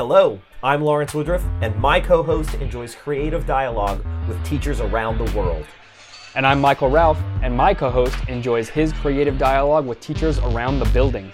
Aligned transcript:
Hello, 0.00 0.40
I'm 0.62 0.80
Lawrence 0.80 1.12
Woodruff, 1.12 1.44
and 1.60 1.76
my 1.76 2.00
co 2.00 2.22
host 2.22 2.54
enjoys 2.54 2.94
creative 2.94 3.44
dialogue 3.44 4.02
with 4.26 4.42
teachers 4.46 4.80
around 4.80 5.18
the 5.18 5.30
world. 5.38 5.66
And 6.34 6.46
I'm 6.46 6.58
Michael 6.58 6.88
Ralph, 6.88 7.22
and 7.42 7.54
my 7.54 7.74
co 7.74 7.90
host 7.90 8.16
enjoys 8.26 8.70
his 8.70 8.94
creative 8.94 9.36
dialogue 9.36 9.86
with 9.86 10.00
teachers 10.00 10.38
around 10.38 10.78
the 10.78 10.86
building. 10.86 11.30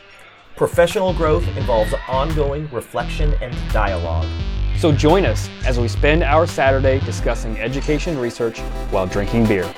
Professional 0.56 1.14
growth 1.14 1.46
involves 1.56 1.94
ongoing 2.08 2.68
reflection 2.72 3.34
and 3.40 3.54
dialogue. 3.72 4.26
So 4.78 4.90
join 4.90 5.24
us 5.24 5.48
as 5.64 5.78
we 5.78 5.86
spend 5.86 6.24
our 6.24 6.44
Saturday 6.44 6.98
discussing 7.06 7.56
education 7.60 8.18
research 8.18 8.58
while 8.90 9.06
drinking 9.06 9.46
beer. 9.46 9.72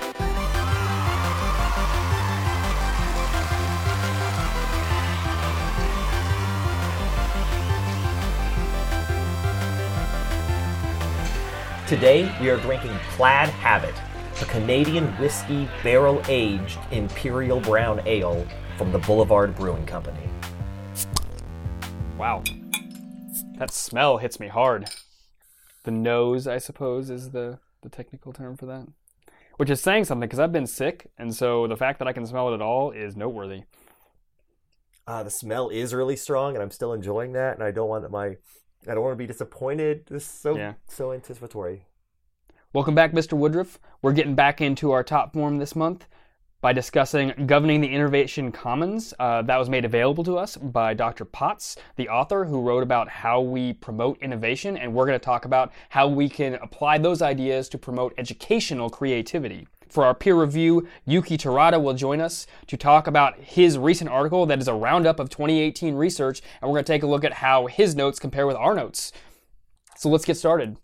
Today, 11.89 12.31
we 12.39 12.51
are 12.51 12.59
drinking 12.59 12.95
Plaid 13.17 13.49
Habit, 13.49 13.95
a 14.43 14.45
Canadian 14.45 15.07
whiskey 15.17 15.67
barrel 15.83 16.21
aged 16.29 16.79
imperial 16.91 17.61
brown 17.61 18.03
ale 18.07 18.47
from 18.77 18.93
the 18.93 18.99
Boulevard 18.99 19.57
Brewing 19.57 19.87
Company. 19.87 20.29
Wow. 22.19 22.45
That 23.57 23.71
smell 23.71 24.19
hits 24.19 24.39
me 24.39 24.49
hard. 24.49 24.91
The 25.85 25.91
nose, 25.91 26.47
I 26.47 26.59
suppose, 26.59 27.09
is 27.09 27.31
the, 27.31 27.59
the 27.81 27.89
technical 27.89 28.35
term 28.35 28.59
for 28.59 28.67
that. 28.67 28.87
Which 29.57 29.71
is 29.71 29.81
saying 29.81 30.05
something 30.05 30.29
because 30.29 30.41
I've 30.41 30.53
been 30.53 30.67
sick, 30.67 31.11
and 31.17 31.35
so 31.35 31.67
the 31.67 31.77
fact 31.79 32.01
that 32.01 32.07
I 32.07 32.13
can 32.13 32.27
smell 32.27 32.51
it 32.51 32.55
at 32.55 32.61
all 32.61 32.91
is 32.91 33.17
noteworthy. 33.17 33.63
Uh, 35.07 35.23
the 35.23 35.31
smell 35.31 35.71
is 35.71 35.95
really 35.95 36.17
strong, 36.17 36.53
and 36.53 36.63
I'm 36.63 36.71
still 36.71 36.93
enjoying 36.93 37.33
that. 37.33 37.55
And 37.55 37.63
I 37.63 37.71
don't 37.71 37.89
want 37.89 38.11
my, 38.11 38.37
I 38.87 38.95
don't 38.95 39.03
want 39.03 39.13
to 39.13 39.17
be 39.17 39.27
disappointed. 39.27 40.07
This 40.09 40.23
is 40.25 40.29
so 40.29 40.57
Yeah. 40.57 40.75
so 40.87 41.13
anticipatory. 41.13 41.87
Welcome 42.73 42.95
back, 42.95 43.13
Mr. 43.13 43.33
Woodruff. 43.33 43.79
We're 44.03 44.13
getting 44.13 44.35
back 44.35 44.61
into 44.61 44.93
our 44.93 45.03
top 45.03 45.33
form 45.33 45.59
this 45.59 45.75
month 45.75 46.07
by 46.61 46.73
discussing 46.73 47.33
governing 47.47 47.81
the 47.81 47.89
innovation 47.89 48.53
commons. 48.53 49.15
Uh, 49.19 49.43
that 49.43 49.57
was 49.57 49.69
made 49.71 49.85
available 49.85 50.25
to 50.25 50.37
us 50.37 50.57
by 50.57 50.93
Dr. 50.93 51.25
Potts, 51.25 51.77
the 51.97 52.09
author 52.09 52.45
who 52.45 52.61
wrote 52.61 52.83
about 52.83 53.09
how 53.09 53.41
we 53.41 53.73
promote 53.73 54.19
innovation, 54.21 54.77
and 54.77 54.93
we're 54.93 55.07
going 55.07 55.19
to 55.19 55.25
talk 55.25 55.45
about 55.45 55.73
how 55.89 56.09
we 56.09 56.29
can 56.29 56.55
apply 56.57 56.99
those 56.99 57.23
ideas 57.23 57.69
to 57.71 57.79
promote 57.79 58.13
educational 58.19 58.91
creativity. 58.91 59.67
For 59.89 60.05
our 60.05 60.15
peer 60.15 60.35
review, 60.35 60.87
Youki 61.07 61.39
Terada 61.39 61.83
will 61.83 61.95
join 61.95 62.21
us 62.21 62.47
to 62.67 62.77
talk 62.77 63.07
about 63.07 63.39
his 63.41 63.79
recent 63.79 64.11
article 64.11 64.45
that 64.47 64.61
is 64.61 64.69
a 64.69 64.75
roundup 64.75 65.19
of 65.19 65.31
2018 65.31 65.95
research, 65.95 66.43
and 66.61 66.69
we're 66.69 66.77
going 66.77 66.85
to 66.85 66.93
take 66.93 67.03
a 67.03 67.07
look 67.07 67.25
at 67.25 67.35
how 67.35 67.67
his 67.67 67.95
notes 67.95 68.19
compare 68.19 68.47
with 68.47 68.57
our 68.57 68.75
notes. 68.75 69.13
So 69.97 70.09
let's 70.09 70.25
get 70.25 70.37
started. 70.37 70.77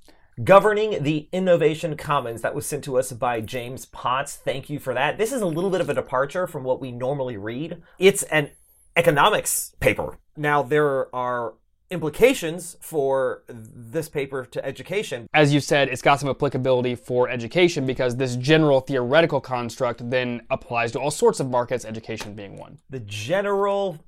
Governing 0.42 1.02
the 1.02 1.28
Innovation 1.30 1.96
Commons 1.96 2.42
that 2.42 2.54
was 2.54 2.66
sent 2.66 2.82
to 2.84 2.98
us 2.98 3.12
by 3.12 3.40
Jason 3.40 3.88
Potts. 3.92 4.34
Thank 4.34 4.68
you 4.68 4.78
for 4.78 4.92
that. 4.94 5.18
This 5.18 5.32
is 5.32 5.42
a 5.42 5.46
little 5.46 5.70
bit 5.70 5.80
of 5.80 5.88
a 5.88 5.94
departure 5.94 6.46
from 6.46 6.64
what 6.64 6.80
we 6.80 6.90
normally 6.90 7.36
read. 7.36 7.80
It's 7.98 8.24
an 8.24 8.50
economics 8.96 9.76
paper. 9.78 10.18
Now, 10.36 10.62
there 10.62 11.14
are 11.14 11.54
implications 11.90 12.76
for 12.80 13.44
this 13.48 14.08
paper 14.08 14.44
to 14.46 14.64
education. 14.64 15.28
as 15.34 15.52
you 15.52 15.60
said, 15.60 15.88
it's 15.88 16.02
got 16.02 16.18
some 16.18 16.28
applicability 16.28 16.94
for 16.94 17.28
education 17.28 17.86
because 17.86 18.16
this 18.16 18.36
general 18.36 18.80
theoretical 18.80 19.40
construct 19.40 20.08
then 20.10 20.40
applies 20.50 20.92
to 20.92 20.98
all 20.98 21.10
sorts 21.10 21.40
of 21.40 21.48
markets, 21.48 21.84
education 21.84 22.34
being 22.34 22.56
one. 22.56 22.78
The 22.90 23.00
general 23.00 23.98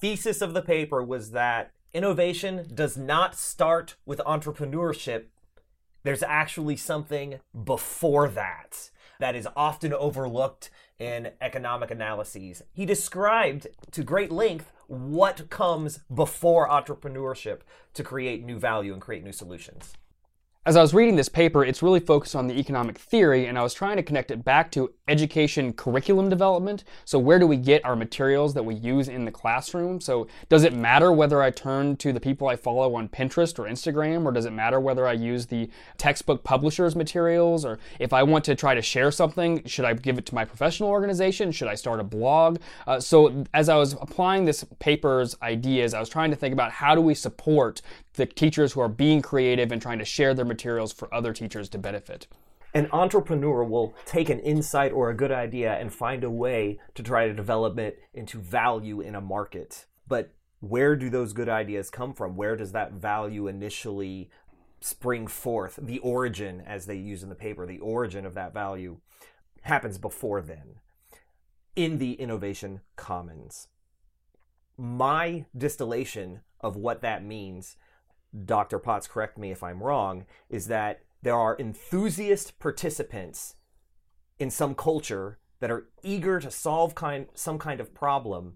thesis 0.00 0.40
of 0.40 0.54
the 0.54 0.62
paper 0.62 1.02
was 1.02 1.30
that 1.32 1.70
innovation 1.92 2.66
does 2.74 2.96
not 2.96 3.36
start 3.36 3.96
with 4.06 4.20
entrepreneurship. 4.26 5.26
There's 6.02 6.22
actually 6.22 6.76
something 6.76 7.38
before 7.64 8.28
that 8.28 8.90
that 9.20 9.36
is 9.36 9.46
often 9.54 9.92
overlooked 9.92 10.70
in 10.98 11.30
economic 11.40 11.90
analyses. 11.90 12.62
He 12.72 12.84
described 12.84 13.68
to 13.92 14.02
great 14.02 14.32
length 14.32 14.72
what 14.86 15.48
comes 15.50 16.00
before 16.12 16.68
entrepreneurship 16.68 17.60
to 17.94 18.02
create 18.02 18.44
new 18.44 18.58
value 18.58 18.92
and 18.92 19.02
create 19.02 19.24
new 19.24 19.32
solutions. 19.32 19.94
As 20.64 20.76
I 20.76 20.80
was 20.80 20.94
reading 20.94 21.16
this 21.16 21.28
paper, 21.28 21.64
it's 21.64 21.82
really 21.82 21.98
focused 21.98 22.36
on 22.36 22.46
the 22.46 22.56
economic 22.56 22.96
theory, 22.96 23.46
and 23.46 23.58
I 23.58 23.64
was 23.64 23.74
trying 23.74 23.96
to 23.96 24.02
connect 24.04 24.30
it 24.30 24.44
back 24.44 24.70
to 24.70 24.92
education 25.08 25.72
curriculum 25.72 26.28
development. 26.28 26.84
So, 27.04 27.18
where 27.18 27.40
do 27.40 27.48
we 27.48 27.56
get 27.56 27.84
our 27.84 27.96
materials 27.96 28.54
that 28.54 28.62
we 28.62 28.76
use 28.76 29.08
in 29.08 29.24
the 29.24 29.32
classroom? 29.32 30.00
So, 30.00 30.28
does 30.48 30.62
it 30.62 30.72
matter 30.72 31.10
whether 31.10 31.42
I 31.42 31.50
turn 31.50 31.96
to 31.96 32.12
the 32.12 32.20
people 32.20 32.46
I 32.46 32.54
follow 32.54 32.94
on 32.94 33.08
Pinterest 33.08 33.58
or 33.58 33.64
Instagram, 33.64 34.24
or 34.24 34.30
does 34.30 34.44
it 34.44 34.52
matter 34.52 34.78
whether 34.78 35.04
I 35.04 35.14
use 35.14 35.46
the 35.46 35.68
textbook 35.98 36.44
publishers' 36.44 36.94
materials? 36.94 37.64
Or 37.64 37.80
if 37.98 38.12
I 38.12 38.22
want 38.22 38.44
to 38.44 38.54
try 38.54 38.76
to 38.76 38.82
share 38.82 39.10
something, 39.10 39.64
should 39.66 39.84
I 39.84 39.94
give 39.94 40.16
it 40.16 40.26
to 40.26 40.34
my 40.36 40.44
professional 40.44 40.90
organization? 40.90 41.50
Should 41.50 41.66
I 41.66 41.74
start 41.74 41.98
a 41.98 42.04
blog? 42.04 42.58
Uh, 42.86 43.00
so, 43.00 43.42
as 43.52 43.68
I 43.68 43.74
was 43.74 43.94
applying 43.94 44.44
this 44.44 44.64
paper's 44.78 45.36
ideas, 45.42 45.92
I 45.92 45.98
was 45.98 46.08
trying 46.08 46.30
to 46.30 46.36
think 46.36 46.52
about 46.52 46.70
how 46.70 46.94
do 46.94 47.00
we 47.00 47.16
support 47.16 47.82
the 48.14 48.26
teachers 48.26 48.72
who 48.72 48.80
are 48.80 48.88
being 48.88 49.22
creative 49.22 49.72
and 49.72 49.80
trying 49.80 49.98
to 49.98 50.04
share 50.04 50.34
their 50.34 50.44
materials 50.44 50.92
for 50.92 51.12
other 51.14 51.32
teachers 51.32 51.68
to 51.70 51.78
benefit. 51.78 52.26
An 52.74 52.88
entrepreneur 52.92 53.62
will 53.64 53.94
take 54.06 54.30
an 54.30 54.40
insight 54.40 54.92
or 54.92 55.10
a 55.10 55.16
good 55.16 55.32
idea 55.32 55.74
and 55.74 55.92
find 55.92 56.24
a 56.24 56.30
way 56.30 56.80
to 56.94 57.02
try 57.02 57.26
to 57.26 57.34
develop 57.34 57.78
it 57.78 58.00
into 58.14 58.38
value 58.38 59.00
in 59.00 59.14
a 59.14 59.20
market. 59.20 59.86
But 60.08 60.32
where 60.60 60.96
do 60.96 61.10
those 61.10 61.32
good 61.32 61.48
ideas 61.48 61.90
come 61.90 62.14
from? 62.14 62.36
Where 62.36 62.56
does 62.56 62.72
that 62.72 62.92
value 62.92 63.46
initially 63.46 64.30
spring 64.80 65.26
forth? 65.26 65.78
The 65.82 65.98
origin, 65.98 66.62
as 66.66 66.86
they 66.86 66.96
use 66.96 67.22
in 67.22 67.28
the 67.28 67.34
paper, 67.34 67.66
the 67.66 67.80
origin 67.80 68.24
of 68.24 68.34
that 68.34 68.54
value 68.54 68.98
happens 69.62 69.98
before 69.98 70.40
then 70.40 70.76
in 71.74 71.98
the 71.98 72.12
innovation 72.14 72.80
commons. 72.96 73.68
My 74.76 75.46
distillation 75.56 76.40
of 76.60 76.76
what 76.76 77.02
that 77.02 77.24
means, 77.24 77.76
Dr. 78.44 78.78
Potts, 78.78 79.06
correct 79.06 79.38
me 79.38 79.50
if 79.50 79.62
I'm 79.62 79.82
wrong, 79.82 80.26
is 80.48 80.66
that 80.68 81.00
there 81.22 81.36
are 81.36 81.56
enthusiast 81.58 82.58
participants 82.58 83.54
in 84.38 84.50
some 84.50 84.74
culture 84.74 85.38
that 85.60 85.70
are 85.70 85.86
eager 86.02 86.40
to 86.40 86.50
solve 86.50 86.94
kind, 86.94 87.26
some 87.34 87.58
kind 87.58 87.80
of 87.80 87.94
problem, 87.94 88.54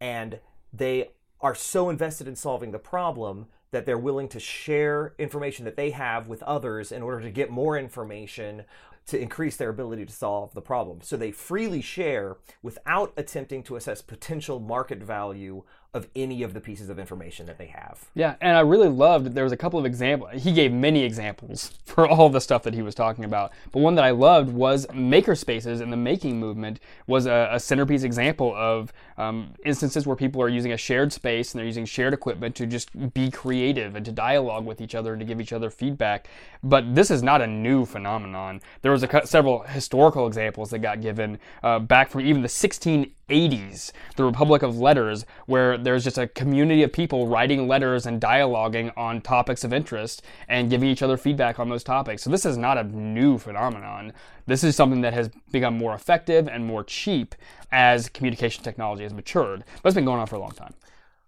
and 0.00 0.40
they 0.72 1.10
are 1.40 1.54
so 1.54 1.90
invested 1.90 2.26
in 2.26 2.36
solving 2.36 2.70
the 2.70 2.78
problem 2.78 3.46
that 3.72 3.84
they're 3.84 3.98
willing 3.98 4.28
to 4.28 4.40
share 4.40 5.14
information 5.18 5.64
that 5.64 5.76
they 5.76 5.90
have 5.90 6.28
with 6.28 6.42
others 6.44 6.92
in 6.92 7.02
order 7.02 7.20
to 7.20 7.30
get 7.30 7.50
more 7.50 7.76
information 7.76 8.64
to 9.06 9.20
increase 9.20 9.56
their 9.56 9.68
ability 9.68 10.04
to 10.04 10.12
solve 10.12 10.52
the 10.54 10.62
problem. 10.62 11.00
So 11.02 11.16
they 11.16 11.30
freely 11.30 11.80
share 11.80 12.38
without 12.62 13.12
attempting 13.16 13.62
to 13.64 13.76
assess 13.76 14.02
potential 14.02 14.58
market 14.58 15.02
value 15.02 15.62
of 15.96 16.08
any 16.14 16.42
of 16.42 16.54
the 16.54 16.60
pieces 16.60 16.88
of 16.88 16.98
information 16.98 17.46
that 17.46 17.58
they 17.58 17.66
have. 17.66 18.04
Yeah, 18.14 18.36
and 18.40 18.56
I 18.56 18.60
really 18.60 18.88
loved 18.88 19.34
there 19.34 19.44
was 19.44 19.52
a 19.52 19.56
couple 19.56 19.78
of 19.80 19.86
examples. 19.86 20.42
He 20.42 20.52
gave 20.52 20.72
many 20.72 21.02
examples 21.02 21.72
for 21.84 22.06
all 22.06 22.28
the 22.28 22.40
stuff 22.40 22.62
that 22.64 22.74
he 22.74 22.82
was 22.82 22.94
talking 22.94 23.24
about. 23.24 23.52
But 23.72 23.80
one 23.80 23.94
that 23.96 24.04
I 24.04 24.10
loved 24.10 24.52
was 24.52 24.86
makerspaces 24.88 25.80
and 25.80 25.92
the 25.92 25.96
making 25.96 26.38
movement 26.38 26.78
was 27.06 27.26
a, 27.26 27.48
a 27.50 27.58
centerpiece 27.58 28.02
example 28.02 28.54
of 28.54 28.92
um, 29.18 29.54
instances 29.64 30.06
where 30.06 30.16
people 30.16 30.42
are 30.42 30.48
using 30.48 30.72
a 30.72 30.76
shared 30.76 31.12
space 31.12 31.52
and 31.52 31.58
they're 31.58 31.66
using 31.66 31.84
shared 31.84 32.12
equipment 32.12 32.54
to 32.56 32.66
just 32.66 33.14
be 33.14 33.30
creative 33.30 33.96
and 33.96 34.04
to 34.04 34.12
dialogue 34.12 34.64
with 34.66 34.80
each 34.80 34.94
other 34.94 35.12
and 35.12 35.20
to 35.20 35.26
give 35.26 35.40
each 35.40 35.52
other 35.52 35.70
feedback. 35.70 36.28
But 36.62 36.94
this 36.94 37.10
is 37.10 37.22
not 37.22 37.40
a 37.42 37.46
new 37.46 37.84
phenomenon. 37.86 38.60
There 38.82 38.92
was 38.92 39.02
a, 39.02 39.26
several 39.26 39.62
historical 39.62 40.26
examples 40.26 40.70
that 40.70 40.80
got 40.80 41.00
given 41.00 41.38
uh, 41.62 41.78
back 41.78 42.10
from 42.10 42.22
even 42.22 42.42
the 42.42 42.48
1680s, 42.48 43.92
the 44.16 44.24
Republic 44.24 44.62
of 44.62 44.78
Letters, 44.78 45.24
where 45.46 45.78
there's 45.78 46.04
just 46.04 46.18
a 46.18 46.26
community 46.28 46.82
of 46.82 46.92
people 46.92 47.26
writing 47.26 47.68
letters 47.68 48.06
and 48.06 48.20
dialoguing 48.20 48.92
on 48.96 49.20
topics 49.20 49.64
of 49.64 49.72
interest 49.72 50.22
and 50.48 50.70
giving 50.70 50.88
each 50.88 51.02
other 51.02 51.16
feedback 51.16 51.58
on 51.58 51.68
those 51.68 51.84
topics. 51.84 52.22
So 52.22 52.30
this 52.30 52.44
is 52.44 52.56
not 52.56 52.78
a 52.78 52.84
new 52.84 53.38
phenomenon. 53.38 54.12
This 54.46 54.62
is 54.62 54.76
something 54.76 55.00
that 55.00 55.12
has 55.12 55.28
become 55.50 55.76
more 55.76 55.94
effective 55.94 56.48
and 56.48 56.64
more 56.64 56.84
cheap 56.84 57.34
as 57.72 58.08
communication 58.08 58.62
technology 58.62 59.02
has 59.02 59.12
matured. 59.12 59.64
But 59.82 59.88
it's 59.88 59.94
been 59.94 60.04
going 60.04 60.20
on 60.20 60.26
for 60.26 60.36
a 60.36 60.40
long 60.40 60.52
time. 60.52 60.74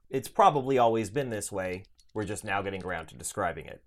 It's 0.09 0.29
probably 0.29 0.79
always 0.79 1.11
been 1.11 1.31
this 1.31 1.53
way. 1.53 1.85
We're 2.15 2.25
just 2.25 2.45
now 2.45 2.63
getting 2.63 2.85
around 2.85 3.07
to 3.09 3.17
describing 3.17 3.67
it. 3.67 3.83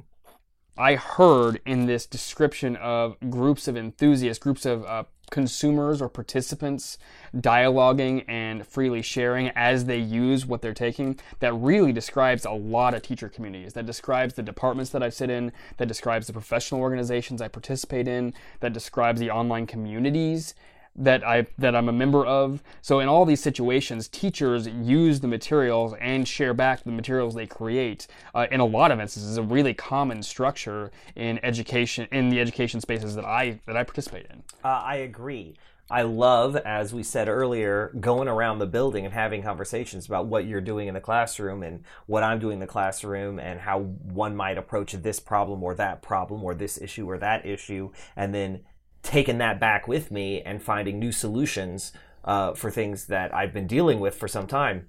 I 0.77 0.95
heard 0.95 1.61
in 1.65 1.85
this 1.85 2.05
description 2.05 2.75
of 2.75 3.17
groups 3.29 3.67
of 3.67 3.75
enthusiasts, 3.75 4.41
groups 4.41 4.65
of 4.65 4.85
uh, 4.85 5.03
consumers 5.31 6.01
or 6.01 6.09
participants 6.09 6.99
dialoguing 7.35 8.23
and 8.27 8.67
freely 8.67 9.01
sharing 9.01 9.49
as 9.55 9.85
they 9.85 9.97
use 9.97 10.45
what 10.45 10.61
they're 10.61 10.73
taking, 10.75 11.19
that 11.39 11.53
really 11.53 11.91
describes 11.91 12.45
a 12.45 12.51
lot 12.51 12.93
of 12.93 13.01
teacher 13.01 13.29
communities. 13.29 13.73
That 13.73 13.87
describes 13.87 14.35
the 14.35 14.43
departments 14.43 14.91
that 14.91 15.01
I 15.01 15.09
sit 15.09 15.31
in, 15.31 15.51
that 15.77 15.87
describes 15.87 16.27
the 16.27 16.33
professional 16.33 16.81
organizations 16.81 17.41
I 17.41 17.47
participate 17.47 18.07
in, 18.07 18.33
that 18.59 18.73
describes 18.73 19.19
the 19.19 19.31
online 19.31 19.65
communities. 19.65 20.53
That 20.95 21.25
I 21.25 21.47
that 21.57 21.75
I'm 21.75 21.89
a 21.89 21.93
member 21.93 22.25
of. 22.25 22.61
So 22.81 22.99
in 22.99 23.07
all 23.07 23.25
these 23.25 23.41
situations, 23.41 24.07
teachers 24.07 24.67
use 24.67 25.19
the 25.19 25.27
materials 25.27 25.93
and 25.99 26.27
share 26.27 26.53
back 26.53 26.83
the 26.83 26.91
materials 26.91 27.33
they 27.35 27.47
create. 27.47 28.07
Uh, 28.35 28.47
in 28.51 28.59
a 28.59 28.65
lot 28.65 28.91
of 28.91 28.99
instances, 28.99 29.37
a 29.37 29.43
really 29.43 29.73
common 29.73 30.21
structure 30.23 30.91
in 31.15 31.39
education 31.43 32.07
in 32.11 32.29
the 32.29 32.39
education 32.39 32.81
spaces 32.81 33.15
that 33.15 33.25
I 33.25 33.59
that 33.67 33.77
I 33.77 33.83
participate 33.83 34.27
in. 34.29 34.43
Uh, 34.63 34.67
I 34.67 34.95
agree. 34.97 35.55
I 35.89 36.03
love, 36.03 36.55
as 36.55 36.93
we 36.93 37.03
said 37.03 37.27
earlier, 37.27 37.91
going 37.99 38.29
around 38.29 38.59
the 38.59 38.65
building 38.65 39.03
and 39.03 39.13
having 39.13 39.43
conversations 39.43 40.05
about 40.05 40.25
what 40.25 40.45
you're 40.45 40.61
doing 40.61 40.87
in 40.87 40.93
the 40.93 41.01
classroom 41.01 41.63
and 41.63 41.83
what 42.05 42.23
I'm 42.23 42.39
doing 42.39 42.53
in 42.53 42.59
the 42.61 42.67
classroom 42.67 43.39
and 43.39 43.59
how 43.59 43.79
one 43.79 44.33
might 44.33 44.57
approach 44.57 44.93
this 44.93 45.19
problem 45.19 45.61
or 45.61 45.75
that 45.75 46.01
problem 46.01 46.45
or 46.45 46.55
this 46.55 46.81
issue 46.81 47.09
or 47.09 47.17
that 47.17 47.45
issue, 47.45 47.91
and 48.15 48.33
then 48.33 48.61
taking 49.03 49.37
that 49.39 49.59
back 49.59 49.87
with 49.87 50.11
me 50.11 50.41
and 50.41 50.61
finding 50.61 50.99
new 50.99 51.11
solutions 51.11 51.91
uh, 52.23 52.53
for 52.53 52.69
things 52.69 53.07
that 53.07 53.33
I've 53.33 53.53
been 53.53 53.67
dealing 53.67 53.99
with 53.99 54.15
for 54.15 54.27
some 54.27 54.47
time. 54.47 54.87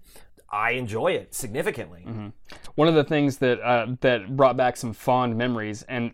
I 0.50 0.72
enjoy 0.72 1.12
it 1.12 1.34
significantly. 1.34 2.04
Mm-hmm. 2.06 2.28
One 2.74 2.88
of 2.88 2.94
the 2.94 3.04
things 3.04 3.38
that 3.38 3.60
uh, 3.60 3.86
that 4.00 4.36
brought 4.36 4.56
back 4.56 4.76
some 4.76 4.92
fond 4.92 5.36
memories, 5.38 5.82
and 5.88 6.12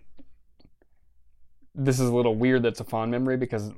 this 1.78 2.00
is 2.00 2.08
a 2.08 2.14
little 2.14 2.34
weird. 2.34 2.62
That's 2.62 2.80
a 2.80 2.84
fond 2.84 3.10
memory 3.10 3.36
because 3.36 3.70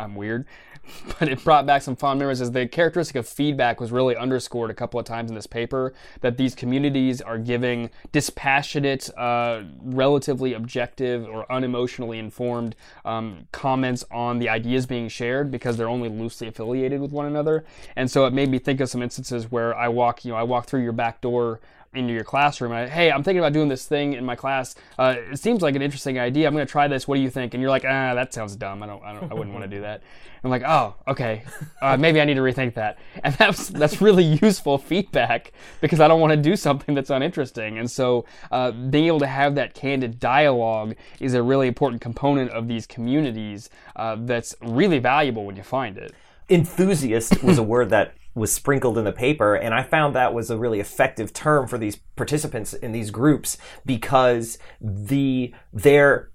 I'm 0.00 0.16
weird, 0.16 0.46
but 1.18 1.28
it 1.28 1.44
brought 1.44 1.66
back 1.66 1.82
some 1.82 1.94
fond 1.94 2.18
memories 2.18 2.40
as 2.40 2.50
the 2.50 2.66
characteristic 2.66 3.16
of 3.16 3.28
feedback 3.28 3.80
was 3.80 3.92
really 3.92 4.16
underscored 4.16 4.70
a 4.70 4.74
couple 4.74 4.98
of 4.98 5.06
times 5.06 5.30
in 5.30 5.34
this 5.34 5.46
paper 5.46 5.94
that 6.20 6.36
these 6.36 6.54
communities 6.54 7.20
are 7.20 7.38
giving 7.38 7.90
dispassionate, 8.10 9.08
uh, 9.16 9.62
relatively 9.82 10.54
objective 10.54 11.28
or 11.28 11.46
unemotionally 11.46 12.18
informed 12.18 12.74
um, 13.04 13.46
comments 13.52 14.04
on 14.10 14.38
the 14.38 14.48
ideas 14.48 14.86
being 14.86 15.08
shared 15.08 15.50
because 15.50 15.76
they're 15.76 15.88
only 15.88 16.08
loosely 16.08 16.48
affiliated 16.48 17.00
with 17.00 17.12
one 17.12 17.26
another. 17.26 17.64
And 17.94 18.10
so 18.10 18.26
it 18.26 18.32
made 18.32 18.50
me 18.50 18.58
think 18.58 18.80
of 18.80 18.88
some 18.88 19.02
instances 19.02 19.50
where 19.50 19.76
I 19.76 19.88
walk, 19.88 20.24
you 20.24 20.32
know, 20.32 20.36
I 20.36 20.42
walk 20.42 20.66
through 20.66 20.82
your 20.82 20.92
back 20.92 21.20
door 21.20 21.60
into 21.94 22.12
your 22.12 22.24
classroom. 22.24 22.72
I, 22.72 22.88
hey, 22.88 23.10
I'm 23.10 23.22
thinking 23.22 23.38
about 23.40 23.52
doing 23.52 23.68
this 23.68 23.86
thing 23.86 24.14
in 24.14 24.24
my 24.24 24.36
class. 24.36 24.74
Uh, 24.98 25.16
it 25.32 25.38
seems 25.38 25.62
like 25.62 25.76
an 25.76 25.82
interesting 25.82 26.18
idea. 26.18 26.46
I'm 26.46 26.54
going 26.54 26.66
to 26.66 26.70
try 26.70 26.88
this. 26.88 27.06
What 27.06 27.16
do 27.16 27.20
you 27.20 27.30
think? 27.30 27.54
And 27.54 27.60
you're 27.60 27.70
like, 27.70 27.84
ah, 27.84 28.14
that 28.14 28.34
sounds 28.34 28.56
dumb. 28.56 28.82
I 28.82 28.86
don't, 28.86 29.02
I 29.02 29.12
don't, 29.12 29.30
I 29.30 29.34
wouldn't 29.34 29.54
want 29.54 29.68
to 29.68 29.76
do 29.76 29.82
that. 29.82 30.02
I'm 30.44 30.50
like, 30.50 30.62
oh, 30.62 30.94
okay. 31.08 31.42
Uh, 31.80 31.96
maybe 31.96 32.20
I 32.20 32.26
need 32.26 32.34
to 32.34 32.42
rethink 32.42 32.74
that. 32.74 32.98
And 33.22 33.34
that's 33.38 33.68
that's 33.68 34.02
really 34.02 34.24
useful 34.24 34.76
feedback 34.76 35.52
because 35.80 36.00
I 36.00 36.08
don't 36.08 36.20
want 36.20 36.32
to 36.32 36.36
do 36.36 36.54
something 36.54 36.94
that's 36.94 37.10
uninteresting. 37.10 37.78
And 37.78 37.90
so, 37.90 38.26
uh, 38.50 38.70
being 38.70 39.06
able 39.06 39.20
to 39.20 39.26
have 39.26 39.54
that 39.54 39.72
candid 39.72 40.20
dialogue 40.20 40.96
is 41.18 41.32
a 41.32 41.42
really 41.42 41.66
important 41.66 42.02
component 42.02 42.50
of 42.50 42.68
these 42.68 42.86
communities 42.86 43.70
uh, 43.96 44.16
that's 44.20 44.54
really 44.60 44.98
valuable 44.98 45.46
when 45.46 45.56
you 45.56 45.62
find 45.62 45.96
it. 45.96 46.12
Enthusiast 46.48 47.42
was 47.42 47.58
a 47.58 47.62
word 47.74 47.90
that 47.90 48.14
was 48.34 48.52
sprinkled 48.52 48.98
in 48.98 49.04
the 49.04 49.12
paper. 49.12 49.54
And 49.54 49.74
I 49.74 49.82
found 49.82 50.14
that 50.14 50.34
was 50.34 50.50
a 50.50 50.58
really 50.58 50.80
effective 50.80 51.32
term 51.32 51.68
for 51.68 51.78
these 51.78 51.96
participants 52.16 52.72
in 52.72 52.92
these 52.92 53.10
groups 53.10 53.56
because 53.86 54.58
the, 54.80 55.54
their 55.72 56.30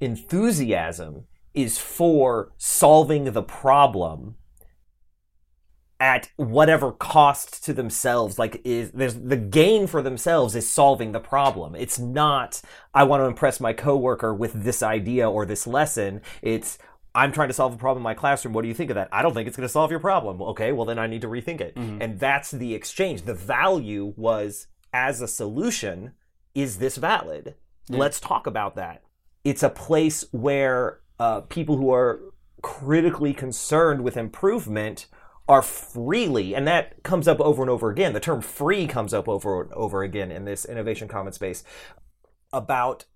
enthusiasm 0.00 1.24
is 1.54 1.78
for 1.78 2.52
solving 2.58 3.24
the 3.24 3.42
problem 3.42 4.36
at 5.98 6.30
whatever 6.36 6.92
cost 6.92 7.62
to 7.62 7.74
themselves 7.74 8.38
like 8.38 8.60
is 8.64 8.90
there's 8.92 9.16
the 9.16 9.36
gain 9.36 9.86
for 9.86 10.00
themselves 10.00 10.56
is 10.56 10.66
solving 10.66 11.12
the 11.12 11.20
problem 11.20 11.74
it's 11.74 11.98
not 11.98 12.62
i 12.94 13.04
want 13.04 13.20
to 13.20 13.26
impress 13.26 13.60
my 13.60 13.74
coworker 13.74 14.32
with 14.32 14.64
this 14.64 14.82
idea 14.82 15.28
or 15.28 15.44
this 15.44 15.66
lesson 15.66 16.22
it's 16.40 16.78
I'm 17.14 17.32
trying 17.32 17.48
to 17.48 17.54
solve 17.54 17.74
a 17.74 17.76
problem 17.76 18.00
in 18.00 18.04
my 18.04 18.14
classroom. 18.14 18.54
What 18.54 18.62
do 18.62 18.68
you 18.68 18.74
think 18.74 18.90
of 18.90 18.94
that? 18.94 19.08
I 19.12 19.22
don't 19.22 19.34
think 19.34 19.48
it's 19.48 19.56
going 19.56 19.66
to 19.66 19.72
solve 19.72 19.90
your 19.90 20.00
problem. 20.00 20.40
Okay, 20.42 20.72
well, 20.72 20.86
then 20.86 20.98
I 20.98 21.06
need 21.06 21.22
to 21.22 21.28
rethink 21.28 21.60
it. 21.60 21.74
Mm-hmm. 21.74 22.02
And 22.02 22.20
that's 22.20 22.50
the 22.50 22.74
exchange. 22.74 23.22
The 23.22 23.34
value 23.34 24.14
was 24.16 24.68
as 24.92 25.20
a 25.20 25.28
solution, 25.28 26.12
is 26.54 26.78
this 26.78 26.96
valid? 26.96 27.54
Yeah. 27.88 27.98
Let's 27.98 28.20
talk 28.20 28.46
about 28.46 28.76
that. 28.76 29.02
It's 29.44 29.62
a 29.62 29.70
place 29.70 30.24
where 30.30 31.00
uh, 31.18 31.40
people 31.42 31.76
who 31.76 31.92
are 31.92 32.20
critically 32.62 33.32
concerned 33.32 34.02
with 34.02 34.16
improvement 34.16 35.06
are 35.48 35.62
freely, 35.62 36.54
and 36.54 36.66
that 36.68 37.02
comes 37.02 37.26
up 37.26 37.40
over 37.40 37.62
and 37.62 37.70
over 37.70 37.90
again. 37.90 38.12
The 38.12 38.20
term 38.20 38.40
free 38.40 38.86
comes 38.86 39.12
up 39.12 39.28
over 39.28 39.62
and 39.62 39.72
over 39.72 40.04
again 40.04 40.30
in 40.30 40.44
this 40.44 40.64
innovation 40.64 41.08
commons 41.08 41.34
space 41.36 41.64
about 42.52 43.06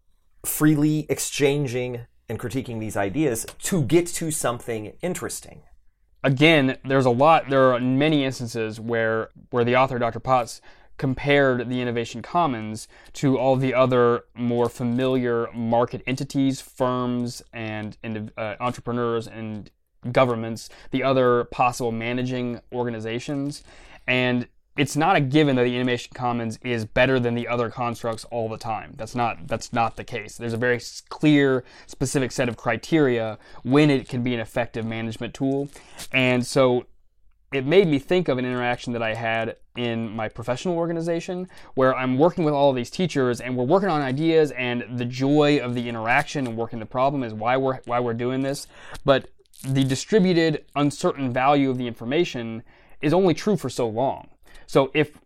freely 0.44 1.06
exchanging 1.08 2.06
and 2.28 2.38
critiquing 2.38 2.80
these 2.80 2.96
ideas 2.96 3.46
to 3.62 3.82
get 3.82 4.06
to 4.06 4.30
something 4.30 4.92
interesting. 5.02 5.62
Again, 6.22 6.78
there's 6.84 7.04
a 7.04 7.10
lot. 7.10 7.50
There 7.50 7.74
are 7.74 7.80
many 7.80 8.24
instances 8.24 8.80
where 8.80 9.30
where 9.50 9.64
the 9.64 9.76
author, 9.76 9.98
Dr. 9.98 10.20
Potts, 10.20 10.62
compared 10.96 11.68
the 11.68 11.80
Innovation 11.80 12.22
Commons 12.22 12.88
to 13.14 13.38
all 13.38 13.56
the 13.56 13.74
other 13.74 14.24
more 14.34 14.68
familiar 14.68 15.48
market 15.52 16.02
entities, 16.06 16.60
firms, 16.60 17.42
and, 17.52 17.96
and 18.02 18.32
uh, 18.36 18.54
entrepreneurs 18.60 19.26
and 19.26 19.70
governments, 20.12 20.68
the 20.90 21.02
other 21.02 21.44
possible 21.44 21.92
managing 21.92 22.60
organizations. 22.72 23.62
And 24.06 24.48
it's 24.76 24.96
not 24.96 25.14
a 25.16 25.20
given 25.20 25.56
that 25.56 25.64
the 25.64 25.76
innovation 25.76 26.12
Commons 26.14 26.58
is 26.62 26.84
better 26.84 27.20
than 27.20 27.34
the 27.34 27.46
other 27.46 27.70
constructs 27.70 28.24
all 28.26 28.48
the 28.48 28.58
time. 28.58 28.94
That's 28.96 29.14
not 29.14 29.46
that's 29.46 29.72
not 29.72 29.96
the 29.96 30.04
case. 30.04 30.36
There's 30.36 30.52
a 30.52 30.58
very 30.58 30.80
clear, 31.08 31.64
specific 31.86 32.32
set 32.32 32.48
of 32.48 32.56
criteria 32.56 33.38
when 33.62 33.90
it 33.90 34.08
can 34.08 34.22
be 34.22 34.34
an 34.34 34.40
effective 34.40 34.84
management 34.84 35.34
tool, 35.34 35.68
and 36.12 36.44
so 36.44 36.86
it 37.52 37.64
made 37.64 37.86
me 37.86 38.00
think 38.00 38.26
of 38.26 38.36
an 38.38 38.44
interaction 38.44 38.92
that 38.94 39.02
I 39.02 39.14
had 39.14 39.56
in 39.76 40.08
my 40.10 40.28
professional 40.28 40.76
organization 40.76 41.48
where 41.74 41.94
I'm 41.94 42.18
working 42.18 42.42
with 42.42 42.52
all 42.52 42.70
of 42.70 42.76
these 42.76 42.90
teachers 42.90 43.40
and 43.40 43.56
we're 43.56 43.64
working 43.64 43.88
on 43.88 44.02
ideas 44.02 44.50
and 44.52 44.84
the 44.98 45.04
joy 45.04 45.58
of 45.58 45.74
the 45.74 45.88
interaction 45.88 46.48
and 46.48 46.56
working 46.56 46.80
the 46.80 46.86
problem 46.86 47.22
is 47.22 47.32
why 47.32 47.56
we're 47.56 47.80
why 47.84 48.00
we're 48.00 48.14
doing 48.14 48.42
this. 48.42 48.66
But 49.04 49.28
the 49.62 49.84
distributed 49.84 50.64
uncertain 50.74 51.32
value 51.32 51.70
of 51.70 51.78
the 51.78 51.86
information 51.86 52.64
is 53.00 53.14
only 53.14 53.34
true 53.34 53.56
for 53.56 53.70
so 53.70 53.88
long. 53.88 54.28
So 54.66 54.90
if 54.94 55.18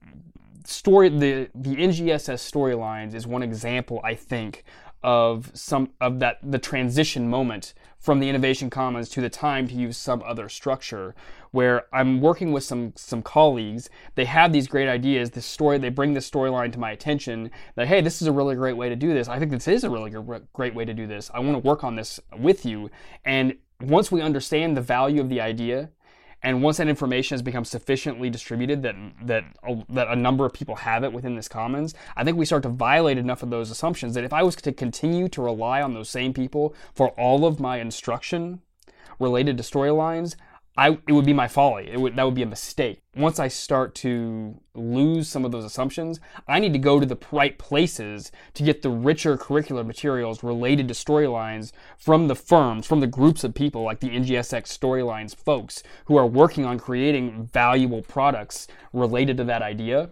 story 0.65 1.09
the 1.09 1.49
the 1.55 1.77
NGSS 1.77 2.41
storylines 2.51 3.15
is 3.15 3.27
one 3.27 3.43
example 3.43 4.01
I 4.05 4.15
think 4.15 4.65
of 5.03 5.51
some 5.55 5.91
of 6.01 6.19
that 6.19 6.39
the 6.43 6.59
transition 6.59 7.29
moment 7.29 7.73
from 7.99 8.21
the 8.21 8.29
innovation 8.29 8.69
commons 8.69 9.09
to 9.09 9.21
the 9.21 9.31
time 9.31 9.69
to 9.69 9.75
use 9.75 9.97
some 9.97 10.23
other 10.25 10.49
structure 10.49 11.15
where 11.53 11.87
I'm 11.93 12.21
working 12.21 12.53
with 12.53 12.65
some 12.65 12.93
some 12.97 13.23
colleagues. 13.23 13.89
They 14.15 14.25
have 14.27 14.53
these 14.53 14.67
great 14.67 14.89
ideas. 14.89 15.31
This 15.31 15.47
story 15.47 15.79
they 15.79 15.89
bring 15.89 16.15
this 16.15 16.29
storyline 16.29 16.73
to 16.73 16.79
my 16.79 16.91
attention 16.91 17.51
that 17.77 17.89
hey 17.89 18.01
this 18.01 18.21
is 18.21 18.29
a 18.29 18.33
really 18.33 18.57
great 18.57 18.77
way 18.77 18.89
to 18.89 18.97
do 18.97 19.15
this. 19.15 19.29
I 19.29 19.39
think 19.39 19.51
this 19.51 19.69
is 19.69 19.85
a 19.85 19.91
really 19.91 20.11
great 20.53 20.75
way 20.75 20.85
to 20.85 20.95
do 20.95 21.07
this. 21.07 21.31
I 21.33 21.41
want 21.41 21.53
to 21.53 21.67
work 21.67 21.85
on 21.85 21.97
this 21.97 22.21
with 22.37 22.67
you. 22.67 22.91
And 23.25 23.57
once 23.81 24.11
we 24.11 24.21
understand 24.21 24.77
the 24.77 24.83
value 24.83 25.21
of 25.21 25.29
the 25.29 25.41
idea 25.41 25.91
and 26.43 26.63
once 26.63 26.77
that 26.77 26.89
information 26.89 27.35
has 27.35 27.43
become 27.43 27.65
sufficiently 27.65 28.31
distributed 28.31 28.83
that 28.83 28.95
that 29.23 29.45
a, 29.65 29.85
that 29.89 30.09
a 30.09 30.17
number 30.17 30.45
of 30.47 30.53
people 30.53 30.77
have 30.77 31.05
it 31.05 31.13
within 31.13 31.35
this 31.35 31.49
commons, 31.49 31.95
I 32.17 32.25
think 32.25 32.37
we 32.37 32.45
start 32.45 32.63
to 32.63 32.69
violate 32.69 33.19
enough 33.19 33.43
of 33.43 33.51
those 33.51 33.71
assumptions 33.71 34.15
that 34.15 34.25
if 34.25 34.33
I 34.33 34.43
was 34.43 34.57
to 34.57 34.73
continue 34.73 35.29
to 35.29 35.43
rely 35.43 35.83
on 35.83 35.95
those 35.95 36.09
same 36.09 36.33
people 36.33 36.75
for 36.95 37.09
all 37.11 37.45
of 37.45 37.61
my 37.61 37.79
instruction 37.79 38.61
related 39.19 39.57
to 39.57 39.63
storylines, 39.63 40.37
I, 40.79 40.91
it 41.09 41.13
would 41.13 41.27
be 41.27 41.33
my 41.33 41.49
folly. 41.49 41.91
It 41.91 42.01
would, 42.01 42.15
that 42.15 42.23
would 42.23 42.37
be 42.37 42.43
a 42.43 42.47
mistake. 42.47 43.01
Once 43.17 43.41
I 43.41 43.49
start 43.49 43.97
to 43.97 44.61
lose 44.77 45.29
some 45.29 45.45
of 45.45 45.51
those 45.51 45.65
assumptions, 45.65 46.21
I 46.47 46.61
need 46.61 46.73
to 46.73 46.79
go 46.79 47.01
to 47.01 47.05
the 47.05 47.17
right 47.33 47.59
places 47.59 48.31
to 48.55 48.63
get 48.63 48.83
the 48.83 48.89
richer 48.89 49.37
curricular 49.37 49.85
materials 49.85 50.45
related 50.45 50.87
to 50.87 50.95
storylines 50.95 51.73
from 51.99 52.29
the 52.29 52.37
firms, 52.37 52.87
from 52.87 53.01
the 53.01 53.09
groups 53.09 53.43
of 53.43 53.55
people 53.55 53.83
like 53.83 53.99
the 53.99 54.11
NGSX 54.11 54.69
storylines 54.69 55.35
folks 55.35 55.83
who 56.05 56.17
are 56.17 56.29
working 56.29 56.65
on 56.65 56.79
creating 56.79 57.51
valuable 57.53 58.03
products 58.03 58.69
related 58.93 59.37
to 59.39 59.45
that 59.45 59.63
idea. 59.63 60.11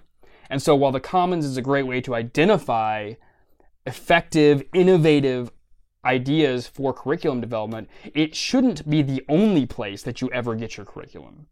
And 0.50 0.60
so 0.60 0.74
while 0.74 0.90
the 0.90 0.98
Commons 0.98 1.44
is 1.44 1.56
a 1.56 1.62
great 1.62 1.86
way 1.86 2.00
to 2.00 2.16
identify 2.16 3.12
effective, 3.86 4.64
innovative 4.74 5.52
ideas 6.06 6.66
for 6.66 6.94
curriculum 6.94 7.40
development, 7.40 7.90
it 8.14 8.34
shouldn't 8.34 8.88
be 8.88 9.02
the 9.02 9.22
only 9.28 9.66
place 9.66 10.02
that 10.04 10.20
you 10.20 10.30
ever 10.32 10.54
get 10.54 10.76
your 10.76 10.86
curriculum. 10.86 11.46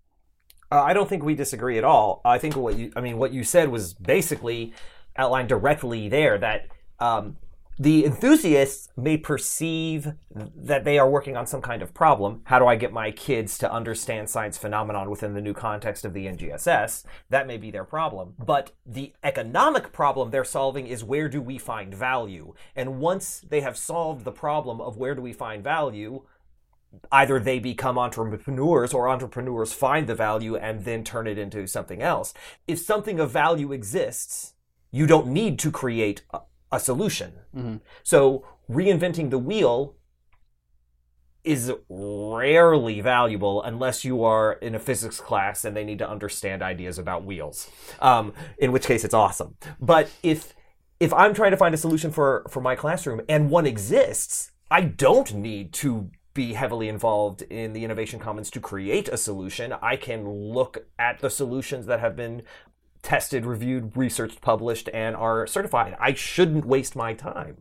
Uh, 0.73 0.83
I 0.83 0.95
don't 0.95 1.09
think 1.09 1.23
we 1.23 1.35
disagree 1.35 1.77
at 1.77 1.85
all. 1.85 2.21
I 2.25 2.39
think 2.39 2.57
what 2.57 2.77
you, 2.79 2.93
I 2.97 3.01
mean, 3.01 3.19
what 3.19 3.33
you 3.33 3.45
said 3.45 3.69
was 3.69 3.93
basically 3.95 4.73
outlined 5.17 5.49
directly 5.49 6.09
there 6.09 6.39
that 6.39 6.69
um, 6.99 7.37
the 7.79 8.05
enthusiasts 8.05 8.89
may 8.97 9.17
perceive 9.17 10.13
that 10.55 10.85
they 10.85 10.99
are 10.99 11.11
working 11.11 11.37
on 11.37 11.47
some 11.47 11.61
kind 11.61 11.83
of 11.83 11.93
problem. 11.93 12.43
How 12.45 12.59
do 12.59 12.67
I 12.67 12.77
get 12.77 12.93
my 12.93 13.11
kids 13.11 13.59
to 13.59 13.73
understand 13.73 14.31
science 14.31 14.57
phenomenon 14.57 15.11
within 15.11 15.35
the 15.35 15.41
new 15.41 15.55
context 15.55 16.05
of 16.05 16.13
the 16.13 16.27
NGSS? 16.27 17.05
That 17.31 17.47
may 17.47 17.57
be 17.57 17.71
their 17.71 17.85
problem. 17.85 18.35
But 18.39 18.73
the 18.87 19.13
economic 19.25 19.93
problem 19.93 20.31
they're 20.31 20.45
solving 20.45 20.87
is 20.87 21.03
where 21.03 21.29
do 21.29 21.41
we 21.41 21.59
find 21.59 21.95
value? 21.95 22.55
And 22.77 23.01
once 23.01 23.41
they 23.41 23.61
have 23.61 23.77
solved 23.77 24.25
the 24.25 24.33
problem 24.33 24.81
of 24.81 24.97
where 24.97 25.15
do 25.15 25.23
we 25.23 25.33
find 25.33 25.65
value, 25.65 26.23
either 27.11 27.41
they 27.41 27.59
become 27.59 27.99
entrepreneurs 27.99 28.95
or 28.95 29.09
entrepreneurs 29.09 29.73
find 29.73 30.07
the 30.07 30.15
value 30.15 30.57
and 30.57 30.85
then 30.85 31.03
turn 31.03 31.27
it 31.27 31.39
into 31.39 31.67
something 31.67 32.03
else. 32.03 32.33
If 32.69 32.79
something 32.79 33.19
of 33.19 33.33
value 33.33 33.73
exists, 33.73 34.55
you 34.93 35.09
don't 35.09 35.27
need 35.27 35.59
to 35.59 35.73
create 35.73 36.23
a, 36.77 36.81
solution. 36.81 37.33
Mm-hmm. 37.55 37.77
So 38.03 38.47
reinventing 38.71 39.31
the 39.31 39.39
wheel 39.39 39.97
is 41.45 41.71
rarely 41.89 43.01
valuable 43.03 43.63
unless 43.63 44.05
you 44.05 44.25
are 44.25 44.55
in 44.55 44.75
a 44.75 44.79
physics 44.79 45.21
class 45.21 45.65
and 45.65 45.77
they 45.77 45.85
need 45.85 45.99
to 45.99 46.09
understand 46.09 46.63
ideas 46.63 46.99
about 46.99 47.25
wheels. 47.25 47.71
Um, 48.01 48.33
in 48.59 48.73
which 48.73 48.87
case, 48.87 49.05
it's 49.05 49.15
awesome. 49.15 49.57
But 49.81 50.11
if 50.23 50.55
if 51.01 51.13
I'm 51.13 51.35
trying 51.35 51.51
to 51.51 51.57
find 51.57 51.75
a 51.75 51.79
solution 51.79 52.11
for 52.11 52.47
for 52.49 52.61
my 52.61 52.75
classroom 52.75 53.21
and 53.29 53.51
one 53.51 53.67
exists, 53.67 54.53
I 54.71 54.83
don't 54.83 55.35
need 55.35 55.73
to 55.75 56.11
be 56.33 56.55
heavily 56.55 56.89
involved 56.89 57.43
in 57.43 57.73
the 57.73 57.85
Innovation 57.85 58.19
Commons 58.19 58.51
to 58.51 58.61
create 58.61 59.09
a 59.09 59.17
solution. 59.17 59.73
I 59.81 59.97
can 59.97 60.29
look 60.29 60.87
at 60.99 61.21
the 61.21 61.31
solutions 61.31 61.87
that 61.87 62.01
have 62.01 62.17
been 62.17 62.43
tested, 63.05 63.47
reviewed, 63.47 63.97
researched, 63.97 64.41
published, 64.41 64.89
and 64.93 65.15
are 65.15 65.47
certified. 65.47 65.95
I 66.01 66.15
shouldn't 66.15 66.65
waste 66.65 66.97
my 66.97 67.13
time. 67.13 67.59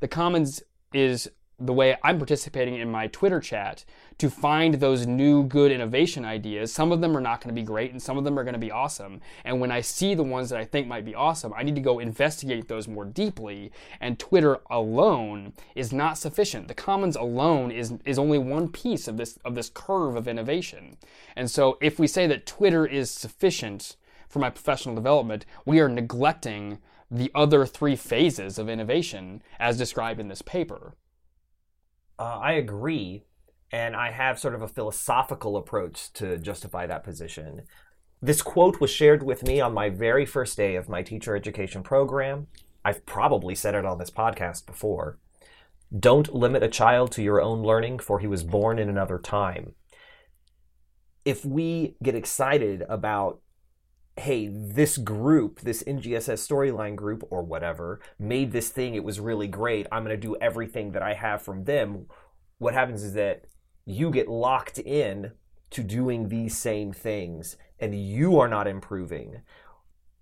The 0.00 0.06
Commons 0.06 0.62
is 0.92 1.30
the 1.58 1.72
way 1.72 1.96
I'm 2.02 2.18
participating 2.18 2.74
in 2.74 2.90
my 2.90 3.06
Twitter 3.06 3.40
chat 3.40 3.84
to 4.18 4.28
find 4.28 4.74
those 4.74 5.06
new 5.06 5.44
good 5.44 5.70
innovation 5.70 6.24
ideas. 6.24 6.72
Some 6.72 6.92
of 6.92 7.00
them 7.00 7.16
are 7.16 7.20
not 7.20 7.40
going 7.40 7.54
to 7.54 7.60
be 7.60 7.64
great 7.64 7.92
and 7.92 8.02
some 8.02 8.18
of 8.18 8.24
them 8.24 8.38
are 8.38 8.44
going 8.44 8.54
to 8.54 8.58
be 8.58 8.70
awesome. 8.70 9.20
And 9.44 9.60
when 9.60 9.70
I 9.70 9.80
see 9.80 10.14
the 10.14 10.24
ones 10.24 10.50
that 10.50 10.58
I 10.58 10.64
think 10.64 10.86
might 10.86 11.04
be 11.04 11.14
awesome, 11.14 11.54
I 11.56 11.62
need 11.62 11.76
to 11.76 11.80
go 11.80 11.98
investigate 11.98 12.68
those 12.68 12.88
more 12.88 13.04
deeply. 13.04 13.70
And 14.00 14.18
Twitter 14.18 14.58
alone 14.70 15.52
is 15.74 15.92
not 15.92 16.18
sufficient. 16.18 16.68
The 16.68 16.74
commons 16.74 17.16
alone 17.16 17.70
is, 17.70 17.94
is 18.04 18.18
only 18.18 18.38
one 18.38 18.68
piece 18.68 19.06
of 19.06 19.16
this, 19.16 19.38
of 19.44 19.54
this 19.54 19.70
curve 19.72 20.16
of 20.16 20.28
innovation. 20.28 20.96
And 21.36 21.50
so 21.50 21.78
if 21.80 21.98
we 21.98 22.06
say 22.06 22.26
that 22.26 22.46
Twitter 22.46 22.86
is 22.86 23.10
sufficient 23.10 23.96
for 24.32 24.38
my 24.38 24.48
professional 24.48 24.94
development, 24.94 25.44
we 25.66 25.78
are 25.78 25.90
neglecting 25.90 26.78
the 27.10 27.30
other 27.34 27.66
three 27.66 27.94
phases 27.94 28.58
of 28.58 28.66
innovation 28.66 29.42
as 29.60 29.76
described 29.76 30.18
in 30.18 30.28
this 30.28 30.40
paper. 30.40 30.96
Uh, 32.18 32.38
I 32.38 32.52
agree, 32.52 33.24
and 33.70 33.94
I 33.94 34.10
have 34.10 34.38
sort 34.38 34.54
of 34.54 34.62
a 34.62 34.68
philosophical 34.68 35.58
approach 35.58 36.10
to 36.14 36.38
justify 36.38 36.86
that 36.86 37.04
position. 37.04 37.64
This 38.22 38.40
quote 38.40 38.80
was 38.80 38.90
shared 38.90 39.22
with 39.22 39.46
me 39.46 39.60
on 39.60 39.74
my 39.74 39.90
very 39.90 40.24
first 40.24 40.56
day 40.56 40.76
of 40.76 40.88
my 40.88 41.02
teacher 41.02 41.36
education 41.36 41.82
program. 41.82 42.46
I've 42.86 43.04
probably 43.04 43.54
said 43.54 43.74
it 43.74 43.84
on 43.84 43.98
this 43.98 44.10
podcast 44.10 44.64
before. 44.64 45.18
Don't 45.94 46.34
limit 46.34 46.62
a 46.62 46.68
child 46.68 47.12
to 47.12 47.22
your 47.22 47.42
own 47.42 47.62
learning, 47.62 47.98
for 47.98 48.18
he 48.18 48.26
was 48.26 48.44
born 48.44 48.78
in 48.78 48.88
another 48.88 49.18
time. 49.18 49.74
If 51.22 51.44
we 51.44 51.96
get 52.02 52.14
excited 52.14 52.82
about 52.88 53.42
hey, 54.16 54.48
this 54.48 54.98
group, 54.98 55.60
this 55.60 55.82
NGSS 55.84 56.46
storyline 56.46 56.96
group 56.96 57.24
or 57.30 57.42
whatever, 57.42 58.00
made 58.18 58.52
this 58.52 58.68
thing. 58.68 58.94
It 58.94 59.04
was 59.04 59.20
really 59.20 59.48
great. 59.48 59.86
I'm 59.90 60.04
going 60.04 60.14
to 60.14 60.20
do 60.20 60.36
everything 60.40 60.92
that 60.92 61.02
I 61.02 61.14
have 61.14 61.42
from 61.42 61.64
them. 61.64 62.06
What 62.58 62.74
happens 62.74 63.02
is 63.02 63.14
that 63.14 63.44
you 63.86 64.10
get 64.10 64.28
locked 64.28 64.78
in 64.78 65.32
to 65.70 65.82
doing 65.82 66.28
these 66.28 66.56
same 66.56 66.92
things 66.92 67.56
and 67.80 67.94
you 67.94 68.38
are 68.38 68.48
not 68.48 68.68
improving. 68.68 69.42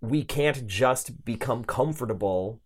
We 0.01 0.25
can't 0.25 0.67
just 0.67 1.25
become 1.25 1.65
comfortable. 1.65 2.61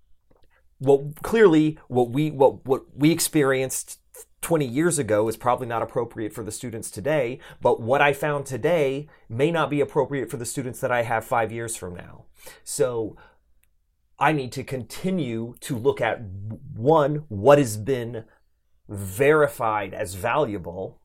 Well, 0.78 1.12
clearly, 1.22 1.78
what 1.88 2.10
we 2.10 2.30
what 2.30 2.64
what 2.66 2.82
we 2.94 3.10
experienced 3.10 3.98
20 4.40 4.66
years 4.66 4.98
ago 4.98 5.26
is 5.28 5.36
probably 5.36 5.66
not 5.66 5.82
appropriate 5.82 6.32
for 6.32 6.44
the 6.44 6.52
students 6.52 6.90
today, 6.90 7.38
but 7.62 7.80
what 7.80 8.02
I 8.02 8.12
found 8.12 8.44
today 8.44 9.08
may 9.28 9.50
not 9.50 9.70
be 9.70 9.80
appropriate 9.80 10.30
for 10.30 10.36
the 10.36 10.44
students 10.44 10.80
that 10.80 10.92
I 10.92 11.02
have 11.02 11.24
five 11.24 11.50
years 11.50 11.76
from 11.76 11.94
now. 11.94 12.24
So 12.62 13.16
I 14.18 14.32
need 14.32 14.52
to 14.52 14.62
continue 14.62 15.54
to 15.60 15.76
look 15.76 16.00
at 16.00 16.20
one, 16.74 17.24
what 17.28 17.58
has 17.58 17.76
been 17.76 18.24
verified 18.88 19.94
as 19.94 20.14
valuable, 20.14 21.00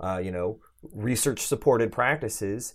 uh, 0.00 0.20
you 0.24 0.30
know, 0.30 0.60
research 0.82 1.40
supported 1.40 1.92
practices, 1.92 2.72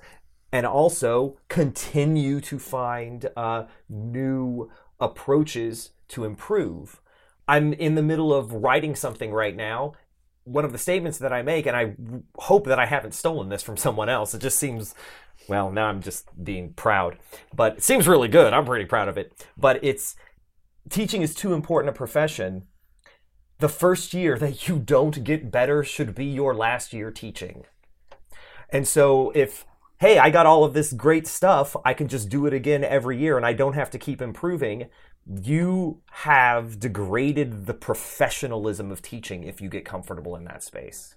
and 0.51 0.65
also 0.65 1.37
continue 1.49 2.39
to 2.41 2.59
find 2.59 3.27
uh, 3.35 3.65
new 3.89 4.71
approaches 4.99 5.91
to 6.09 6.23
improve. 6.23 7.01
I'm 7.47 7.73
in 7.73 7.95
the 7.95 8.03
middle 8.03 8.33
of 8.33 8.51
writing 8.51 8.95
something 8.95 9.31
right 9.31 9.55
now. 9.55 9.93
One 10.43 10.65
of 10.65 10.71
the 10.71 10.77
statements 10.77 11.17
that 11.19 11.33
I 11.33 11.41
make, 11.41 11.65
and 11.65 11.75
I 11.75 11.95
hope 12.37 12.65
that 12.65 12.79
I 12.79 12.85
haven't 12.85 13.13
stolen 13.13 13.49
this 13.49 13.63
from 13.63 13.77
someone 13.77 14.09
else. 14.09 14.33
It 14.33 14.41
just 14.41 14.59
seems, 14.59 14.93
well, 15.47 15.71
now 15.71 15.87
I'm 15.87 16.01
just 16.01 16.27
being 16.43 16.73
proud, 16.73 17.17
but 17.53 17.77
it 17.77 17.83
seems 17.83 18.07
really 18.07 18.27
good. 18.27 18.53
I'm 18.53 18.65
pretty 18.65 18.85
proud 18.85 19.07
of 19.07 19.17
it. 19.17 19.45
But 19.57 19.79
it's 19.83 20.15
teaching 20.89 21.21
is 21.21 21.33
too 21.33 21.53
important 21.53 21.89
a 21.89 21.97
profession. 21.97 22.67
The 23.59 23.69
first 23.69 24.13
year 24.13 24.37
that 24.37 24.67
you 24.67 24.77
don't 24.77 25.23
get 25.23 25.51
better 25.51 25.83
should 25.83 26.13
be 26.13 26.25
your 26.25 26.53
last 26.53 26.93
year 26.93 27.09
teaching. 27.09 27.63
And 28.69 28.87
so 28.87 29.31
if 29.33 29.65
hey, 29.99 30.19
I 30.19 30.29
got 30.29 30.45
all 30.45 30.63
of 30.63 30.73
this 30.73 30.91
great 30.91 31.25
stuff, 31.25 31.75
I 31.85 31.93
can 31.93 32.07
just 32.07 32.29
do 32.29 32.45
it 32.45 32.53
again 32.53 32.83
every 32.83 33.17
year 33.17 33.37
and 33.37 33.45
I 33.45 33.53
don't 33.53 33.73
have 33.73 33.89
to 33.91 33.97
keep 33.97 34.21
improving 34.21 34.87
you 35.25 36.01
have 36.11 36.79
degraded 36.79 37.65
the 37.65 37.73
professionalism 37.73 38.91
of 38.91 39.01
teaching 39.01 39.43
if 39.43 39.59
you 39.59 39.69
get 39.69 39.85
comfortable 39.85 40.35
in 40.35 40.45
that 40.45 40.63
space. 40.63 41.15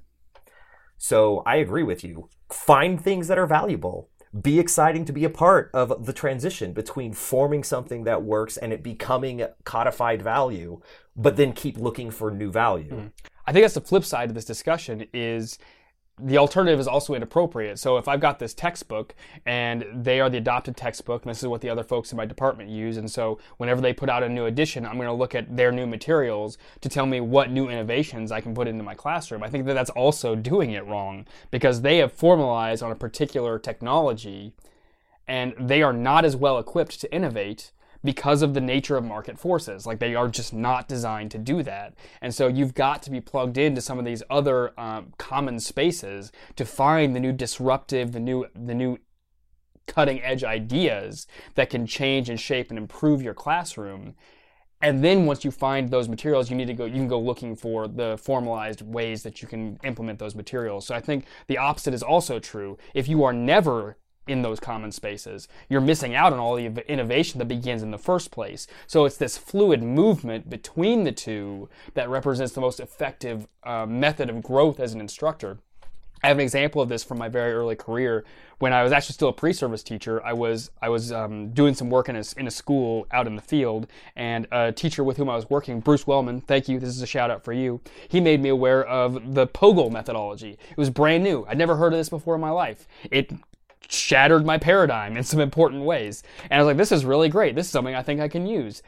So 0.96 1.42
I 1.46 1.56
agree 1.56 1.82
with 1.82 2.02
you. 2.02 2.28
Find 2.50 3.00
things 3.00 3.28
that 3.28 3.38
are 3.38 3.46
valuable. 3.46 4.08
Be 4.42 4.58
exciting 4.58 5.04
to 5.06 5.12
be 5.12 5.24
a 5.24 5.30
part 5.30 5.70
of 5.72 6.06
the 6.06 6.12
transition 6.12 6.72
between 6.72 7.12
forming 7.12 7.64
something 7.64 8.04
that 8.04 8.22
works 8.22 8.56
and 8.56 8.72
it 8.72 8.82
becoming 8.82 9.46
codified 9.64 10.22
value, 10.22 10.80
but 11.16 11.36
then 11.36 11.52
keep 11.52 11.78
looking 11.78 12.10
for 12.10 12.30
new 12.30 12.50
value. 12.50 12.92
Mm. 12.92 13.12
I 13.46 13.52
think 13.52 13.64
that's 13.64 13.74
the 13.74 13.80
flip 13.80 14.04
side 14.04 14.28
of 14.28 14.34
this 14.34 14.44
discussion 14.44 15.06
is 15.14 15.58
the 16.20 16.38
alternative 16.38 16.80
is 16.80 16.88
also 16.88 17.14
inappropriate. 17.14 17.78
So 17.78 17.96
if 17.96 18.08
I've 18.08 18.20
got 18.20 18.38
this 18.38 18.54
textbook 18.54 19.14
and 19.46 19.84
they 19.92 20.20
are 20.20 20.30
the 20.30 20.38
adopted 20.38 20.76
textbook, 20.76 21.22
and 21.22 21.30
this 21.30 21.42
is 21.42 21.48
what 21.48 21.60
the 21.60 21.70
other 21.70 21.82
folks 21.82 22.12
in 22.12 22.16
my 22.16 22.26
department 22.26 22.70
use, 22.70 22.96
and 22.96 23.10
so 23.10 23.38
whenever 23.56 23.80
they 23.80 23.92
put 23.92 24.08
out 24.08 24.22
a 24.22 24.28
new 24.28 24.46
edition, 24.46 24.84
I'm 24.84 24.96
going 24.96 25.06
to 25.06 25.12
look 25.12 25.34
at 25.34 25.56
their 25.56 25.72
new 25.72 25.86
materials 25.86 26.58
to 26.80 26.88
tell 26.88 27.06
me 27.06 27.20
what 27.20 27.50
new 27.50 27.68
innovations 27.68 28.32
I 28.32 28.40
can 28.40 28.54
put 28.54 28.68
into 28.68 28.84
my 28.84 28.94
classroom. 28.94 29.42
I 29.42 29.48
think 29.48 29.66
that 29.66 29.74
that's 29.74 29.90
also 29.90 30.34
doing 30.34 30.72
it 30.72 30.86
wrong 30.86 31.26
because 31.50 31.82
they 31.82 31.98
have 31.98 32.12
formalized 32.12 32.82
on 32.82 32.90
a 32.90 32.96
particular 32.96 33.58
technology 33.58 34.52
and 35.26 35.54
they 35.58 35.82
are 35.82 35.92
not 35.92 36.24
as 36.24 36.34
well 36.34 36.58
equipped 36.58 37.00
to 37.00 37.14
innovate 37.14 37.70
because 38.04 38.42
of 38.42 38.54
the 38.54 38.60
nature 38.60 38.96
of 38.96 39.04
market 39.04 39.38
forces. 39.38 39.86
Like 39.86 39.98
they 39.98 40.14
are 40.14 40.28
just 40.28 40.52
not 40.52 40.88
designed 40.88 41.30
to 41.32 41.38
do 41.38 41.62
that. 41.64 41.94
And 42.20 42.34
so 42.34 42.46
you've 42.46 42.74
got 42.74 43.02
to 43.04 43.10
be 43.10 43.20
plugged 43.20 43.58
into 43.58 43.80
some 43.80 43.98
of 43.98 44.04
these 44.04 44.22
other 44.30 44.78
um, 44.78 45.12
common 45.18 45.60
spaces 45.60 46.32
to 46.56 46.64
find 46.64 47.14
the 47.14 47.20
new 47.20 47.32
disruptive, 47.32 48.12
the 48.12 48.20
new, 48.20 48.46
the 48.54 48.74
new 48.74 48.98
cutting 49.86 50.22
edge 50.22 50.44
ideas 50.44 51.26
that 51.54 51.70
can 51.70 51.86
change 51.86 52.28
and 52.28 52.38
shape 52.38 52.70
and 52.70 52.78
improve 52.78 53.22
your 53.22 53.34
classroom. 53.34 54.14
And 54.80 55.02
then 55.02 55.26
once 55.26 55.44
you 55.44 55.50
find 55.50 55.90
those 55.90 56.08
materials, 56.08 56.50
you 56.50 56.56
need 56.56 56.68
to 56.68 56.74
go, 56.74 56.84
you 56.84 56.92
can 56.92 57.08
go 57.08 57.18
looking 57.18 57.56
for 57.56 57.88
the 57.88 58.16
formalized 58.16 58.82
ways 58.82 59.24
that 59.24 59.42
you 59.42 59.48
can 59.48 59.80
implement 59.82 60.20
those 60.20 60.36
materials. 60.36 60.86
So 60.86 60.94
I 60.94 61.00
think 61.00 61.24
the 61.48 61.58
opposite 61.58 61.94
is 61.94 62.02
also 62.02 62.38
true. 62.38 62.78
If 62.94 63.08
you 63.08 63.24
are 63.24 63.32
never 63.32 63.96
in 64.28 64.42
those 64.42 64.60
common 64.60 64.92
spaces. 64.92 65.48
You're 65.68 65.80
missing 65.80 66.14
out 66.14 66.32
on 66.32 66.38
all 66.38 66.54
the 66.54 66.90
innovation 66.90 67.38
that 67.38 67.46
begins 67.46 67.82
in 67.82 67.90
the 67.90 67.98
first 67.98 68.30
place. 68.30 68.66
So 68.86 69.04
it's 69.04 69.16
this 69.16 69.36
fluid 69.38 69.82
movement 69.82 70.48
between 70.48 71.04
the 71.04 71.12
two 71.12 71.68
that 71.94 72.08
represents 72.08 72.52
the 72.52 72.60
most 72.60 72.80
effective 72.80 73.48
uh, 73.64 73.86
method 73.86 74.30
of 74.30 74.42
growth 74.42 74.80
as 74.80 74.92
an 74.94 75.00
instructor. 75.00 75.58
I 76.22 76.28
have 76.28 76.38
an 76.38 76.42
example 76.42 76.82
of 76.82 76.88
this 76.88 77.04
from 77.04 77.18
my 77.18 77.28
very 77.28 77.52
early 77.52 77.76
career. 77.76 78.24
When 78.58 78.72
I 78.72 78.82
was 78.82 78.90
actually 78.90 79.12
still 79.12 79.28
a 79.28 79.32
pre-service 79.32 79.84
teacher, 79.84 80.20
I 80.24 80.32
was 80.32 80.72
I 80.82 80.88
was 80.88 81.12
um, 81.12 81.50
doing 81.50 81.74
some 81.74 81.90
work 81.90 82.08
in 82.08 82.16
a, 82.16 82.24
in 82.36 82.48
a 82.48 82.50
school 82.50 83.06
out 83.12 83.28
in 83.28 83.36
the 83.36 83.42
field, 83.42 83.86
and 84.16 84.48
a 84.50 84.72
teacher 84.72 85.04
with 85.04 85.16
whom 85.16 85.30
I 85.30 85.36
was 85.36 85.48
working, 85.48 85.78
Bruce 85.78 86.08
Wellman, 86.08 86.40
thank 86.40 86.68
you, 86.68 86.80
this 86.80 86.88
is 86.88 87.02
a 87.02 87.06
shout 87.06 87.30
out 87.30 87.44
for 87.44 87.52
you. 87.52 87.80
He 88.08 88.20
made 88.20 88.42
me 88.42 88.48
aware 88.48 88.84
of 88.84 89.34
the 89.34 89.46
POGIL 89.46 89.90
methodology. 89.90 90.58
It 90.70 90.76
was 90.76 90.90
brand 90.90 91.22
new. 91.22 91.46
I'd 91.48 91.56
never 91.56 91.76
heard 91.76 91.92
of 91.92 92.00
this 92.00 92.08
before 92.08 92.34
in 92.34 92.40
my 92.40 92.50
life. 92.50 92.88
It 93.12 93.30
shattered 93.88 94.46
my 94.46 94.58
paradigm 94.58 95.16
in 95.16 95.24
some 95.24 95.40
important 95.40 95.84
ways. 95.84 96.22
And 96.50 96.54
I 96.54 96.58
was 96.58 96.66
like, 96.66 96.76
this 96.76 96.92
is 96.92 97.04
really 97.04 97.28
great. 97.28 97.54
This 97.54 97.66
is 97.66 97.72
something 97.72 97.94
I 97.94 98.02
think 98.02 98.20
I 98.20 98.28
can 98.28 98.46
use. 98.46 98.82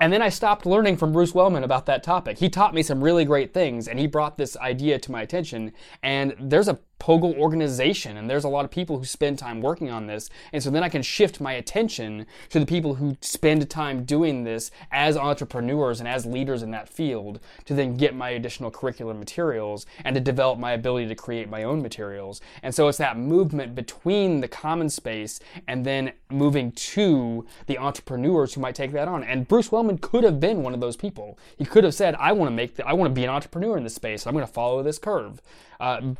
And 0.00 0.12
then 0.12 0.22
I 0.22 0.30
stopped 0.30 0.64
learning 0.64 0.96
from 0.96 1.12
Bruce 1.12 1.34
Wellman 1.34 1.64
about 1.64 1.86
that 1.86 2.02
topic. 2.02 2.38
He 2.38 2.48
taught 2.48 2.74
me 2.74 2.82
some 2.82 3.04
really 3.04 3.24
great 3.24 3.52
things 3.52 3.86
and 3.86 3.98
he 3.98 4.06
brought 4.06 4.38
this 4.38 4.56
idea 4.56 4.98
to 4.98 5.12
my 5.12 5.20
attention. 5.20 5.72
And 6.02 6.34
there's 6.40 6.68
a 6.68 6.78
POGIL 7.00 7.36
organization, 7.36 8.16
and 8.16 8.30
there's 8.30 8.44
a 8.44 8.48
lot 8.48 8.64
of 8.64 8.70
people 8.70 8.98
who 8.98 9.04
spend 9.04 9.38
time 9.38 9.60
working 9.60 9.90
on 9.90 10.06
this. 10.06 10.30
And 10.52 10.62
so 10.62 10.70
then 10.70 10.84
I 10.84 10.88
can 10.88 11.02
shift 11.02 11.40
my 11.40 11.54
attention 11.54 12.26
to 12.50 12.60
the 12.60 12.66
people 12.66 12.94
who 12.94 13.16
spend 13.20 13.68
time 13.68 14.04
doing 14.04 14.44
this 14.44 14.70
as 14.92 15.16
entrepreneurs 15.16 15.98
and 15.98 16.08
as 16.08 16.26
leaders 16.26 16.62
in 16.62 16.70
that 16.72 16.88
field 16.88 17.40
to 17.64 17.74
then 17.74 17.96
get 17.96 18.14
my 18.14 18.30
additional 18.30 18.70
curricular 18.70 19.18
materials 19.18 19.86
and 20.04 20.14
to 20.14 20.20
develop 20.20 20.58
my 20.58 20.72
ability 20.72 21.08
to 21.08 21.14
create 21.14 21.48
my 21.48 21.64
own 21.64 21.82
materials. 21.82 22.40
And 22.62 22.74
so 22.74 22.86
it's 22.86 22.98
that 22.98 23.16
movement 23.16 23.74
between 23.74 24.40
the 24.40 24.48
common 24.48 24.90
space 24.90 25.40
and 25.66 25.84
then 25.84 26.12
moving 26.30 26.72
to 26.72 27.46
the 27.66 27.78
entrepreneurs 27.78 28.54
who 28.54 28.60
might 28.60 28.74
take 28.74 28.92
that 28.92 29.08
on. 29.08 29.24
And 29.24 29.48
Bruce 29.48 29.72
Wellman 29.72 29.98
could 29.98 30.22
have 30.22 30.38
been 30.38 30.62
one 30.62 30.74
of 30.74 30.80
those 30.80 30.96
people. 30.96 31.38
He 31.56 31.64
could 31.64 31.84
have 31.84 31.94
said, 31.94 32.14
I 32.16 32.32
want 32.32 32.50
to 32.50 32.54
make, 32.54 32.76
the, 32.76 32.86
I 32.86 32.92
want 32.92 33.10
to 33.10 33.14
be 33.14 33.24
an 33.24 33.30
entrepreneur 33.30 33.76
in 33.78 33.84
this 33.84 33.94
space. 33.94 34.26
I'm 34.26 34.34
going 34.34 34.46
to 34.46 34.52
follow 34.52 34.82
this 34.82 34.98
curve. 34.98 35.40
Uh, 35.80 36.14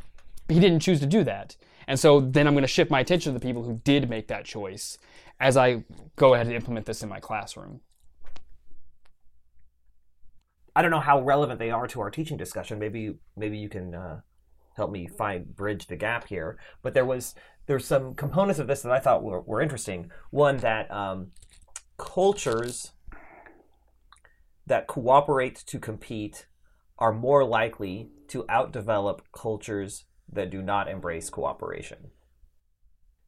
he 0.51 0.59
didn't 0.59 0.79
choose 0.79 0.99
to 0.99 1.05
do 1.05 1.23
that. 1.23 1.55
And 1.87 1.99
so 1.99 2.19
then 2.19 2.47
I'm 2.47 2.53
going 2.53 2.63
to 2.63 2.67
shift 2.67 2.91
my 2.91 2.99
attention 2.99 3.33
to 3.33 3.39
the 3.39 3.45
people 3.45 3.63
who 3.63 3.81
did 3.83 4.09
make 4.09 4.27
that 4.27 4.45
choice 4.45 4.97
as 5.39 5.57
I 5.57 5.83
go 6.15 6.33
ahead 6.33 6.47
and 6.47 6.55
implement 6.55 6.85
this 6.85 7.03
in 7.03 7.09
my 7.09 7.19
classroom. 7.19 7.81
I 10.75 10.81
don't 10.81 10.91
know 10.91 10.99
how 10.99 11.21
relevant 11.21 11.59
they 11.59 11.71
are 11.71 11.87
to 11.87 12.01
our 12.01 12.09
teaching 12.09 12.37
discussion. 12.37 12.79
Maybe 12.79 13.15
maybe 13.35 13.57
you 13.57 13.67
can 13.67 13.93
uh, 13.93 14.21
help 14.75 14.91
me 14.91 15.07
find 15.07 15.53
bridge 15.55 15.87
the 15.87 15.97
gap 15.97 16.27
here. 16.27 16.57
But 16.81 16.93
there 16.93 17.05
was 17.05 17.35
there's 17.65 17.85
some 17.85 18.13
components 18.13 18.59
of 18.59 18.67
this 18.67 18.81
that 18.83 18.91
I 18.91 18.99
thought 18.99 19.23
were, 19.23 19.41
were 19.41 19.61
interesting. 19.61 20.11
One 20.29 20.57
that 20.57 20.89
um, 20.91 21.31
cultures 21.97 22.93
that 24.65 24.87
cooperate 24.87 25.55
to 25.67 25.79
compete 25.79 26.45
are 26.97 27.11
more 27.11 27.43
likely 27.43 28.09
to 28.29 28.43
outdevelop 28.43 29.21
cultures 29.33 30.05
that 30.31 30.49
do 30.49 30.61
not 30.61 30.87
embrace 30.87 31.29
cooperation. 31.29 32.11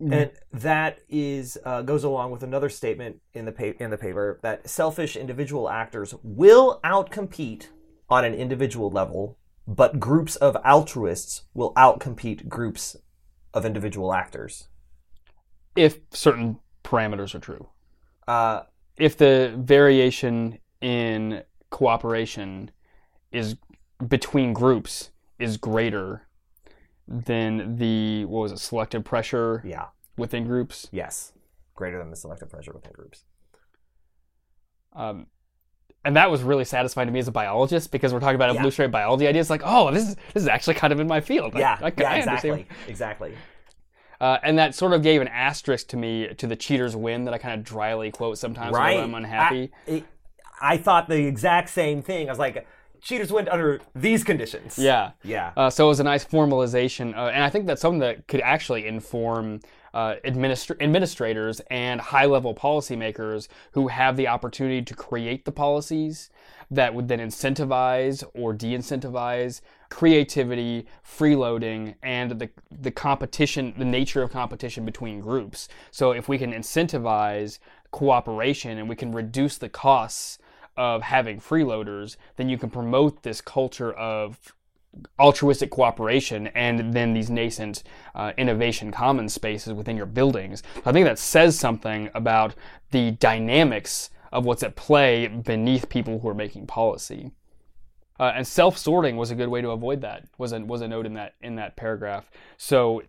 Mm-hmm. 0.02 0.14
And 0.14 0.32
that 0.52 1.00
is 1.08 1.58
uh, 1.64 1.82
goes 1.82 2.04
along 2.04 2.32
with 2.32 2.44
another 2.44 2.70
statement 2.70 3.22
in 3.34 3.46
the 3.46 3.52
pa- 3.52 3.78
in 3.80 3.90
the 3.90 3.98
paper 3.98 4.40
that 4.42 4.68
selfish 4.68 5.16
individual 5.16 5.70
actors 5.70 6.16
will 6.24 6.80
outcompete 6.84 7.68
on 8.10 8.26
an 8.26 8.34
individual 8.34 8.90
level, 8.90 9.38
but 9.68 10.00
groups 10.00 10.36
of 10.36 10.58
altruists 10.66 11.44
will 11.54 11.74
outcompete 11.76 12.48
groups 12.50 12.98
of 13.54 13.66
individual 13.66 14.14
actors. 14.14 14.68
If 15.76 16.00
certain 16.12 16.60
parameters 16.84 17.34
are 17.34 17.40
true. 17.40 17.70
Uh, 18.28 18.64
if 18.98 19.18
the 19.18 19.54
variation 19.58 20.60
in 20.82 21.44
cooperation 21.70 22.72
is 23.32 23.56
between 24.08 24.54
groups 24.54 25.12
is 25.40 25.58
greater 25.58 26.28
than 27.08 27.76
the 27.78 28.26
what 28.26 28.42
was 28.42 28.52
it 28.52 28.60
selective 28.60 29.04
pressure 29.04 29.62
yeah, 29.66 29.88
within 30.18 30.46
groups 30.46 30.88
yes, 30.92 31.34
greater 31.76 31.98
than 31.98 32.10
the 32.10 32.16
selective 32.16 32.50
pressure 32.50 32.72
within 32.74 32.92
groups. 32.94 33.24
um, 34.94 35.28
and 36.06 36.16
that 36.18 36.30
was 36.30 36.42
really 36.44 36.66
satisfying 36.66 37.08
to 37.08 37.12
me 37.14 37.20
as 37.20 37.28
a 37.28 37.32
biologist 37.32 37.92
because 37.92 38.14
we're 38.14 38.20
talking 38.20 38.36
about 38.36 38.50
Yeah. 38.50 38.56
evolutionary 38.60 38.90
biology 38.92 39.28
ideas 39.28 39.50
like 39.50 39.62
oh 39.64 39.92
this 39.92 40.08
is 40.10 40.16
this 40.34 40.44
is 40.44 40.48
actually 40.48 40.76
kind 40.76 40.94
of 40.94 41.00
in 41.00 41.08
my 41.08 41.22
field 41.22 41.54
Yeah, 41.56 41.78
I, 41.82 41.88
I, 41.88 41.94
yeah, 41.98 42.10
I 42.12 42.16
exactly, 42.18 42.68
exactly. 42.88 43.34
Uh, 44.22 44.38
and 44.44 44.58
that 44.58 44.74
sort 44.74 44.94
of 44.94 45.02
gave 45.02 45.20
an 45.22 45.28
asterisk 45.28 45.88
to 45.90 45.98
me 45.98 46.34
to 46.36 46.48
the 46.48 46.56
cheaters 46.56 46.96
win 46.96 47.26
that 47.26 47.34
I 47.34 47.38
kind 47.38 47.60
of 47.60 47.66
dryly 47.66 48.10
quote 48.12 48.38
sometimes 48.38 48.74
Right. 48.74 48.96
when 48.96 49.04
I'm 49.04 49.16
unhappy. 49.16 49.72
I, 49.88 49.92
it- 49.92 50.06
I 50.62 50.78
thought 50.78 51.10
the 51.10 51.26
exact 51.28 51.70
same 51.70 52.02
thing. 52.02 52.30
I 52.30 52.32
was 52.32 52.40
like, 52.40 52.66
cheaters 53.04 53.32
win 53.32 53.48
under 53.50 53.82
these 53.94 54.24
conditions. 54.24 54.80
yeah. 54.80 55.12
yeah. 55.24 55.52
Uh, 55.56 55.70
so 55.70 55.86
it 55.86 55.90
was 55.90 56.00
a 56.00 56.04
nice 56.04 56.26
formalization, 56.26 57.16
uh, 57.16 57.28
and 57.28 57.44
I 57.44 57.50
think 57.50 57.68
that's 57.68 57.82
something 57.82 58.00
that 58.00 58.28
could 58.28 58.42
actually 58.42 58.88
inform 58.88 59.60
uh, 59.94 60.16
administr- 60.26 60.82
administrators 60.82 61.62
and 61.70 62.02
high-level 62.02 62.56
policymakers 62.56 63.48
who 63.74 63.90
have 63.90 64.18
the 64.18 64.28
opportunity 64.28 64.82
to 64.82 64.96
create 64.96 65.46
the 65.46 65.52
policies 65.52 66.30
that 66.72 66.94
would 66.96 67.08
then 67.08 67.20
incentivize 67.20 68.24
or 68.34 68.54
de-incentivize 68.54 69.62
creativity, 69.90 70.88
freeloading, 71.06 71.94
and 72.02 72.32
the 72.40 72.50
the 72.72 72.90
competition, 72.90 73.76
the 73.78 73.86
nature 73.86 74.24
of 74.24 74.32
competition 74.32 74.84
between 74.86 75.20
groups. 75.20 75.68
So 75.92 76.12
if 76.14 76.28
we 76.28 76.40
can 76.40 76.52
incentivize 76.52 77.60
cooperation 77.92 78.80
and 78.80 78.90
we 78.90 78.96
can 78.96 79.12
reduce 79.12 79.60
the 79.60 79.70
costs 79.70 80.40
of 80.78 81.02
having 81.04 81.40
freeloaders, 81.40 82.18
then 82.36 82.50
you 82.50 82.58
can 82.58 82.70
promote 82.70 83.24
this 83.24 83.42
culture 83.42 83.94
of 83.94 84.54
altruistic 85.20 85.72
cooperation 85.72 86.48
and 86.48 86.94
then 86.94 87.14
these 87.14 87.30
nascent 87.30 87.84
uh, 88.16 88.32
innovation 88.38 88.92
common 88.92 89.28
spaces 89.28 89.74
within 89.74 89.98
your 89.98 90.06
buildings. 90.06 90.62
I 90.86 90.92
think 90.92 91.06
that 91.06 91.20
says 91.20 91.58
something 91.58 92.10
about 92.14 92.54
the 92.92 93.12
dynamics 93.12 94.12
of 94.32 94.46
what's 94.46 94.64
at 94.64 94.76
play 94.76 95.28
beneath 95.28 95.90
people 95.90 96.20
who 96.20 96.30
are 96.30 96.36
making 96.36 96.68
policy. 96.68 97.32
Uh, 98.20 98.34
and 98.36 98.48
self-sorting 98.48 99.18
was 99.18 99.32
a 99.32 99.36
good 99.36 99.50
way 99.50 99.62
to 99.62 99.72
avoid 99.72 100.02
that. 100.02 100.26
Was 100.38 100.54
a 100.54 100.60
was 100.60 100.82
a 100.82 100.88
note 100.88 101.06
in 101.06 101.16
that 101.16 101.34
in 101.42 101.56
that 101.56 101.76
paragraph. 101.76 102.30
So 102.58 103.02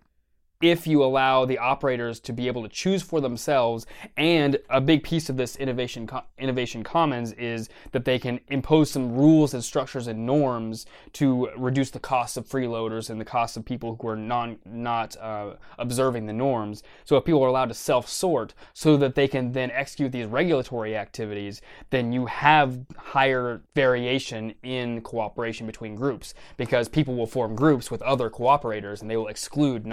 if 0.65 0.87
you 0.87 1.05
allow 1.05 1.45
the 1.45 1.59
operators 1.59 2.19
to 2.19 2.33
be 2.33 2.47
able 2.47 2.63
to 2.63 2.71
choose 2.71 3.03
for 3.03 3.21
themselves. 3.21 3.85
And 4.17 4.59
a 4.71 4.81
big 4.81 5.03
piece 5.03 5.29
of 5.29 5.37
this 5.37 5.57
innovation 5.57 6.09
innovation 6.39 6.83
commons 6.83 7.33
is 7.33 7.69
that 7.93 8.07
they 8.07 8.19
can 8.19 8.41
impose 8.49 8.91
some 8.91 9.13
rules 9.13 9.53
and 9.53 9.63
structures 9.63 10.07
and 10.07 10.25
norms 10.25 10.87
to 11.13 11.51
reduce 11.59 11.91
the 11.91 12.01
cost 12.01 12.39
of 12.39 12.49
freeloaders 12.49 13.11
and 13.11 13.21
the 13.21 13.27
cost 13.27 13.59
of 13.59 13.67
people 13.67 13.99
who 14.01 14.09
are 14.09 14.17
non 14.17 14.59
not 14.65 15.15
uh, 15.19 15.53
observing 15.79 16.25
the 16.25 16.33
norms. 16.33 16.83
So 17.05 17.19
if 17.19 17.27
people 17.27 17.45
are 17.45 17.49
allowed 17.49 17.69
to 17.69 17.75
self-sort 17.75 18.55
so 18.73 18.97
that 18.97 19.15
they 19.15 19.29
can 19.29 19.53
then 19.53 19.71
execute 19.71 20.13
these 20.13 20.27
regulatory 20.27 20.97
activities 20.97 21.61
then 21.91 22.11
you 22.11 22.25
have 22.25 22.79
higher 22.97 23.61
variation 23.75 24.55
in 24.63 25.03
cooperation 25.03 25.67
between 25.67 25.95
groups 25.95 26.33
because 26.57 26.89
people 26.89 27.15
will 27.15 27.27
form 27.27 27.55
groups 27.55 27.91
with 27.91 28.01
other 28.01 28.31
cooperators 28.31 29.03
and 29.03 29.11
they 29.11 29.17
will 29.17 29.29
exclude 29.29 29.85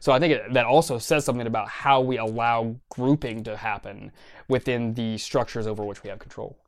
so 0.00 0.12
i 0.12 0.18
think 0.18 0.32
it, 0.34 0.52
that 0.52 0.66
also 0.66 0.98
says 0.98 1.24
something 1.24 1.46
about 1.46 1.68
how 1.68 2.00
we 2.00 2.18
allow 2.18 2.74
grouping 2.88 3.42
to 3.42 3.56
happen 3.56 4.10
within 4.48 4.94
the 4.94 5.16
structures 5.18 5.66
over 5.66 5.84
which 5.84 6.02
we 6.02 6.10
have 6.10 6.18
control 6.18 6.58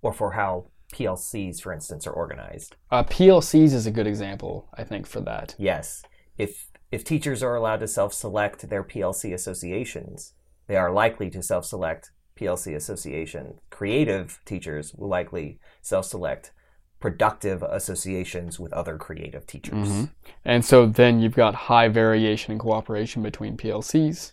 or 0.00 0.12
for 0.12 0.32
how 0.32 0.66
PLCs, 0.94 1.60
for 1.60 1.72
instance, 1.72 2.06
are 2.06 2.12
organized. 2.12 2.76
uh, 2.90 3.04
plcs 3.04 3.72
is 3.74 3.86
a 3.86 3.90
good 3.90 4.06
example 4.06 4.68
i 4.74 4.84
think 4.84 5.06
for 5.06 5.20
that 5.20 5.54
Yes, 5.58 6.02
if 6.38 6.68
if 6.90 7.04
teachers 7.04 7.42
are 7.42 7.54
allowed 7.54 7.80
to 7.80 7.88
self-select 7.88 8.70
their 8.70 8.82
PLC 8.82 9.34
associations, 9.34 10.32
they 10.68 10.76
are 10.76 10.90
likely 10.90 11.28
to 11.30 11.42
self-select 11.42 12.12
PLC 12.38 12.74
association. 12.74 13.58
Creative 13.68 14.40
teachers 14.46 14.94
will 14.94 15.08
likely 15.08 15.58
self-select 15.82 16.52
productive 17.00 17.62
associations 17.62 18.58
with 18.58 18.72
other 18.72 18.96
creative 18.96 19.46
teachers. 19.46 20.08
And 20.44 20.64
so 20.64 20.86
then 20.86 21.20
you've 21.20 21.34
got 21.34 21.54
high 21.54 21.88
variation 21.88 22.52
and 22.52 22.60
cooperation 22.60 23.22
between 23.22 23.56
PLCs. 23.56 24.32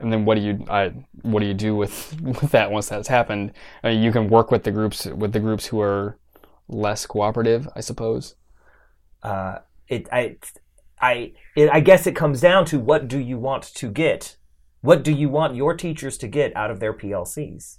And 0.00 0.12
then 0.12 0.24
what 0.24 0.34
do 0.34 0.42
you 0.42 0.64
I, 0.68 0.92
what 1.22 1.40
do 1.40 1.46
you 1.46 1.54
do 1.54 1.74
with, 1.74 2.20
with 2.22 2.50
that 2.52 2.70
once 2.70 2.88
that's 2.88 3.08
happened? 3.08 3.52
I 3.82 3.90
mean, 3.90 4.02
you 4.02 4.12
can 4.12 4.28
work 4.28 4.50
with 4.50 4.64
the 4.64 4.70
groups 4.70 5.06
with 5.06 5.32
the 5.32 5.40
groups 5.40 5.66
who 5.66 5.80
are 5.80 6.18
less 6.68 7.06
cooperative, 7.06 7.68
I 7.74 7.80
suppose. 7.80 8.34
Uh, 9.22 9.58
it 9.88 10.08
I 10.12 10.36
I 11.00 11.32
it, 11.56 11.70
I 11.70 11.80
guess 11.80 12.06
it 12.06 12.16
comes 12.16 12.40
down 12.40 12.64
to 12.66 12.78
what 12.78 13.08
do 13.08 13.18
you 13.18 13.38
want 13.38 13.62
to 13.62 13.90
get? 13.90 14.36
What 14.80 15.02
do 15.02 15.12
you 15.12 15.30
want 15.30 15.54
your 15.54 15.74
teachers 15.74 16.18
to 16.18 16.28
get 16.28 16.54
out 16.54 16.70
of 16.70 16.80
their 16.80 16.92
PLCs? 16.92 17.78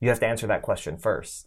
You 0.00 0.08
have 0.08 0.18
to 0.20 0.26
answer 0.26 0.46
that 0.46 0.62
question 0.62 0.96
first. 0.96 1.46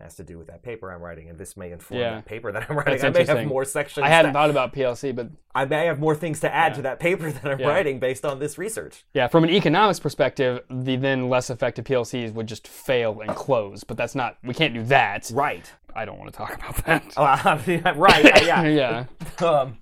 Has 0.00 0.14
to 0.16 0.24
do 0.24 0.36
with 0.36 0.48
that 0.48 0.62
paper 0.62 0.92
I'm 0.92 1.00
writing, 1.00 1.30
and 1.30 1.38
this 1.38 1.56
may 1.56 1.72
inform 1.72 1.98
Yeah. 2.00 2.16
the 2.16 2.22
paper 2.22 2.52
that 2.52 2.66
I'm 2.68 2.76
writing. 2.76 3.00
That's 3.00 3.16
I 3.18 3.22
may 3.34 3.40
have 3.40 3.46
more 3.48 3.64
sections. 3.64 4.04
I 4.04 4.08
hadn't 4.10 4.34
that- 4.34 4.38
thought 4.38 4.50
about 4.50 4.74
PLC, 4.74 5.10
but 5.10 5.28
I 5.54 5.64
may 5.64 5.86
have 5.86 5.98
more 5.98 6.14
things 6.14 6.38
to 6.40 6.54
add 6.54 6.72
Yeah. 6.72 6.76
to 6.76 6.82
that 6.82 7.00
paper 7.00 7.30
that 7.32 7.46
I'm 7.50 7.58
Yeah. 7.58 7.68
writing 7.68 7.98
based 7.98 8.26
on 8.26 8.38
this 8.38 8.58
research. 8.58 9.06
yeah, 9.14 9.26
from 9.26 9.42
an 9.44 9.48
economics 9.50 9.98
perspective, 9.98 10.60
the 10.68 10.96
then 10.96 11.30
less 11.30 11.48
effective 11.48 11.86
PLCs 11.86 12.30
would 12.34 12.46
just 12.46 12.68
fail 12.68 13.22
and 13.22 13.34
close. 13.34 13.84
But 13.84 13.96
that's 13.96 14.14
not 14.14 14.36
we 14.44 14.52
can't 14.52 14.74
do 14.74 14.82
that. 14.84 15.30
Right. 15.32 15.72
I 15.94 16.04
don't 16.04 16.18
want 16.18 16.30
to 16.30 16.36
talk 16.36 16.54
about 16.54 16.76
that. 16.84 17.02
Uh, 17.16 17.92
right. 17.96 18.44
Yeah. 18.44 18.62
yeah. 19.40 19.46
Um, 19.46 19.78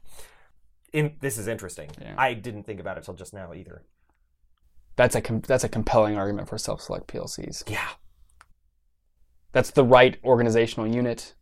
in, 0.93 1.17
this 1.23 1.39
is 1.39 1.49
interesting. 1.49 1.91
I 2.17 2.35
didn't 2.35 2.63
think 2.63 2.79
about 2.79 2.99
it 2.99 3.03
till 3.05 3.15
just 3.15 3.35
now 3.35 3.53
either. 3.53 3.83
That's 4.95 5.17
a 5.17 5.21
com- 5.21 5.41
that's 5.41 5.65
a 5.65 5.69
compelling 5.69 6.17
argument 6.17 6.49
for 6.49 6.57
self-select 6.57 7.09
PLCs. 7.09 7.65
Yeah. 7.69 7.89
That's 9.55 9.71
the 9.71 9.85
right 9.85 10.19
organizational 10.25 10.93
unit. 10.93 11.33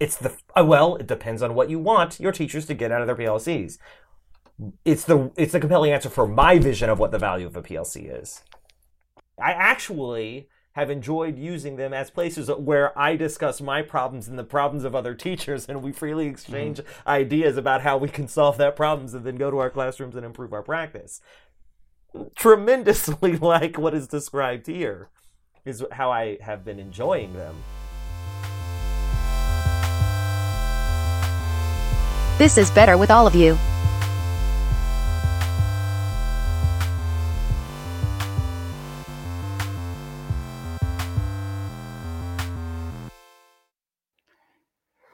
It's 0.00 0.16
the 0.16 0.36
uh, 0.56 0.64
well. 0.64 0.96
It 0.96 1.06
depends 1.06 1.40
on 1.40 1.54
what 1.54 1.70
you 1.70 1.78
want 1.78 2.18
your 2.18 2.32
teachers 2.32 2.66
to 2.66 2.74
get 2.74 2.90
out 2.90 3.00
of 3.00 3.06
their 3.06 3.16
PLCs. 3.16 3.78
It's 4.84 5.04
the 5.04 5.30
it's 5.36 5.52
the 5.52 5.60
compelling 5.60 5.92
answer 5.92 6.10
for 6.10 6.26
my 6.26 6.58
vision 6.58 6.90
of 6.90 6.98
what 6.98 7.12
the 7.12 7.18
value 7.18 7.46
of 7.46 7.56
a 7.56 7.62
PLC 7.62 8.12
is. 8.20 8.42
I 9.40 9.52
actually 9.52 10.48
have 10.72 10.90
enjoyed 10.90 11.38
using 11.38 11.76
them 11.76 11.94
as 11.94 12.10
places 12.10 12.50
where 12.50 12.98
I 12.98 13.14
discuss 13.14 13.60
my 13.60 13.82
problems 13.82 14.26
and 14.26 14.36
the 14.36 14.44
problems 14.44 14.82
of 14.82 14.96
other 14.96 15.14
teachers, 15.14 15.66
and 15.68 15.82
we 15.82 15.92
freely 15.92 16.26
exchange 16.26 16.78
mm-hmm. 16.78 17.08
ideas 17.08 17.56
about 17.56 17.82
how 17.82 17.96
we 17.96 18.08
can 18.08 18.26
solve 18.26 18.58
that 18.58 18.74
problems 18.74 19.14
and 19.14 19.24
then 19.24 19.36
go 19.36 19.50
to 19.52 19.58
our 19.58 19.70
classrooms 19.70 20.16
and 20.16 20.26
improve 20.26 20.52
our 20.52 20.62
practice. 20.62 21.20
Tremendously 22.34 23.36
like 23.40 23.78
what 23.78 23.94
is 23.94 24.08
described 24.08 24.66
here 24.66 25.08
is 25.66 25.84
how 25.90 26.10
I 26.10 26.38
have 26.40 26.64
been 26.64 26.78
enjoying 26.78 27.32
them. 27.34 27.54
This 32.38 32.56
is 32.56 32.70
better 32.70 32.96
with 32.96 33.10
all 33.10 33.26
of 33.26 33.34
you. 33.34 33.58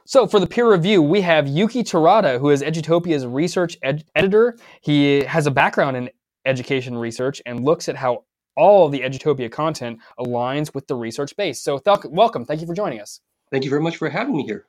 So 0.04 0.26
for 0.26 0.38
the 0.38 0.46
peer 0.46 0.70
review, 0.70 1.00
we 1.00 1.22
have 1.22 1.46
Youki 1.46 1.82
Terada, 1.82 2.38
who 2.38 2.50
is 2.50 2.60
Edutopia's 2.60 3.24
research 3.26 3.78
ed- 3.82 4.04
editor. 4.14 4.58
He 4.82 5.24
has 5.24 5.46
a 5.46 5.50
background 5.50 5.96
in 5.96 6.10
education 6.44 6.98
research 6.98 7.40
and 7.46 7.64
looks 7.64 7.88
at 7.88 7.96
how 7.96 8.24
all 8.56 8.86
of 8.86 8.92
the 8.92 9.00
Edutopia 9.00 9.50
content 9.50 9.98
aligns 10.18 10.74
with 10.74 10.86
the 10.86 10.94
research 10.94 11.36
base. 11.36 11.60
So 11.60 11.78
th- 11.78 11.98
welcome. 12.08 12.44
Thank 12.44 12.60
you 12.60 12.66
for 12.66 12.74
joining 12.74 13.00
us. 13.00 13.20
Thank 13.50 13.64
you 13.64 13.70
very 13.70 13.82
much 13.82 13.96
for 13.96 14.08
having 14.08 14.36
me 14.36 14.44
here. 14.44 14.66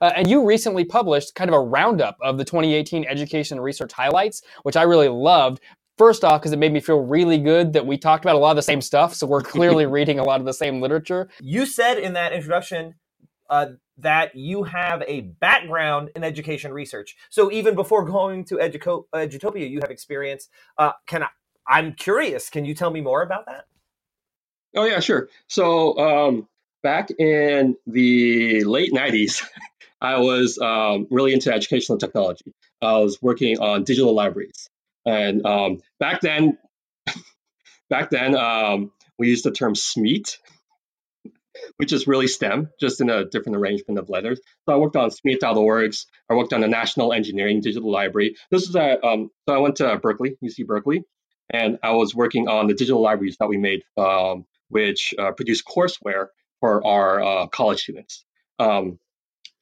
Uh, 0.00 0.12
and 0.16 0.28
you 0.28 0.44
recently 0.44 0.84
published 0.84 1.34
kind 1.34 1.50
of 1.50 1.54
a 1.54 1.60
roundup 1.60 2.16
of 2.22 2.38
the 2.38 2.44
2018 2.44 3.04
education 3.04 3.60
research 3.60 3.92
highlights, 3.92 4.42
which 4.62 4.76
I 4.76 4.82
really 4.82 5.08
loved. 5.08 5.60
First 5.98 6.24
off, 6.24 6.40
because 6.40 6.52
it 6.52 6.58
made 6.58 6.72
me 6.72 6.80
feel 6.80 7.00
really 7.00 7.36
good 7.36 7.74
that 7.74 7.86
we 7.86 7.98
talked 7.98 8.24
about 8.24 8.34
a 8.34 8.38
lot 8.38 8.50
of 8.50 8.56
the 8.56 8.62
same 8.62 8.80
stuff, 8.80 9.14
so 9.14 9.26
we're 9.26 9.42
clearly 9.42 9.84
reading 9.86 10.18
a 10.18 10.24
lot 10.24 10.40
of 10.40 10.46
the 10.46 10.54
same 10.54 10.80
literature. 10.80 11.28
You 11.40 11.66
said 11.66 11.98
in 11.98 12.14
that 12.14 12.32
introduction 12.32 12.94
uh, 13.50 13.66
that 13.98 14.34
you 14.34 14.62
have 14.64 15.02
a 15.06 15.20
background 15.20 16.10
in 16.16 16.24
education 16.24 16.72
research. 16.72 17.14
So 17.28 17.52
even 17.52 17.74
before 17.74 18.04
going 18.04 18.44
to 18.46 18.56
Educo- 18.56 19.04
Edutopia, 19.14 19.68
you 19.68 19.80
have 19.82 19.90
experience. 19.90 20.48
Uh, 20.78 20.92
can 21.06 21.24
I? 21.24 21.28
I'm 21.66 21.94
curious. 21.94 22.50
Can 22.50 22.64
you 22.64 22.74
tell 22.74 22.90
me 22.90 23.00
more 23.00 23.22
about 23.22 23.46
that? 23.46 23.66
Oh 24.74 24.84
yeah, 24.84 25.00
sure. 25.00 25.28
So 25.48 25.98
um, 25.98 26.48
back 26.82 27.10
in 27.10 27.76
the 27.86 28.64
late 28.64 28.92
'90s, 28.92 29.44
I 30.00 30.18
was 30.18 30.58
um, 30.58 31.06
really 31.10 31.32
into 31.32 31.52
educational 31.52 31.98
technology. 31.98 32.52
I 32.80 32.98
was 32.98 33.20
working 33.20 33.58
on 33.60 33.84
digital 33.84 34.14
libraries, 34.14 34.68
and 35.04 35.44
um, 35.44 35.80
back 36.00 36.20
then, 36.20 36.58
back 37.90 38.10
then 38.10 38.34
um, 38.34 38.92
we 39.18 39.28
used 39.28 39.44
the 39.44 39.52
term 39.52 39.74
SMETE, 39.74 40.38
which 41.76 41.92
is 41.92 42.06
really 42.06 42.26
STEM, 42.26 42.70
just 42.80 43.00
in 43.00 43.10
a 43.10 43.24
different 43.24 43.56
arrangement 43.56 43.98
of 43.98 44.08
letters. 44.08 44.40
So 44.66 44.74
I 44.74 44.76
worked 44.76 44.96
on 44.96 45.10
SMETE.org. 45.10 45.94
I 46.30 46.34
worked 46.34 46.52
on 46.52 46.62
the 46.62 46.68
National 46.68 47.12
Engineering 47.12 47.60
Digital 47.60 47.90
Library. 47.90 48.36
This 48.50 48.68
is 48.68 48.74
at, 48.74 49.04
um, 49.04 49.30
so 49.48 49.54
I 49.54 49.58
went 49.58 49.76
to 49.76 49.96
Berkeley, 49.98 50.36
UC 50.42 50.66
Berkeley, 50.66 51.04
and 51.52 51.78
I 51.82 51.92
was 51.92 52.14
working 52.14 52.48
on 52.48 52.66
the 52.66 52.74
digital 52.74 53.02
libraries 53.02 53.36
that 53.38 53.48
we 53.48 53.58
made, 53.58 53.82
um, 53.96 54.46
which 54.68 55.14
uh, 55.18 55.32
produced 55.32 55.64
courseware 55.66 56.28
for 56.60 56.84
our 56.86 57.22
uh, 57.22 57.46
college 57.48 57.82
students. 57.82 58.24
Um, 58.58 58.98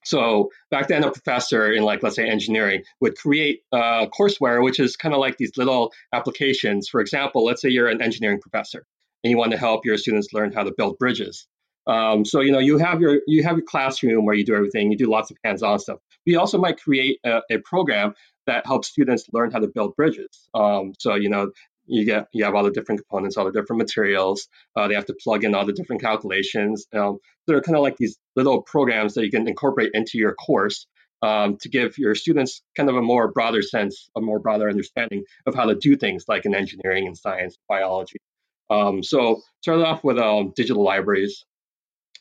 so 0.05 0.51
back 0.71 0.89
then, 0.89 1.05
a 1.05 1.11
professor 1.11 1.71
in 1.73 1.83
like 1.83 2.03
let's 2.03 2.17
say 2.17 2.29
engineering 2.29 2.85
would 3.01 3.17
create 3.17 3.63
uh, 3.73 4.07
courseware, 4.07 4.63
which 4.63 4.81
is 4.81 4.97
kind 4.97 5.15
of 5.15 5.21
like 5.21 5.37
these 5.37 5.57
little 5.57 5.93
applications. 6.13 6.89
For 6.89 7.01
example, 7.01 7.45
let's 7.45 7.61
say 7.61 7.69
you're 7.69 7.89
an 7.89 8.01
engineering 8.01 8.41
professor 8.41 8.87
and 9.23 9.31
you 9.31 9.37
want 9.37 9.53
to 9.53 9.59
help 9.59 9.85
your 9.85 9.99
students 9.99 10.29
learn 10.33 10.53
how 10.53 10.63
to 10.63 10.73
build 10.77 10.99
bridges. 10.99 11.47
Um, 11.87 12.25
so 12.25 12.41
you 12.41 12.53
know 12.53 12.59
you 12.59 12.79
have 12.79 13.01
your 13.01 13.21
you 13.27 13.43
have 13.43 13.57
your 13.57 13.67
classroom 13.67 14.25
where 14.25 14.35
you 14.35 14.45
do 14.45 14.55
everything. 14.55 14.91
You 14.91 14.99
do 14.99 15.11
lots 15.11 15.31
of 15.31 15.37
hands-on 15.45 15.79
stuff. 15.79 15.99
But 16.25 16.33
you 16.33 16.39
also 16.39 16.59
might 16.59 16.81
create 16.81 17.19
a, 17.25 17.41
a 17.51 17.59
program 17.59 18.15
that 18.47 18.67
helps 18.67 18.89
students 18.89 19.27
learn 19.33 19.51
how 19.51 19.61
to 19.61 19.69
build 19.69 19.97
bridges. 19.97 20.49
Um, 20.55 20.95
so 20.99 21.15
you 21.15 21.29
know 21.29 21.51
you 21.91 22.05
get 22.05 22.29
you 22.33 22.45
have 22.45 22.55
all 22.55 22.65
the 22.65 22.71
different 22.71 23.01
components, 23.01 23.37
all 23.37 23.45
the 23.45 23.53
different 23.53 23.79
materials. 23.79 24.49
Uh, 24.77 24.89
they 24.89 24.95
have 24.95 25.07
to 25.07 25.15
plug 25.15 25.45
in 25.45 25.55
all 25.55 25.67
the 25.67 25.73
different 25.73 26.03
calculations. 26.03 26.87
Um, 26.95 27.19
they're 27.47 27.61
kind 27.61 27.77
of 27.77 27.83
like 27.83 27.97
these 27.97 28.19
little 28.37 28.63
programs 28.63 29.15
that 29.15 29.25
you 29.25 29.31
can 29.31 29.49
incorporate 29.49 29.91
into 29.95 30.19
your 30.19 30.35
course 30.35 30.87
um, 31.23 31.59
to 31.59 31.69
give 31.69 31.99
your 31.99 32.15
students 32.15 32.63
kind 32.77 32.89
of 32.89 32.97
a 32.97 33.03
more 33.03 33.31
broader 33.31 33.63
sense, 33.63 34.09
a 34.17 34.21
more 34.21 34.39
broader 34.39 34.69
understanding 34.69 35.25
of 35.47 35.55
how 35.55 35.67
to 35.67 35.75
do 35.75 35.97
things 35.97 36.25
like 36.29 36.47
in 36.47 36.55
engineering 36.55 37.07
and 37.07 37.17
science, 37.17 37.57
biology. 37.69 38.19
Um, 38.71 39.03
so 39.03 39.43
started 39.61 39.85
off 39.85 40.05
with 40.05 40.19
um, 40.19 40.53
digital 40.55 40.85
libraries. 40.85 41.45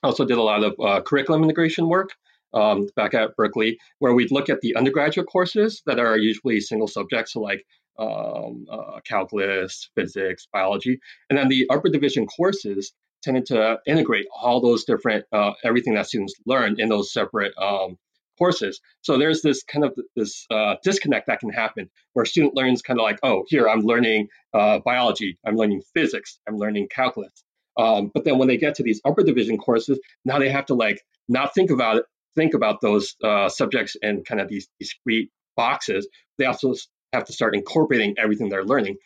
Also 0.02 0.26
did 0.26 0.38
a 0.38 0.44
lot 0.44 0.64
of 0.64 0.76
uh, 0.80 1.02
curriculum 1.02 1.44
integration 1.44 1.88
work 1.88 2.10
um, 2.54 2.88
back 2.96 3.14
at 3.14 3.36
Berkeley, 3.36 3.78
where 4.00 4.14
we'd 4.14 4.32
look 4.32 4.50
at 4.50 4.62
the 4.62 4.76
undergraduate 4.76 5.28
courses 5.28 5.82
that 5.86 6.00
are 6.00 6.18
usually 6.18 6.60
single 6.60 6.88
subjects, 6.88 7.34
so 7.34 7.42
like 7.42 7.64
um, 8.00 8.66
uh, 8.72 9.00
calculus, 9.06 9.90
physics, 9.96 10.48
biology, 10.52 11.00
and 11.30 11.38
then 11.38 11.50
the 11.50 11.68
upper 11.70 11.90
division 11.90 12.26
courses 12.26 12.94
tended 13.22 13.46
to 13.48 13.80
integrate 13.86 14.26
all 14.42 14.62
those 14.62 14.86
different 14.86 15.26
uh, 15.32 15.52
everything 15.64 15.96
that 15.96 16.08
students 16.08 16.34
learn 16.46 16.80
in 16.80 16.90
those 16.90 17.12
separate 17.12 17.54
um, 17.58 17.98
courses. 18.38 18.80
So 19.02 19.18
there's 19.18 19.42
this 19.42 19.64
kind 19.64 19.86
of 19.86 19.98
this 20.16 20.46
uh, 20.50 20.76
disconnect 20.84 21.28
that 21.28 21.42
can 21.42 21.50
happen 21.50 21.90
where 22.14 22.24
a 22.24 22.28
student 22.28 22.56
learns 22.56 22.82
kind 22.82 23.00
of 23.00 23.04
like, 23.04 23.20
oh, 23.22 23.44
here 23.48 23.68
I'm 23.68 23.82
learning 23.82 24.30
uh, 24.54 24.80
biology, 24.80 25.38
I'm 25.46 25.56
learning 25.56 25.82
physics, 25.94 26.40
I'm 26.48 26.58
learning 26.58 26.88
calculus. 26.90 27.44
Um, 27.78 28.12
but 28.14 28.26
then 28.26 28.38
when 28.38 28.48
they 28.48 28.58
get 28.58 28.76
to 28.76 28.84
these 28.84 29.02
upper 29.06 29.24
division 29.24 29.58
courses, 29.58 30.00
now 30.26 30.40
they 30.40 30.50
have 30.50 30.66
to 30.68 30.74
like 30.74 31.02
not 31.28 31.54
think 31.54 31.70
about 31.70 31.98
it, 31.98 32.06
think 32.36 32.54
about 32.54 32.82
those 32.82 33.16
uh, 33.24 33.50
subjects 33.50 33.96
in 34.02 34.24
kind 34.24 34.42
of 34.42 34.48
these 34.48 34.68
discrete 34.80 35.30
boxes. 35.56 36.08
They 36.38 36.46
also 36.46 36.74
have 37.14 37.26
to 37.26 37.34
start 37.34 37.56
incorporating 37.56 38.16
everything 38.18 38.50
they're 38.50 38.64
learning. 38.64 38.98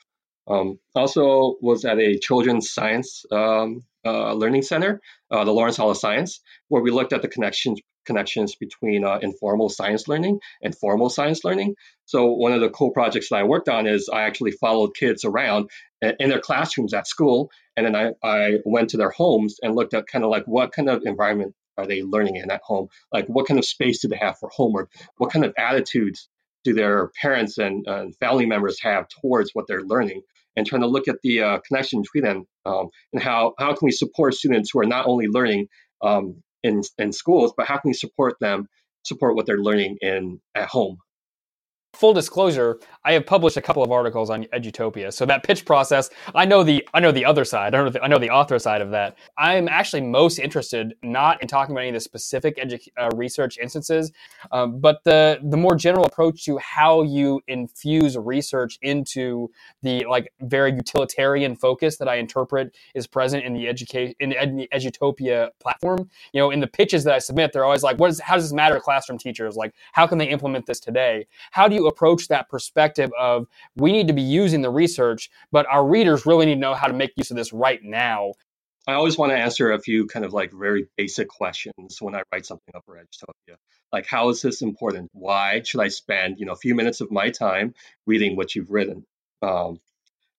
Um, 0.47 0.79
also 0.95 1.55
was 1.61 1.85
at 1.85 1.99
a 1.99 2.19
children's 2.19 2.71
science 2.71 3.25
um, 3.31 3.83
uh, 4.05 4.33
learning 4.33 4.63
center, 4.63 4.99
uh, 5.31 5.45
the 5.45 5.53
Lawrence 5.53 5.77
Hall 5.77 5.91
of 5.91 5.97
Science, 5.97 6.41
where 6.67 6.81
we 6.81 6.91
looked 6.91 7.13
at 7.13 7.21
the 7.21 7.29
connections 7.29 7.79
connections 8.05 8.55
between 8.55 9.05
uh, 9.05 9.17
informal 9.21 9.69
science 9.69 10.09
learning 10.09 10.37
and 10.61 10.77
formal 10.77 11.09
science 11.09 11.45
learning. 11.45 11.73
So 12.03 12.33
one 12.33 12.51
of 12.51 12.59
the 12.59 12.69
cool 12.69 12.91
projects 12.91 13.29
that 13.29 13.37
I 13.37 13.43
worked 13.43 13.69
on 13.69 13.87
is 13.87 14.09
I 14.11 14.23
actually 14.23 14.51
followed 14.51 14.93
kids 14.93 15.23
around 15.23 15.69
in 16.01 16.29
their 16.29 16.41
classrooms 16.41 16.93
at 16.93 17.07
school, 17.07 17.49
and 17.77 17.85
then 17.85 17.95
I, 17.95 18.11
I 18.21 18.57
went 18.65 18.89
to 18.89 18.97
their 18.97 19.11
homes 19.11 19.55
and 19.61 19.73
looked 19.73 19.93
at 19.93 20.07
kind 20.07 20.25
of 20.25 20.31
like 20.31 20.43
what 20.45 20.73
kind 20.73 20.89
of 20.89 21.03
environment 21.05 21.55
are 21.77 21.87
they 21.87 22.03
learning 22.03 22.35
in 22.35 22.51
at 22.51 22.61
home? 22.61 22.89
Like 23.11 23.27
what 23.27 23.47
kind 23.47 23.57
of 23.57 23.65
space 23.65 24.01
do 24.01 24.07
they 24.09 24.17
have 24.17 24.37
for 24.37 24.49
homework? 24.49 24.91
What 25.17 25.31
kind 25.31 25.45
of 25.45 25.53
attitudes 25.57 26.27
do 26.63 26.73
their 26.73 27.09
parents 27.21 27.57
and, 27.57 27.85
and 27.87 28.15
family 28.17 28.45
members 28.45 28.79
have 28.81 29.07
towards 29.07 29.51
what 29.53 29.65
they're 29.67 29.83
learning? 29.83 30.21
And 30.55 30.67
trying 30.67 30.81
to 30.81 30.87
look 30.87 31.07
at 31.07 31.17
the 31.23 31.41
uh, 31.41 31.59
connection 31.67 32.01
between 32.01 32.23
them 32.25 32.45
um, 32.65 32.89
and 33.11 33.23
how 33.23 33.53
how 33.57 33.73
can 33.73 33.87
we 33.87 33.91
support 33.91 34.35
students 34.35 34.69
who 34.71 34.79
are 34.81 34.85
not 34.85 35.07
only 35.07 35.27
learning 35.27 35.67
um, 36.03 36.43
in 36.61 36.81
in 36.99 37.11
schools, 37.11 37.53
but 37.57 37.65
how 37.65 37.77
can 37.77 37.89
we 37.89 37.93
support 37.93 38.35
them 38.39 38.67
support 39.03 39.35
what 39.35 39.45
they're 39.45 39.57
learning 39.57 39.97
in 40.01 40.39
at 40.55 40.67
home 40.69 40.97
full 41.93 42.13
disclosure, 42.13 42.79
I 43.05 43.13
have 43.13 43.25
published 43.25 43.57
a 43.57 43.61
couple 43.61 43.83
of 43.83 43.91
articles 43.91 44.29
on 44.29 44.45
Edutopia. 44.45 45.13
So 45.13 45.25
that 45.27 45.43
pitch 45.43 45.65
process, 45.65 46.09
I 46.35 46.45
know 46.45 46.63
the 46.63 46.87
I 46.93 46.99
know 46.99 47.11
the 47.11 47.25
other 47.25 47.45
side. 47.45 47.75
I 47.75 47.83
know 47.83 47.89
the, 47.89 48.03
I 48.03 48.07
know 48.07 48.19
the 48.19 48.29
author 48.31 48.59
side 48.59 48.81
of 48.81 48.91
that. 48.91 49.17
I'm 49.37 49.67
actually 49.67 50.01
most 50.01 50.39
interested 50.39 50.95
not 51.03 51.41
in 51.41 51.47
talking 51.47 51.73
about 51.73 51.81
any 51.81 51.89
of 51.89 51.95
the 51.95 52.01
specific 52.01 52.57
edu- 52.57 52.87
uh, 52.97 53.09
research 53.15 53.57
instances, 53.57 54.11
um, 54.51 54.79
but 54.79 55.03
the 55.05 55.39
the 55.43 55.57
more 55.57 55.75
general 55.75 56.05
approach 56.05 56.45
to 56.45 56.57
how 56.59 57.03
you 57.03 57.41
infuse 57.47 58.17
research 58.17 58.79
into 58.81 59.49
the 59.83 60.05
like 60.09 60.33
very 60.41 60.73
utilitarian 60.73 61.55
focus 61.55 61.97
that 61.97 62.07
I 62.09 62.15
interpret 62.15 62.75
is 62.95 63.07
present 63.07 63.45
in 63.45 63.53
the 63.53 63.67
education 63.67 64.15
in, 64.19 64.33
in 64.33 64.57
the 64.57 64.69
Edutopia 64.73 65.49
platform. 65.61 66.09
You 66.33 66.41
know, 66.41 66.51
in 66.51 66.59
the 66.59 66.67
pitches 66.67 67.03
that 67.05 67.13
I 67.13 67.19
submit, 67.19 67.53
they're 67.53 67.65
always 67.65 67.83
like, 67.83 67.99
"What 67.99 68.09
is? 68.11 68.19
How 68.19 68.35
does 68.35 68.45
this 68.45 68.53
matter 68.53 68.75
to 68.75 68.81
classroom 68.81 69.19
teachers? 69.19 69.55
Like, 69.55 69.73
how 69.93 70.07
can 70.07 70.17
they 70.17 70.27
implement 70.29 70.65
this 70.65 70.79
today? 70.79 71.27
How 71.51 71.67
do 71.67 71.75
you 71.75 71.82
approach 71.87 72.27
that 72.27 72.49
perspective 72.49 73.11
of 73.19 73.47
we 73.75 73.91
need 73.91 74.07
to 74.07 74.13
be 74.13 74.21
using 74.21 74.61
the 74.61 74.69
research, 74.69 75.29
but 75.51 75.65
our 75.67 75.85
readers 75.85 76.25
really 76.25 76.45
need 76.45 76.55
to 76.55 76.59
know 76.59 76.73
how 76.73 76.87
to 76.87 76.93
make 76.93 77.11
use 77.15 77.31
of 77.31 77.37
this 77.37 77.53
right 77.53 77.83
now. 77.83 78.33
I 78.85 78.93
always 78.93 79.17
want 79.17 79.31
to 79.31 79.37
answer 79.37 79.71
a 79.71 79.79
few 79.79 80.07
kind 80.07 80.25
of 80.25 80.33
like 80.33 80.51
very 80.51 80.87
basic 80.97 81.29
questions 81.29 82.01
when 82.01 82.15
I 82.15 82.23
write 82.33 82.45
something 82.45 82.75
up 82.75 82.83
for 82.85 82.95
Edutopia. 82.95 83.55
Like, 83.93 84.05
how 84.05 84.29
is 84.29 84.41
this 84.41 84.61
important? 84.61 85.09
Why 85.13 85.61
should 85.63 85.79
I 85.79 85.87
spend, 85.87 86.39
you 86.39 86.45
know, 86.45 86.51
a 86.51 86.57
few 86.57 86.75
minutes 86.75 86.99
of 86.99 87.09
my 87.09 87.29
time 87.29 87.75
reading 88.05 88.35
what 88.35 88.55
you've 88.55 88.71
written, 88.71 89.05
um, 89.41 89.79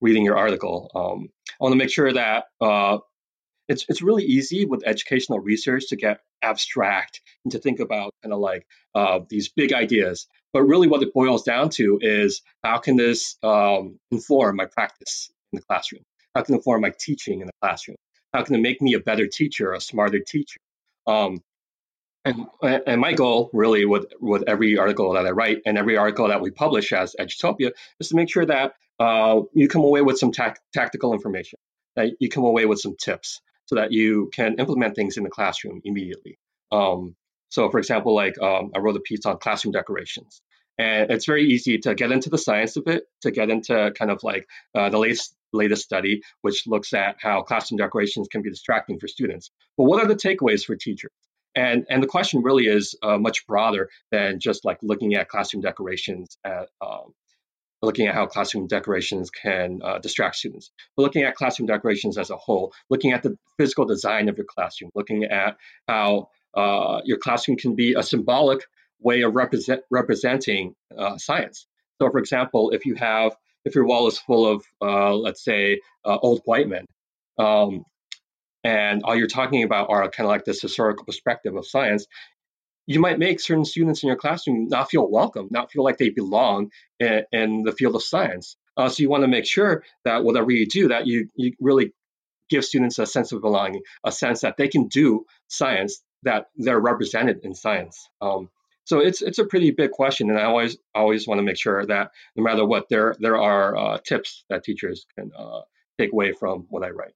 reading 0.01 0.25
your 0.25 0.37
article? 0.37 0.91
Um, 0.95 1.29
I 1.49 1.65
want 1.65 1.73
to 1.73 1.79
make 1.79 1.91
sure 1.91 2.13
that 2.13 2.45
uh, 2.61 2.99
it's 3.69 3.87
it's 3.89 4.03
really 4.03 4.25
easy 4.25 4.67
with 4.67 4.83
educational 4.85 5.41
research 5.41 5.89
to 5.89 5.97
get 5.97 6.21
abstract 6.43 7.23
and 7.45 7.53
to 7.53 7.59
think 7.59 7.81
about 7.81 8.13
kind 8.23 8.33
of 8.33 8.41
like 8.41 8.67
uh, 8.95 9.21
these 9.31 9.49
big 9.49 9.73
ideas. 9.73 10.27
But 10.55 10.63
really, 10.63 10.87
what 10.87 11.03
it 11.03 11.13
boils 11.13 11.43
down 11.43 11.69
to 11.71 11.99
is 12.01 12.41
how 12.63 12.79
can 12.79 12.97
this 12.97 13.37
um, 13.43 13.99
inform 14.13 14.55
my 14.55 14.67
practice 14.67 15.31
in 15.53 15.57
the 15.57 15.63
classroom? 15.63 16.03
How 16.35 16.43
can 16.43 16.55
it 16.55 16.59
inform 16.59 16.81
my 16.83 16.93
teaching 16.99 17.41
in 17.41 17.49
the 17.49 17.53
classroom? 17.61 17.97
How 18.33 18.45
can 18.45 18.55
it 18.55 18.61
make 18.61 18.81
me 18.81 18.95
a 18.95 19.01
better 19.01 19.27
teacher, 19.27 19.73
a 19.73 19.81
smarter 19.81 20.21
teacher? 20.21 20.61
Um, 21.09 21.41
and, 22.25 22.47
and 22.63 23.01
my 23.01 23.15
goal 23.15 23.51
really 23.53 23.85
with, 23.85 24.07
with 24.21 24.45
every 24.47 24.79
article 24.79 25.13
that 25.15 25.27
I 25.27 25.31
write 25.31 25.59
and 25.67 25.77
every 25.77 25.97
article 25.97 26.29
that 26.29 26.41
we 26.41 26.51
publish 26.51 26.93
as 26.93 27.17
Edutopia 27.19 27.73
is 27.99 28.09
to 28.09 28.17
make 28.17 28.31
sure 28.31 28.47
that 28.47 28.75
uh, 29.01 29.41
you 29.53 29.69
come 29.69 29.83
away 29.83 30.03
with 30.03 30.19
some 30.19 30.31
ta- 30.31 30.55
tactical 30.73 31.13
information, 31.13 31.59
that 31.97 32.13
you 32.21 32.29
come 32.29 32.45
away 32.45 32.65
with 32.65 32.79
some 32.79 32.95
tips 32.97 33.41
so 33.67 33.75
that 33.75 33.91
you 33.91 34.31
can 34.33 34.55
implement 34.61 34.95
things 34.95 35.17
in 35.17 35.25
the 35.25 35.31
classroom 35.31 35.81
immediately. 35.85 36.39
Um, 36.71 37.17
so, 37.55 37.71
for 37.71 37.79
example, 37.79 38.17
like 38.17 38.37
um, 38.43 38.73
I 38.75 38.81
wrote 38.81 38.97
a 38.97 39.01
piece 39.01 39.25
on 39.27 39.39
classroom 39.39 39.71
decorations. 39.71 40.43
And 40.77 41.13
it's 41.13 41.25
very 41.25 41.45
easy 41.45 41.79
to 41.79 41.95
get 41.95 42.11
into 42.11 42.29
the 42.29 42.37
science 42.37 42.77
of 42.77 42.89
it, 42.89 43.05
to 43.21 43.31
get 43.31 43.49
into 43.49 43.93
kind 43.97 44.11
of 44.11 44.25
like 44.25 44.49
uh, 44.75 44.91
the 44.91 44.99
latest 44.99 45.37
latest 45.53 45.85
study, 45.85 46.23
which 46.43 46.67
looks 46.67 46.93
at 46.93 47.15
how 47.21 47.43
classroom 47.43 47.79
decorations 47.79 48.27
can 48.27 48.43
be 48.43 48.51
distracting 48.51 48.99
for 48.99 49.07
students. 49.07 49.53
But 49.79 49.85
what 49.85 50.03
are 50.03 50.09
the 50.09 50.17
takeaways 50.17 50.65
for 50.65 50.75
teachers? 50.75 51.13
And 51.55 51.87
and 51.89 52.03
the 52.03 52.09
question 52.09 52.43
really 52.43 52.67
is 52.67 52.97
uh, 53.05 53.19
much 53.19 53.47
broader 53.47 53.89
than 54.11 54.41
just 54.41 54.65
like 54.65 54.79
looking 54.83 55.15
at 55.15 55.29
classroom 55.29 55.63
decorations 55.63 56.37
at 56.45 56.71
um, 56.85 57.15
looking 57.83 58.09
at 58.09 58.17
how 58.17 58.27
classroom 58.27 58.67
decorations 58.67 59.31
can 59.31 59.79
uh, 59.85 60.01
distract 60.01 60.35
students, 60.35 60.73
but 60.97 61.05
looking 61.05 61.23
at 61.23 61.37
classroom 61.37 61.69
decorations 61.69 62.19
as 62.19 62.31
a 62.31 62.37
whole, 62.37 62.73
looking 62.91 63.13
at 63.13 63.23
the 63.23 63.39
physical 63.59 63.85
design 63.85 64.29
of 64.29 64.37
your 64.37 64.47
classroom, 64.47 64.91
looking 64.97 65.23
at 65.23 65.57
how 65.87 66.31
uh, 66.57 67.01
your 67.05 67.19
classroom 67.19 67.57
can 67.57 67.75
be 67.75 67.95
a 67.95 68.03
symbolic 68.03 68.65
way 69.01 69.23
of 69.23 69.35
represent, 69.35 69.83
representing 69.91 70.75
uh, 70.97 71.19
science. 71.19 71.67
So, 72.01 72.11
for 72.11 72.19
example, 72.19 72.71
if 72.71 72.87
you 72.87 72.95
have 72.95 73.37
if 73.65 73.75
your 73.75 73.87
wall 73.87 74.07
is 74.09 74.19
full 74.19 74.47
of, 74.47 74.65
uh, 74.83 75.15
let's 75.15 75.43
say, 75.43 75.81
uh, 76.05 76.19
old 76.21 76.43
white 76.45 76.69
men, 76.69 76.85
um, 77.39 77.85
and 78.63 79.03
all 79.03 79.17
you're 79.17 79.27
talking 79.27 79.63
about 79.63 79.91
are 79.91 80.09
kind 80.11 80.27
of 80.27 80.31
like 80.31 80.45
this 80.45 80.61
historical 80.61 81.05
perspective 81.05 81.55
of 81.57 81.67
science, 81.67 82.07
you 82.87 83.01
might 83.01 83.19
make 83.19 83.41
certain 83.41 83.65
students 83.65 84.03
in 84.03 84.09
your 84.09 84.17
classroom 84.17 84.69
not 84.69 84.91
feel 84.91 85.11
welcome, 85.11 85.49
not 85.51 85.71
feel 85.71 85.83
like 85.83 85.99
they 85.99 86.11
belong 86.11 86.71
in, 87.01 87.25
in 87.33 87.63
the 87.63 87.73
field 87.73 87.95
of 87.95 88.03
science. 88.03 88.57
Uh, 88.77 88.89
so 88.89 89.03
you 89.03 89.09
want 89.09 89.23
to 89.23 89.29
make 89.29 89.47
sure 89.47 89.85
that 90.05 90.25
whatever 90.25 90.51
you 90.51 90.67
do, 90.67 90.89
that 90.89 91.07
you 91.07 91.29
you 91.35 91.53
really 91.61 91.93
give 92.51 92.65
students 92.65 92.99
a 92.99 93.07
sense 93.07 93.33
of 93.33 93.41
belonging, 93.41 93.83
a 94.05 94.13
sense 94.13 94.43
that 94.43 94.57
they 94.57 94.69
can 94.69 94.89
do 94.89 95.25
science, 95.49 96.03
that 96.25 96.49
they're 96.57 96.81
represented 96.81 97.41
in 97.45 97.55
science. 97.55 98.09
Um, 98.21 98.51
so 98.85 98.99
it's 98.99 99.23
it's 99.23 99.39
a 99.39 99.45
pretty 99.45 99.71
big 99.71 99.93
question, 99.93 100.29
and 100.29 100.39
I 100.39 100.45
always 100.45 100.77
always 100.95 101.27
want 101.27 101.39
to 101.39 101.43
make 101.43 101.57
sure 101.57 101.87
that 101.87 102.11
no 102.37 102.43
matter 102.43 102.67
what, 102.67 102.89
there 102.91 103.15
there 103.19 103.39
are 103.39 103.77
uh, 103.77 103.99
tips 104.05 104.45
that 104.51 104.65
teachers 104.65 105.07
can 105.17 105.31
uh, 105.37 105.61
take 105.99 106.13
away 106.13 106.33
from 106.33 106.67
what 106.69 106.83
I 106.83 106.91
write. 106.91 107.15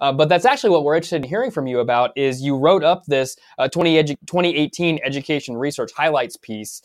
Uh, 0.00 0.12
but 0.12 0.28
that's 0.28 0.44
actually 0.44 0.70
what 0.70 0.84
we're 0.84 0.96
interested 0.96 1.16
in 1.16 1.22
hearing 1.22 1.50
from 1.50 1.66
you 1.66 1.78
about. 1.78 2.12
Is 2.16 2.42
you 2.42 2.56
wrote 2.56 2.84
up 2.84 3.04
this 3.06 3.36
uh, 3.58 3.68
20 3.68 3.94
edu- 3.94 4.16
2018 4.26 5.00
education 5.04 5.56
research 5.56 5.92
highlights 5.96 6.36
piece 6.36 6.82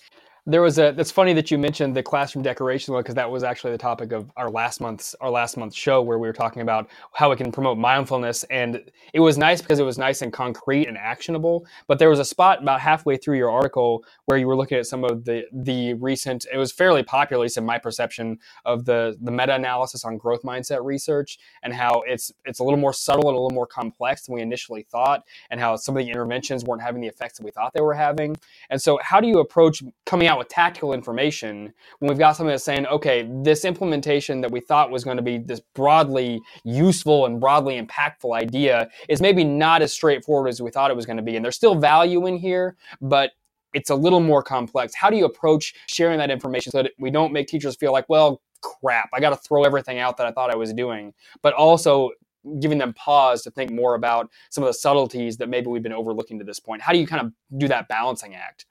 there 0.49 0.62
was 0.63 0.79
a. 0.79 0.91
that's 0.91 1.12
funny 1.12 1.33
that 1.33 1.51
you 1.51 1.57
mentioned 1.57 1.95
the 1.95 2.01
classroom 2.01 2.43
decoration 2.43 2.93
one 2.93 3.03
because 3.03 3.15
that 3.15 3.29
was 3.29 3.43
actually 3.43 3.71
the 3.71 3.77
topic 3.77 4.12
of 4.12 4.31
our 4.35 4.49
last 4.49 4.81
month's 4.81 5.15
our 5.21 5.29
last 5.29 5.57
month's 5.57 5.75
show 5.75 6.01
where 6.01 6.17
we 6.17 6.27
were 6.27 6.33
talking 6.33 6.63
about 6.63 6.89
how 7.13 7.31
it 7.31 7.38
can 7.38 7.51
promote 7.51 7.77
mindfulness, 7.77 8.43
and 8.45 8.81
it 9.13 9.19
was 9.19 9.38
nice 9.38 9.62
because 9.62 9.79
it 9.79 9.83
was 9.83 9.99
nice 9.99 10.23
and 10.23 10.33
concrete 10.33 10.88
and 10.88 10.97
actionable. 10.97 11.67
But 11.88 11.99
there 11.99 12.09
was 12.09 12.19
a 12.19 12.25
spot 12.25 12.63
about 12.63 12.81
halfway 12.81 13.15
through 13.15 13.38
your 13.38 13.51
article 13.51 14.03
where 14.25 14.39
you 14.39 14.47
were 14.47 14.55
looking 14.55 14.79
at 14.79 14.88
some 14.88 15.03
of 15.03 15.23
the 15.23 15.43
the 15.53 15.93
recent. 15.95 16.47
It 16.51 16.57
was 16.57 16.71
fairly 16.71 17.03
popular, 17.03 17.41
at 17.41 17.43
least 17.43 17.57
in 17.57 17.65
my 17.65 17.77
perception, 17.77 18.39
of 18.65 18.85
the 18.85 19.17
the 19.21 19.31
meta 19.31 19.53
analysis 19.53 20.03
on 20.03 20.17
growth 20.17 20.41
mindset 20.41 20.83
research 20.83 21.38
and 21.62 21.73
how 21.73 22.03
it's 22.07 22.31
it's 22.45 22.59
a 22.59 22.63
little 22.63 22.79
more 22.79 22.93
subtle 22.93 23.29
and 23.29 23.38
a 23.38 23.39
little 23.39 23.55
more 23.55 23.67
complex 23.67 24.25
than 24.25 24.33
we 24.33 24.41
initially 24.41 24.81
thought, 24.81 25.23
and 25.51 25.59
how 25.59 25.75
some 25.75 25.95
of 25.95 26.03
the 26.03 26.09
interventions 26.09 26.63
weren't 26.63 26.81
having 26.81 27.01
the 27.01 27.07
effects 27.07 27.38
that 27.38 27.45
we 27.45 27.51
thought 27.51 27.71
they 27.73 27.81
were 27.81 27.93
having. 27.93 28.35
And 28.71 28.81
so, 28.81 28.99
how 29.03 29.21
do 29.21 29.27
you 29.27 29.39
approach 29.39 29.83
coming 30.07 30.27
out 30.27 30.38
with 30.39 30.47
tactical 30.47 30.93
information 30.93 31.73
when 31.99 32.10
we've 32.10 32.17
got 32.17 32.36
something 32.36 32.49
that's 32.49 32.63
saying, 32.63 32.88
okay, 32.88 33.30
this 33.43 33.65
implementation 33.65 34.41
that 34.41 34.52
we 34.52 34.60
thought 34.60 34.89
was 34.89 35.04
going 35.04 35.17
to 35.17 35.23
be 35.23 35.38
this 35.38 35.62
broadly 35.75 36.41
useful 36.63 37.25
and 37.25 37.39
broadly 37.39 37.80
impactful 37.80 38.36
idea 38.36 38.89
is 39.08 39.21
maybe 39.21 39.43
not 39.43 39.82
as 39.82 39.93
straightforward 39.93 40.49
as 40.49 40.62
we 40.62 40.71
thought 40.71 40.89
it 40.89 40.95
was 40.95 41.06
going 41.06 41.17
to 41.17 41.23
be. 41.23 41.36
And 41.36 41.45
there's 41.45 41.56
still 41.56 41.75
value 41.75 42.25
in 42.25 42.38
here, 42.38 42.75
but 43.02 43.32
it's 43.73 43.89
a 43.89 43.95
little 43.95 44.19
more 44.19 44.41
complex. 44.41 44.95
How 44.95 45.10
do 45.10 45.17
you 45.17 45.25
approach 45.25 45.75
sharing 45.88 46.17
that 46.17 46.32
information 46.32 46.71
so 46.71 46.84
that 46.84 46.93
we 46.97 47.12
don't 47.12 47.32
make 47.32 47.47
teachers 47.47 47.75
feel 47.75 47.91
like, 47.91 48.06
well, 48.10 48.41
crap, 48.62 49.10
I 49.13 49.19
got 49.19 49.30
to 49.30 49.36
throw 49.36 49.63
everything 49.63 49.99
out 49.99 50.17
that 50.17 50.25
I 50.25 50.32
thought 50.32 50.49
I 50.49 50.56
was 50.56 50.73
doing, 50.73 51.13
but 51.41 51.54
also 51.54 52.12
giving 52.60 52.78
them 52.78 52.93
pause 52.93 53.41
to 53.43 53.52
think 53.52 53.71
more 53.71 53.95
about 53.95 54.30
some 54.49 54.63
of 54.63 54.69
the 54.69 54.73
subtleties 54.73 55.38
that 55.38 55.49
maybe 55.49 55.67
we've 55.67 55.84
been 55.84 55.93
overlooking 55.93 56.39
to 56.39 56.45
this 56.45 56.60
point. 56.60 56.82
How 56.82 56.93
do 56.93 56.99
you 56.99 57.08
kind 57.08 57.25
of 57.25 57.34
do 57.60 57.67
that 57.67 57.88
balancing 57.88 58.34
act? 58.34 58.65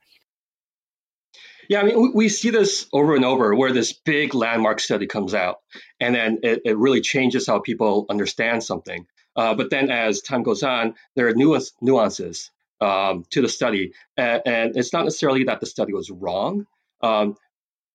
Yeah, 1.69 1.81
I 1.81 1.83
mean, 1.83 2.13
we 2.15 2.29
see 2.29 2.49
this 2.49 2.87
over 2.91 3.15
and 3.15 3.23
over 3.23 3.53
where 3.53 3.71
this 3.71 3.93
big 3.93 4.33
landmark 4.33 4.79
study 4.79 5.05
comes 5.05 5.35
out, 5.35 5.57
and 5.99 6.15
then 6.15 6.39
it, 6.41 6.63
it 6.65 6.77
really 6.77 6.99
changes 6.99 7.45
how 7.45 7.59
people 7.59 8.07
understand 8.09 8.63
something. 8.63 9.05
Uh, 9.35 9.53
but 9.53 9.69
then 9.69 9.91
as 9.91 10.21
time 10.21 10.41
goes 10.41 10.63
on, 10.63 10.95
there 11.15 11.27
are 11.27 11.33
nuance, 11.35 11.71
nuances 11.79 12.49
um, 12.81 13.23
to 13.29 13.43
the 13.43 13.47
study. 13.47 13.93
And, 14.17 14.41
and, 14.45 14.77
it's 14.77 14.91
not 14.93 15.03
necessarily 15.03 15.43
that 15.43 15.59
the 15.59 15.67
study 15.67 15.93
was 15.93 16.09
wrong. 16.09 16.65
Um, 17.01 17.37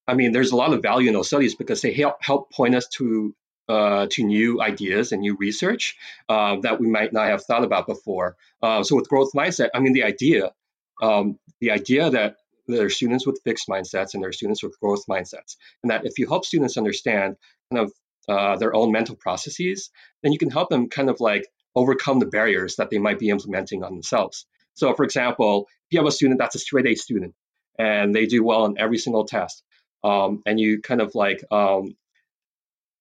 I 0.07 0.15
mean, 0.15 0.31
there's 0.31 0.53
a 0.53 0.57
lot 0.57 0.73
of 0.73 0.81
value 0.81 1.09
in 1.09 1.15
those 1.15 1.27
studies 1.27 1.57
because 1.57 1.83
they 1.83 1.93
help, 1.93 2.19
help 2.21 2.53
point 2.53 2.77
us 2.77 2.87
to 2.99 3.35
uh, 3.67 4.07
to 4.11 4.23
new 4.23 4.61
ideas 4.61 5.13
and 5.13 5.23
new 5.23 5.37
research 5.37 5.97
uh, 6.29 6.57
that 6.61 6.79
we 6.79 6.87
might 6.87 7.15
not 7.15 7.29
have 7.29 7.43
thought 7.45 7.65
about 7.65 7.87
before. 7.87 8.37
Uh, 8.63 8.83
so 8.83 8.95
with 8.95 9.09
growth 9.09 9.33
mindset, 9.35 9.71
I 9.75 9.81
mean, 9.81 9.95
the 9.95 10.05
idea, 10.05 10.53
um, 11.01 11.39
the 11.61 11.71
idea 11.71 12.11
that 12.11 12.37
there 12.67 12.87
are 12.87 12.91
students 12.91 13.27
with 13.27 13.41
fixed 13.45 13.69
mindsets 13.69 14.15
and 14.15 14.23
there 14.23 14.31
are 14.31 14.33
students 14.33 14.63
with 14.63 14.79
growth 14.81 15.05
mindsets. 15.09 15.57
And 15.83 15.91
that 15.91 16.07
if 16.07 16.19
you 16.19 16.27
help 16.27 16.45
students 16.45 16.77
understand 16.77 17.37
kind 17.73 17.87
of 17.87 17.93
uh, 18.29 18.57
their 18.57 18.75
own 18.75 18.93
mental 18.93 19.17
processes, 19.17 19.91
then 20.23 20.33
you 20.33 20.39
can 20.39 20.51
help 20.51 20.71
them 20.71 20.89
kind 20.89 21.11
of 21.11 21.21
like 21.21 21.47
overcome 21.75 22.19
the 22.19 22.27
barriers 22.27 22.77
that 22.77 22.91
they 22.91 22.99
might 22.99 23.19
be 23.19 23.29
implementing 23.29 23.83
on 23.83 23.93
themselves. 23.93 24.47
So, 24.75 24.95
for 24.95 25.05
example, 25.05 25.67
if 25.87 25.93
you 25.93 25.99
have 25.99 26.09
a 26.09 26.13
student 26.13 26.39
that's 26.39 26.55
a 26.55 26.59
straight 26.59 26.87
A 26.87 26.95
student 26.95 27.35
and 27.79 28.15
they 28.15 28.27
do 28.27 28.43
well 28.45 28.65
on 28.65 28.77
every 28.79 28.99
single 28.99 29.25
test, 29.25 29.63
um, 30.03 30.43
and 30.47 30.59
you 30.61 30.81
kind 30.81 31.01
of 31.01 31.15
like 31.15 31.43
um, 31.51 31.97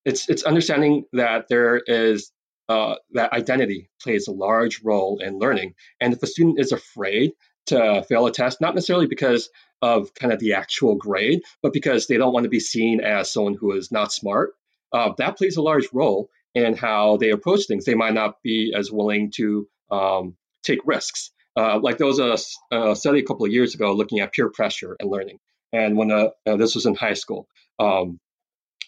it's 0.06 0.30
it's 0.30 0.44
understanding 0.44 1.06
that 1.14 1.48
there 1.50 1.78
is 1.86 2.32
uh, 2.70 2.96
that 3.12 3.34
identity 3.34 3.90
plays 4.02 4.28
a 4.28 4.32
large 4.32 4.82
role 4.84 5.20
in 5.20 5.40
learning, 5.40 5.76
and 6.00 6.14
if 6.14 6.24
a 6.24 6.28
student 6.28 6.60
is 6.60 6.72
afraid 6.72 7.32
to 7.68 8.04
fail 8.04 8.26
a 8.26 8.32
test, 8.32 8.62
not 8.62 8.76
necessarily 8.76 9.08
because 9.08 9.50
of 9.82 10.14
kind 10.14 10.32
of 10.32 10.40
the 10.40 10.54
actual 10.54 10.96
grade, 10.96 11.42
but 11.62 11.74
because 11.74 12.08
they 12.08 12.18
don't 12.18 12.34
want 12.34 12.46
to 12.46 12.50
be 12.50 12.60
seen 12.60 13.02
as 13.02 13.32
someone 13.32 13.54
who 13.54 13.74
is 13.74 13.92
not 13.92 14.14
smart. 14.14 14.54
Uh, 14.92 15.12
that 15.18 15.38
plays 15.38 15.58
a 15.58 15.62
large 15.62 15.88
role 15.92 16.30
in 16.56 16.76
how 16.76 17.18
they 17.18 17.32
approach 17.32 17.66
things. 17.66 17.86
They 17.86 17.96
might 17.96 18.14
not 18.14 18.42
be 18.44 18.74
as 18.78 18.92
willing 18.92 19.32
to 19.36 19.68
um, 19.92 20.36
take 20.64 20.80
risks. 20.86 21.32
Uh, 21.56 21.80
like 21.80 21.98
there 21.98 22.08
was 22.08 22.20
a, 22.20 22.38
a, 22.76 22.96
study 22.96 23.20
a 23.20 23.24
couple 23.24 23.46
of 23.46 23.52
years 23.52 23.76
ago 23.76 23.94
looking 23.94 24.20
at 24.20 24.34
peer 24.34 24.50
pressure 24.50 24.96
and 25.00 25.10
learning. 25.10 25.40
And 25.72 25.98
when 25.98 26.12
uh, 26.12 26.30
uh 26.46 26.58
this 26.58 26.76
was 26.76 26.86
in 26.86 26.96
high 26.96 27.14
school, 27.14 27.48
um, 27.80 28.20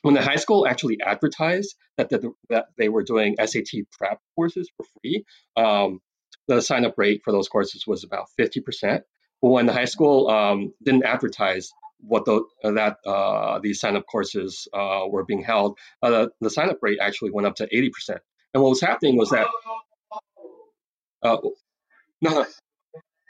when 0.02 0.14
the 0.14 0.22
high 0.22 0.36
school 0.36 0.68
actually 0.68 1.00
advertised 1.02 1.76
that, 1.98 2.10
that, 2.10 2.22
that 2.50 2.68
they 2.78 2.90
were 2.90 3.04
doing 3.04 3.36
SAT 3.44 3.86
prep 3.92 4.20
courses 4.36 4.70
for 4.78 4.86
free, 5.02 5.26
um, 5.58 6.00
the 6.48 6.62
sign 6.62 6.86
up 6.86 6.96
rate 6.98 7.22
for 7.24 7.32
those 7.32 7.50
courses 7.50 7.86
was 7.88 8.04
about 8.04 8.28
50%. 8.40 9.02
But 9.42 9.50
when 9.50 9.66
the 9.66 9.74
high 9.74 9.86
school 9.86 10.30
um, 10.30 10.74
didn't 10.84 11.06
advertise 11.06 11.72
what 12.00 12.26
the, 12.26 12.44
that 12.64 12.98
uh, 13.06 13.60
these 13.60 13.80
sign 13.80 13.96
up 13.96 14.06
courses 14.10 14.68
uh, 14.74 15.04
were 15.08 15.26
being 15.26 15.44
held, 15.44 15.78
uh, 16.02 16.10
the, 16.10 16.32
the 16.42 16.50
sign 16.50 16.70
up 16.70 16.80
rate 16.82 17.00
actually 17.02 17.32
went 17.32 17.48
up 17.48 17.56
to 17.56 17.68
80%. 17.68 18.20
And 18.54 18.64
what 18.64 18.70
was 18.70 18.82
happening 18.82 19.18
was 19.18 19.32
that, 19.32 19.48
uh, 21.24 21.38
no, 22.22 22.46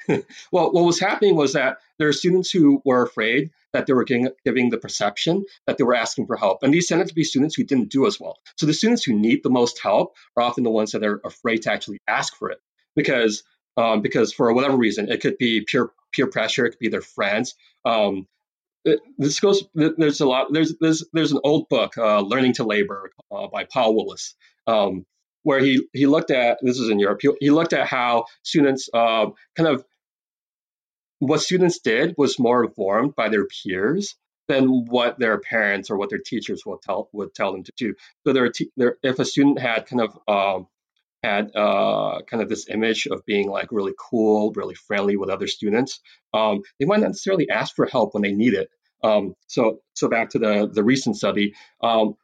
well, 0.52 0.72
what 0.72 0.86
was 0.86 1.00
happening 1.00 1.36
was 1.36 1.54
that 1.54 1.78
there 1.98 2.08
are 2.08 2.14
students 2.14 2.52
who 2.52 2.82
were 2.86 3.04
afraid 3.04 3.52
that 3.74 3.88
they 3.88 3.94
were 3.94 4.04
giving, 4.04 4.30
giving 4.44 4.70
the 4.70 4.78
perception 4.78 5.46
that 5.68 5.78
they 5.78 5.84
were 5.84 5.96
asking 5.96 6.28
for 6.28 6.38
help. 6.38 6.64
And 6.64 6.74
these 6.74 6.88
tended 6.88 7.08
to 7.08 7.16
be 7.16 7.24
students 7.24 7.56
who 7.56 7.64
didn't 7.64 7.92
do 7.92 8.06
as 8.06 8.20
well. 8.20 8.38
So 8.58 8.66
the 8.66 8.74
students 8.74 9.04
who 9.04 9.14
need 9.14 9.42
the 9.44 9.50
most 9.50 9.82
help 9.82 10.16
are 10.38 10.44
often 10.44 10.64
the 10.64 10.70
ones 10.70 10.92
that 10.92 11.04
are 11.04 11.20
afraid 11.26 11.64
to 11.64 11.72
actually 11.72 12.00
ask 12.08 12.36
for 12.36 12.52
it 12.52 12.60
because 12.96 13.44
um, 13.78 14.02
because 14.02 14.34
for 14.34 14.54
whatever 14.54 14.78
reason, 14.78 15.10
it 15.10 15.22
could 15.22 15.38
be 15.38 15.62
peer 15.62 15.92
peer 16.14 16.28
pressure, 16.28 16.66
it 16.66 16.72
could 16.72 16.80
be 16.80 16.90
their 16.90 17.02
friends. 17.02 17.56
Um, 17.84 18.28
this 19.18 19.40
goes. 19.40 19.64
There's 19.74 20.22
a 20.22 20.28
lot. 20.28 20.48
There's 20.52 20.76
there's 20.80 21.04
there's 21.12 21.32
an 21.32 21.40
old 21.44 21.70
book, 21.70 21.98
uh, 21.98 22.22
"Learning 22.22 22.54
to 22.54 22.64
Labor" 22.64 23.12
uh, 23.32 23.48
by 23.48 23.66
Paul 23.66 23.96
Willis, 23.96 24.36
um, 24.68 25.06
where 25.44 25.60
he 25.60 25.88
he 25.92 26.06
looked 26.06 26.32
at 26.32 26.60
this 26.62 26.80
is 26.80 26.90
in 26.90 27.00
Europe. 27.00 27.20
He, 27.22 27.30
he 27.40 27.50
looked 27.50 27.74
at 27.74 27.88
how 27.88 28.26
students 28.44 28.90
uh, 28.94 29.28
kind 29.56 29.70
of 29.70 29.84
what 31.20 31.42
students 31.42 31.80
did 31.80 32.14
was 32.18 32.38
more 32.38 32.64
informed 32.64 33.16
by 33.16 33.30
their 33.30 33.48
peers 33.48 34.16
than 34.48 34.86
what 34.86 35.18
their 35.18 35.40
parents 35.40 35.90
or 35.90 35.98
what 35.98 36.12
their 36.12 36.20
teachers 36.20 36.64
would 36.66 36.82
tell 36.84 37.10
would 37.12 37.34
tell 37.34 37.52
them 37.52 37.64
to 37.64 37.74
do. 37.76 37.96
So 38.26 38.34
there, 38.34 38.52
if 39.02 39.20
a 39.20 39.26
student 39.26 39.60
had 39.60 39.88
kind 39.88 40.02
of 40.02 40.20
um, 40.28 40.68
had 41.26 41.56
uh, 41.56 42.22
kind 42.30 42.44
of 42.44 42.50
this 42.50 42.70
image 42.70 43.08
of 43.08 43.26
being 43.26 43.50
like 43.50 43.70
really 43.72 43.94
cool, 43.98 44.52
really 44.56 44.76
friendly 44.76 45.18
with 45.18 45.30
other 45.30 45.48
students. 45.48 46.00
Um, 46.34 46.62
they 46.80 46.86
might 46.86 47.00
not 47.00 47.08
necessarily 47.08 47.50
ask 47.50 47.76
for 47.76 47.86
help 47.86 48.14
when 48.14 48.24
they 48.24 48.34
need 48.34 48.54
it. 48.54 48.70
Um, 49.04 49.34
so, 49.48 49.80
so 49.94 50.08
back 50.08 50.30
to 50.32 50.40
the 50.40 50.70
the 50.72 50.84
recent 50.84 51.18
study. 51.18 51.54
Um, 51.82 52.16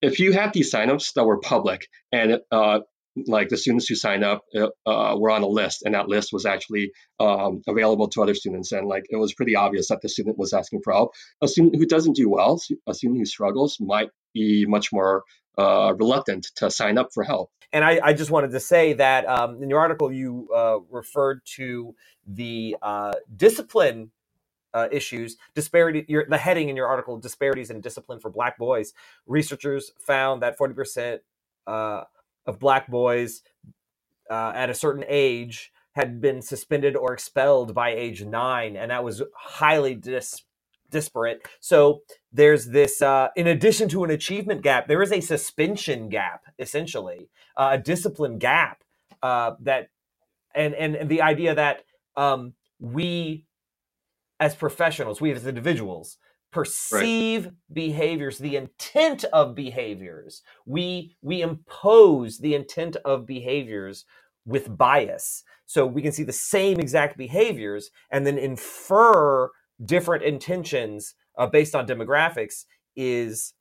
if 0.00 0.18
you 0.18 0.32
had 0.32 0.52
these 0.52 0.72
signups 0.72 1.14
that 1.14 1.24
were 1.24 1.38
public 1.38 1.88
and 2.10 2.40
uh, 2.50 2.80
like 3.26 3.48
the 3.48 3.56
students 3.56 3.86
who 3.86 3.94
signed 3.94 4.24
up 4.24 4.42
uh, 4.54 4.68
uh, 4.86 5.16
were 5.16 5.30
on 5.30 5.42
a 5.42 5.46
list 5.46 5.82
and 5.84 5.94
that 5.94 6.08
list 6.08 6.32
was 6.32 6.46
actually 6.46 6.92
um, 7.20 7.62
available 7.68 8.08
to 8.08 8.22
other 8.22 8.34
students 8.34 8.72
and 8.72 8.88
like 8.88 9.04
it 9.10 9.16
was 9.16 9.34
pretty 9.34 9.54
obvious 9.54 9.88
that 9.88 10.00
the 10.00 10.08
student 10.08 10.38
was 10.38 10.52
asking 10.52 10.80
for 10.82 10.92
help 10.92 11.12
a 11.42 11.48
student 11.48 11.76
who 11.76 11.86
doesn't 11.86 12.16
do 12.16 12.28
well 12.28 12.60
a 12.88 12.94
student 12.94 13.18
who 13.18 13.26
struggles 13.26 13.76
might 13.80 14.08
be 14.32 14.64
much 14.66 14.92
more 14.92 15.22
uh, 15.58 15.92
reluctant 15.96 16.46
to 16.56 16.70
sign 16.70 16.96
up 16.96 17.10
for 17.12 17.22
help 17.22 17.50
and 17.72 17.84
I, 17.84 18.00
I 18.02 18.12
just 18.14 18.30
wanted 18.30 18.52
to 18.52 18.60
say 18.60 18.94
that 18.94 19.28
um, 19.28 19.62
in 19.62 19.70
your 19.70 19.80
article 19.80 20.12
you 20.12 20.48
uh, 20.54 20.78
referred 20.90 21.44
to 21.56 21.94
the 22.26 22.76
uh, 22.82 23.14
discipline 23.36 24.10
uh, 24.74 24.88
issues, 24.92 25.36
disparity. 25.54 26.04
Your, 26.08 26.26
the 26.28 26.38
heading 26.38 26.68
in 26.68 26.76
your 26.76 26.86
article, 26.86 27.18
disparities 27.18 27.70
in 27.70 27.80
discipline 27.80 28.20
for 28.20 28.30
Black 28.30 28.58
boys. 28.58 28.94
Researchers 29.26 29.92
found 29.98 30.42
that 30.42 30.56
forty 30.58 30.74
percent 30.74 31.22
uh, 31.66 32.04
of 32.46 32.58
black 32.58 32.88
boys 32.88 33.42
uh, 34.30 34.52
at 34.54 34.70
a 34.70 34.74
certain 34.74 35.04
age 35.08 35.72
had 35.92 36.20
been 36.20 36.42
suspended 36.42 36.96
or 36.96 37.12
expelled 37.12 37.74
by 37.74 37.90
age 37.90 38.24
nine, 38.24 38.76
and 38.76 38.90
that 38.90 39.04
was 39.04 39.22
highly 39.36 39.94
dis- 39.94 40.42
disparate. 40.92 41.48
So 41.60 42.02
there's 42.32 42.68
this, 42.68 43.02
uh, 43.02 43.30
in 43.36 43.48
addition 43.48 43.88
to 43.90 44.04
an 44.04 44.10
achievement 44.10 44.62
gap, 44.62 44.88
there 44.88 45.02
is 45.02 45.12
a 45.12 45.20
suspension 45.22 46.10
gap, 46.10 46.44
essentially, 46.60 47.30
uh, 47.56 47.70
a 47.72 47.78
discipline 47.78 48.38
gap 48.38 48.84
uh, 49.22 49.52
that, 49.62 49.90
and, 50.54 50.74
and 50.74 50.96
and 50.96 51.10
the 51.10 51.22
idea 51.22 51.54
that 51.54 51.84
um, 52.16 52.54
we 52.80 53.46
as 54.40 54.54
professionals, 54.54 55.20
we 55.20 55.32
as 55.32 55.46
individuals, 55.46 56.18
perceive 56.52 57.46
right. 57.46 57.54
behaviors 57.72 58.38
the 58.38 58.56
intent 58.56 59.24
of 59.32 59.54
behaviors 59.54 60.42
we 60.66 61.16
we 61.22 61.42
impose 61.42 62.38
the 62.38 62.54
intent 62.54 62.96
of 63.04 63.26
behaviors 63.26 64.04
with 64.44 64.76
bias 64.76 65.44
so 65.66 65.86
we 65.86 66.02
can 66.02 66.12
see 66.12 66.24
the 66.24 66.32
same 66.32 66.78
exact 66.78 67.16
behaviors 67.16 67.90
and 68.10 68.26
then 68.26 68.38
infer 68.38 69.50
different 69.84 70.22
intentions 70.24 71.14
uh, 71.38 71.46
based 71.46 71.74
on 71.74 71.86
demographics 71.86 72.64
is 72.96 73.54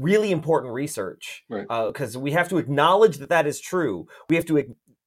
really 0.00 0.30
important 0.30 0.72
research 0.72 1.44
because 1.48 2.14
right. 2.14 2.16
uh, 2.16 2.20
we 2.20 2.32
have 2.32 2.48
to 2.48 2.58
acknowledge 2.58 3.16
that 3.16 3.30
that 3.30 3.46
is 3.46 3.60
true 3.60 4.06
we 4.28 4.36
have 4.36 4.44
to 4.44 4.62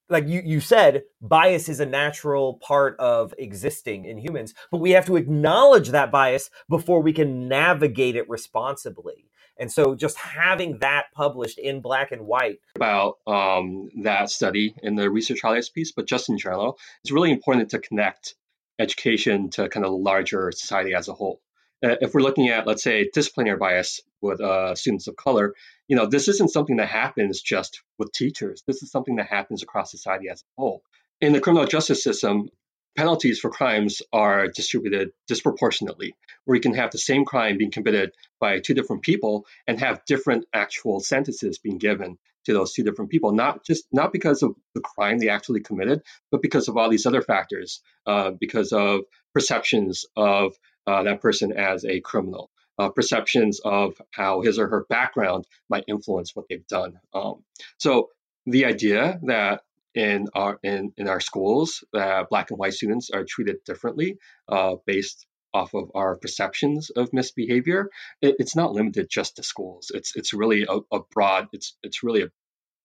like 0.09 0.27
you, 0.27 0.41
you 0.43 0.59
said, 0.59 1.03
bias 1.21 1.69
is 1.69 1.79
a 1.79 1.85
natural 1.85 2.55
part 2.55 2.99
of 2.99 3.33
existing 3.37 4.05
in 4.05 4.17
humans, 4.17 4.53
but 4.71 4.79
we 4.79 4.91
have 4.91 5.05
to 5.05 5.15
acknowledge 5.15 5.89
that 5.89 6.11
bias 6.11 6.49
before 6.67 7.01
we 7.01 7.13
can 7.13 7.47
navigate 7.47 8.15
it 8.15 8.27
responsibly. 8.27 9.25
And 9.59 9.71
so 9.71 9.93
just 9.93 10.17
having 10.17 10.79
that 10.79 11.07
published 11.13 11.59
in 11.59 11.81
black 11.81 12.11
and 12.11 12.25
white. 12.25 12.59
About 12.75 13.17
um, 13.27 13.89
that 14.03 14.29
study 14.29 14.73
in 14.81 14.95
the 14.95 15.11
research 15.11 15.41
highlights 15.41 15.69
piece, 15.69 15.91
but 15.91 16.07
just 16.07 16.29
in 16.29 16.37
general, 16.37 16.79
it's 17.03 17.11
really 17.11 17.31
important 17.31 17.69
to 17.71 17.79
connect 17.79 18.35
education 18.79 19.49
to 19.51 19.69
kind 19.69 19.85
of 19.85 19.93
larger 19.93 20.51
society 20.51 20.93
as 20.93 21.07
a 21.07 21.13
whole. 21.13 21.41
Uh, 21.83 21.95
if 22.01 22.13
we're 22.13 22.21
looking 22.21 22.49
at, 22.49 22.67
let's 22.67 22.83
say, 22.83 23.09
disciplinary 23.13 23.57
bias 23.57 24.01
with 24.21 24.41
uh, 24.41 24.75
students 24.75 25.07
of 25.07 25.15
color, 25.15 25.53
you 25.87 25.95
know, 25.95 26.05
this 26.05 26.27
isn't 26.27 26.51
something 26.51 26.77
that 26.77 26.89
happens 26.89 27.41
just 27.41 27.81
with 27.97 28.11
teachers. 28.11 28.63
This 28.67 28.83
is 28.83 28.91
something 28.91 29.15
that 29.15 29.27
happens 29.27 29.63
across 29.63 29.91
society 29.91 30.29
as 30.29 30.41
a 30.41 30.61
whole. 30.61 30.83
In 31.21 31.33
the 31.33 31.39
criminal 31.39 31.67
justice 31.67 32.03
system, 32.03 32.49
penalties 32.97 33.39
for 33.39 33.49
crimes 33.49 34.01
are 34.11 34.47
distributed 34.47 35.11
disproportionately, 35.27 36.15
where 36.43 36.55
you 36.55 36.61
can 36.61 36.73
have 36.73 36.91
the 36.91 36.97
same 36.97 37.23
crime 37.23 37.57
being 37.57 37.71
committed 37.71 38.11
by 38.41 38.59
two 38.59 38.73
different 38.73 39.03
people 39.03 39.45
and 39.67 39.79
have 39.79 40.03
different 40.05 40.45
actual 40.53 40.99
sentences 40.99 41.59
being 41.59 41.77
given 41.77 42.17
to 42.45 42.53
those 42.53 42.73
two 42.73 42.83
different 42.83 43.11
people, 43.11 43.31
not 43.33 43.65
just 43.65 43.85
not 43.91 44.13
because 44.13 44.43
of 44.43 44.55
the 44.75 44.81
crime 44.81 45.19
they 45.19 45.29
actually 45.29 45.61
committed, 45.61 46.01
but 46.31 46.41
because 46.41 46.67
of 46.67 46.77
all 46.77 46.89
these 46.89 47.05
other 47.05 47.21
factors, 47.21 47.81
uh, 48.05 48.31
because 48.31 48.71
of 48.71 49.01
perceptions 49.33 50.05
of 50.15 50.53
uh, 50.87 51.03
that 51.03 51.21
person 51.21 51.51
as 51.51 51.85
a 51.85 51.99
criminal, 52.01 52.49
uh, 52.77 52.89
perceptions 52.89 53.59
of 53.63 54.01
how 54.11 54.41
his 54.41 54.57
or 54.57 54.67
her 54.67 54.85
background 54.89 55.45
might 55.69 55.83
influence 55.87 56.35
what 56.35 56.45
they've 56.49 56.67
done. 56.67 56.99
Um, 57.13 57.43
so 57.77 58.09
the 58.45 58.65
idea 58.65 59.19
that 59.23 59.61
in 59.95 60.27
our 60.33 60.59
in, 60.63 60.93
in 60.97 61.07
our 61.07 61.19
schools 61.19 61.83
that 61.93 62.29
black 62.29 62.51
and 62.51 62.59
white 62.59 62.73
students 62.73 63.09
are 63.09 63.25
treated 63.25 63.57
differently 63.65 64.17
uh, 64.47 64.75
based 64.85 65.25
off 65.53 65.73
of 65.73 65.91
our 65.95 66.15
perceptions 66.15 66.89
of 66.91 67.11
misbehavior 67.13 67.89
it, 68.21 68.35
it's 68.39 68.55
not 68.55 68.71
limited 68.71 69.07
just 69.09 69.37
to 69.37 69.43
schools 69.43 69.91
it's 69.93 70.15
it's 70.15 70.33
really 70.33 70.63
a, 70.63 70.79
a 70.95 70.99
broad 71.11 71.47
it's 71.53 71.75
it's 71.83 72.03
really 72.03 72.23
a 72.23 72.29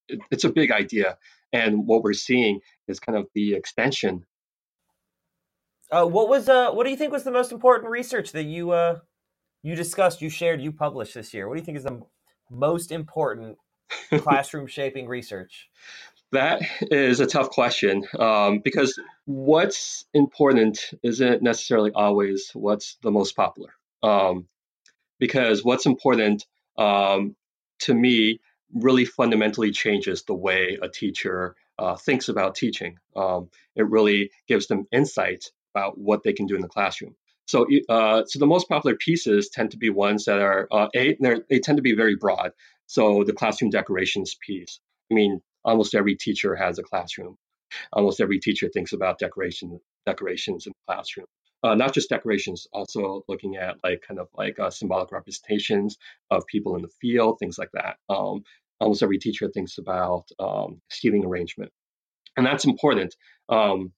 it, 0.08 0.20
it's 0.30 0.44
a 0.44 0.52
big 0.52 0.70
idea 0.70 1.16
and 1.52 1.86
what 1.86 2.02
we're 2.02 2.12
seeing 2.12 2.60
is 2.88 3.00
kind 3.00 3.18
of 3.18 3.26
the 3.34 3.54
extension 3.54 4.24
uh, 5.90 6.04
what 6.04 6.28
was 6.28 6.48
uh, 6.48 6.70
what 6.72 6.84
do 6.84 6.90
you 6.90 6.96
think 6.96 7.12
was 7.12 7.24
the 7.24 7.30
most 7.30 7.52
important 7.52 7.90
research 7.90 8.32
that 8.32 8.44
you 8.44 8.70
uh, 8.72 8.98
you 9.64 9.74
discussed, 9.74 10.20
you 10.20 10.28
shared, 10.28 10.60
you 10.60 10.70
published 10.70 11.14
this 11.14 11.32
year? 11.32 11.48
What 11.48 11.54
do 11.54 11.60
you 11.60 11.64
think 11.64 11.78
is 11.78 11.84
the 11.84 12.02
most 12.50 12.92
important 12.92 13.56
classroom 14.18 14.66
shaping 14.66 15.08
research? 15.08 15.68
That 16.34 16.62
is 16.90 17.20
a 17.20 17.26
tough 17.26 17.50
question 17.50 18.04
um, 18.18 18.58
because 18.58 18.98
what's 19.24 20.04
important 20.12 20.92
isn't 21.04 21.42
necessarily 21.42 21.92
always 21.94 22.50
what's 22.54 22.96
the 23.04 23.12
most 23.12 23.36
popular. 23.36 23.70
Um, 24.02 24.48
because 25.20 25.64
what's 25.64 25.86
important 25.86 26.44
um, 26.76 27.36
to 27.82 27.94
me 27.94 28.40
really 28.72 29.04
fundamentally 29.04 29.70
changes 29.70 30.24
the 30.24 30.34
way 30.34 30.76
a 30.82 30.88
teacher 30.88 31.54
uh, 31.78 31.94
thinks 31.94 32.28
about 32.28 32.56
teaching. 32.56 32.98
Um, 33.14 33.48
it 33.76 33.88
really 33.88 34.32
gives 34.48 34.66
them 34.66 34.88
insight 34.90 35.52
about 35.72 35.96
what 35.98 36.24
they 36.24 36.32
can 36.32 36.46
do 36.46 36.56
in 36.56 36.62
the 36.62 36.68
classroom. 36.68 37.14
So, 37.46 37.64
uh, 37.88 38.24
so 38.26 38.40
the 38.40 38.46
most 38.46 38.68
popular 38.68 38.96
pieces 38.96 39.50
tend 39.50 39.70
to 39.70 39.76
be 39.76 39.88
ones 39.88 40.24
that 40.24 40.40
are 40.40 40.66
uh, 40.72 40.88
a 40.96 41.16
they 41.48 41.60
tend 41.60 41.78
to 41.78 41.82
be 41.82 41.94
very 41.94 42.16
broad. 42.16 42.50
So 42.86 43.22
the 43.22 43.32
classroom 43.32 43.70
decorations 43.70 44.36
piece. 44.44 44.80
I 45.12 45.14
mean, 45.14 45.40
almost 45.64 45.94
every 45.94 46.16
teacher 46.16 46.54
has 46.54 46.78
a 46.78 46.82
classroom. 46.82 47.36
Almost 47.92 48.20
every 48.20 48.38
teacher 48.38 48.68
thinks 48.68 48.92
about 48.92 49.18
decoration 49.18 49.80
decorations 50.06 50.66
in 50.66 50.72
the 50.72 50.92
classroom. 50.92 51.26
Uh, 51.62 51.74
not 51.74 51.94
just 51.94 52.10
decorations, 52.10 52.66
also 52.72 53.24
looking 53.26 53.56
at 53.56 53.76
like 53.82 54.02
kind 54.06 54.20
of 54.20 54.28
like 54.34 54.58
uh, 54.60 54.70
symbolic 54.70 55.10
representations 55.10 55.96
of 56.30 56.46
people 56.46 56.76
in 56.76 56.82
the 56.82 56.90
field, 57.00 57.38
things 57.38 57.56
like 57.58 57.70
that. 57.72 57.96
Um, 58.08 58.42
almost 58.80 59.02
every 59.02 59.18
teacher 59.18 59.48
thinks 59.48 59.78
about 59.78 60.28
um, 60.38 60.82
seating 60.90 61.24
arrangement, 61.24 61.72
and 62.36 62.44
that's 62.44 62.66
important. 62.66 63.16
Um, 63.48 63.92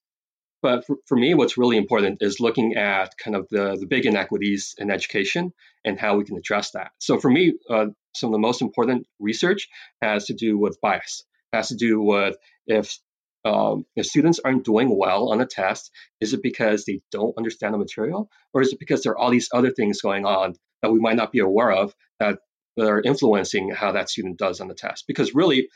but 0.62 0.86
for, 0.86 0.96
for, 1.06 1.16
me, 1.16 1.34
what's 1.34 1.58
really 1.58 1.76
important 1.76 2.18
is 2.22 2.40
looking 2.40 2.76
at 2.76 3.16
kind 3.18 3.36
of 3.36 3.46
the, 3.50 3.76
the 3.78 3.86
big 3.86 4.06
inequities 4.06 4.74
in 4.78 4.90
education 4.90 5.52
and 5.84 5.98
how 5.98 6.16
we 6.16 6.24
can 6.24 6.36
address 6.36 6.70
that. 6.72 6.92
So 6.98 7.18
for 7.18 7.30
me, 7.30 7.54
uh, 7.68 7.86
some 8.14 8.28
of 8.28 8.32
the 8.32 8.38
most 8.38 8.62
important 8.62 9.06
research 9.20 9.68
has 10.02 10.26
to 10.26 10.34
do 10.34 10.58
with 10.58 10.80
bias, 10.80 11.24
has 11.56 11.68
to 11.68 11.76
do 11.76 12.00
with 12.00 12.36
if 12.66 12.98
um, 13.46 13.86
if 13.94 14.06
students 14.06 14.40
aren't 14.44 14.64
doing 14.64 14.96
well 14.96 15.28
on 15.28 15.40
a 15.40 15.46
test, 15.46 15.92
is 16.20 16.34
it 16.34 16.42
because 16.42 16.84
they 16.84 17.00
don't 17.12 17.38
understand 17.38 17.74
the 17.74 17.78
material, 17.78 18.28
or 18.52 18.60
is 18.60 18.72
it 18.72 18.80
because 18.80 19.02
there 19.02 19.12
are 19.12 19.18
all 19.18 19.30
these 19.30 19.48
other 19.52 19.70
things 19.70 20.00
going 20.00 20.24
on 20.26 20.54
that 20.82 20.90
we 20.90 20.98
might 20.98 21.16
not 21.16 21.30
be 21.30 21.38
aware 21.38 21.70
of 21.70 21.94
that, 22.18 22.38
are 22.78 23.00
influencing 23.00 23.70
how 23.70 23.92
that 23.92 24.10
student 24.10 24.36
does 24.36 24.60
on 24.60 24.68
the 24.68 24.74
test? 24.74 25.04
Because 25.06 25.34
really, 25.34 25.68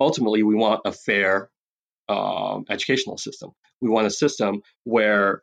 ultimately, 0.00 0.42
we 0.42 0.54
want 0.54 0.80
a 0.84 0.92
fair 0.92 1.50
um, 2.08 2.64
educational 2.70 3.18
system. 3.18 3.50
We 3.80 3.90
want 3.90 4.06
a 4.06 4.10
system 4.10 4.62
where, 4.84 5.42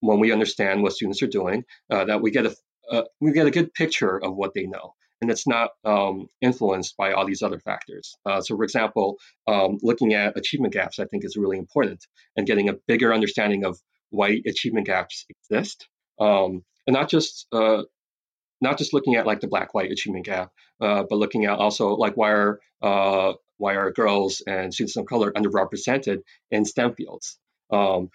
when 0.00 0.20
we 0.20 0.30
understand 0.30 0.82
what 0.82 0.92
students 0.92 1.22
are 1.22 1.26
doing, 1.26 1.64
uh, 1.90 2.04
that 2.04 2.20
we 2.20 2.30
get 2.30 2.46
a 2.46 2.54
uh, 2.90 3.02
we 3.20 3.32
get 3.32 3.46
a 3.46 3.50
good 3.50 3.72
picture 3.74 4.22
of 4.22 4.36
what 4.36 4.52
they 4.54 4.66
know, 4.66 4.94
and 5.20 5.30
it's 5.30 5.46
not 5.46 5.70
um, 5.84 6.28
influenced 6.40 6.96
by 6.96 7.12
all 7.12 7.26
these 7.26 7.42
other 7.42 7.58
factors. 7.58 8.16
Uh, 8.24 8.40
so, 8.40 8.56
for 8.56 8.64
example, 8.64 9.18
um, 9.46 9.78
looking 9.82 10.14
at 10.14 10.36
achievement 10.36 10.72
gaps, 10.72 10.98
I 10.98 11.06
think 11.06 11.24
is 11.24 11.36
really 11.36 11.58
important, 11.58 12.06
and 12.36 12.46
getting 12.46 12.68
a 12.68 12.74
bigger 12.86 13.12
understanding 13.12 13.64
of 13.64 13.78
why 14.10 14.40
achievement 14.46 14.86
gaps 14.86 15.26
exist, 15.28 15.88
um, 16.20 16.64
and 16.86 16.94
not 16.94 17.10
just 17.10 17.46
uh, 17.52 17.82
not 18.60 18.78
just 18.78 18.92
looking 18.92 19.16
at 19.16 19.26
like 19.26 19.40
the 19.40 19.48
black 19.48 19.74
white 19.74 19.92
achievement 19.92 20.26
gap, 20.26 20.50
uh, 20.80 21.04
but 21.08 21.16
looking 21.16 21.44
at 21.44 21.58
also 21.58 21.90
like 21.90 22.16
why 22.16 22.30
are 22.30 22.60
uh, 22.82 23.32
why 23.56 23.74
are 23.74 23.90
girls 23.92 24.42
and 24.46 24.72
students 24.72 24.96
of 24.96 25.06
color 25.06 25.32
underrepresented 25.32 26.22
in 26.50 26.64
STEM 26.64 26.94
fields? 26.94 27.38
Um, 27.70 28.10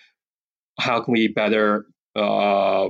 how 0.80 1.02
can 1.02 1.14
we 1.14 1.28
better 1.28 1.86
uh, 2.16 2.90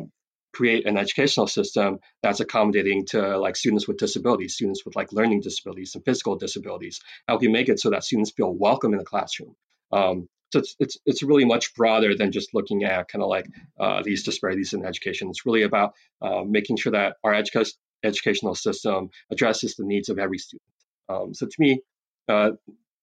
create 0.54 0.86
an 0.86 0.98
educational 0.98 1.48
system 1.48 2.00
that's 2.22 2.40
accommodating 2.40 3.06
to 3.08 3.38
like 3.38 3.56
students 3.56 3.88
with 3.88 3.98
disabilities, 3.98 4.56
students 4.56 4.86
with 4.86 4.96
like 4.96 5.12
learning 5.12 5.42
disabilities 5.42 5.96
and 5.96 6.06
physical 6.06 6.36
disabilities? 6.36 7.02
How 7.28 7.38
can 7.38 7.48
we 7.48 7.54
make 7.54 7.70
it 7.70 7.80
so 7.80 7.90
that 7.90 8.04
students 8.04 8.32
feel 8.32 8.54
welcome 8.54 8.94
in 8.94 9.00
the 9.00 9.06
classroom? 9.06 9.56
Um, 9.92 10.28
so 10.52 10.60
it's, 10.60 10.76
it's 10.80 10.98
it's 11.06 11.24
really 11.24 11.46
much 11.46 11.74
broader 11.74 12.16
than 12.16 12.32
just 12.32 12.54
looking 12.54 12.84
at 12.84 13.08
kind 13.08 13.24
of 13.24 13.30
like 13.30 13.48
uh, 13.80 14.04
these 14.04 14.24
disparities 14.24 14.74
in 14.74 14.86
education. 14.86 15.30
It's 15.30 15.48
really 15.48 15.64
about 15.64 15.94
uh, 16.22 16.44
making 16.46 16.78
sure 16.78 16.92
that 16.92 17.16
our 17.24 17.34
educa- 17.34 17.74
educational 18.04 18.54
system 18.54 19.10
addresses 19.32 19.76
the 19.76 19.84
needs 19.84 20.10
of 20.10 20.20
every 20.20 20.38
student. 20.38 20.62
Um, 21.10 21.34
so 21.34 21.48
to 21.48 21.56
me, 21.58 21.82
uh, 22.30 22.52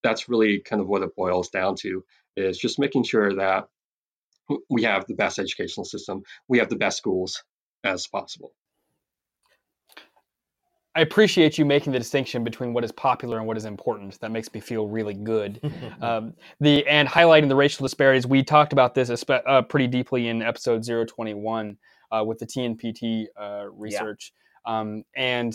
that's 0.05 0.28
really 0.28 0.61
kind 0.61 0.80
of 0.80 0.88
what 0.88 1.03
it 1.03 1.16
boils 1.16 1.48
down 1.48 1.74
to 1.80 2.05
is 2.36 2.57
just 2.57 2.78
making 2.78 3.03
sure 3.03 3.34
that 3.34 3.66
we 4.68 4.82
have 4.82 5.07
the 5.07 5.14
best 5.14 5.38
educational 5.38 5.84
system, 5.84 6.22
we 6.48 6.59
have 6.59 6.68
the 6.68 6.76
best 6.76 6.98
schools 6.98 7.42
as 7.84 8.07
possible. 8.07 8.53
I 10.94 11.03
appreciate 11.03 11.57
you 11.57 11.64
making 11.64 11.92
the 11.92 11.98
distinction 11.98 12.42
between 12.42 12.72
what 12.72 12.82
is 12.82 12.90
popular 12.90 13.38
and 13.38 13.46
what 13.46 13.57
is 13.57 13.64
important. 13.64 14.18
That 14.20 14.32
makes 14.32 14.53
me 14.53 14.61
feel 14.61 14.88
really 14.88 15.14
good. 15.14 15.61
um, 16.03 16.34
the 16.59 16.86
and 16.86 17.09
highlighting 17.09 17.48
the 17.48 17.55
racial 17.57 17.84
disparities. 17.84 18.26
We 18.26 18.42
talked 18.42 18.72
about 18.72 18.94
this 18.94 19.24
uh, 19.28 19.62
pretty 19.62 19.86
deeply 19.86 20.28
in 20.28 20.42
episode 20.42 20.84
021 20.84 21.76
uh, 22.11 22.24
with 22.26 22.38
the 22.38 22.46
TNPT 22.46 23.26
uh, 23.40 23.66
research, 23.70 24.32
yeah. 24.66 24.80
um, 24.80 25.05
and 25.14 25.55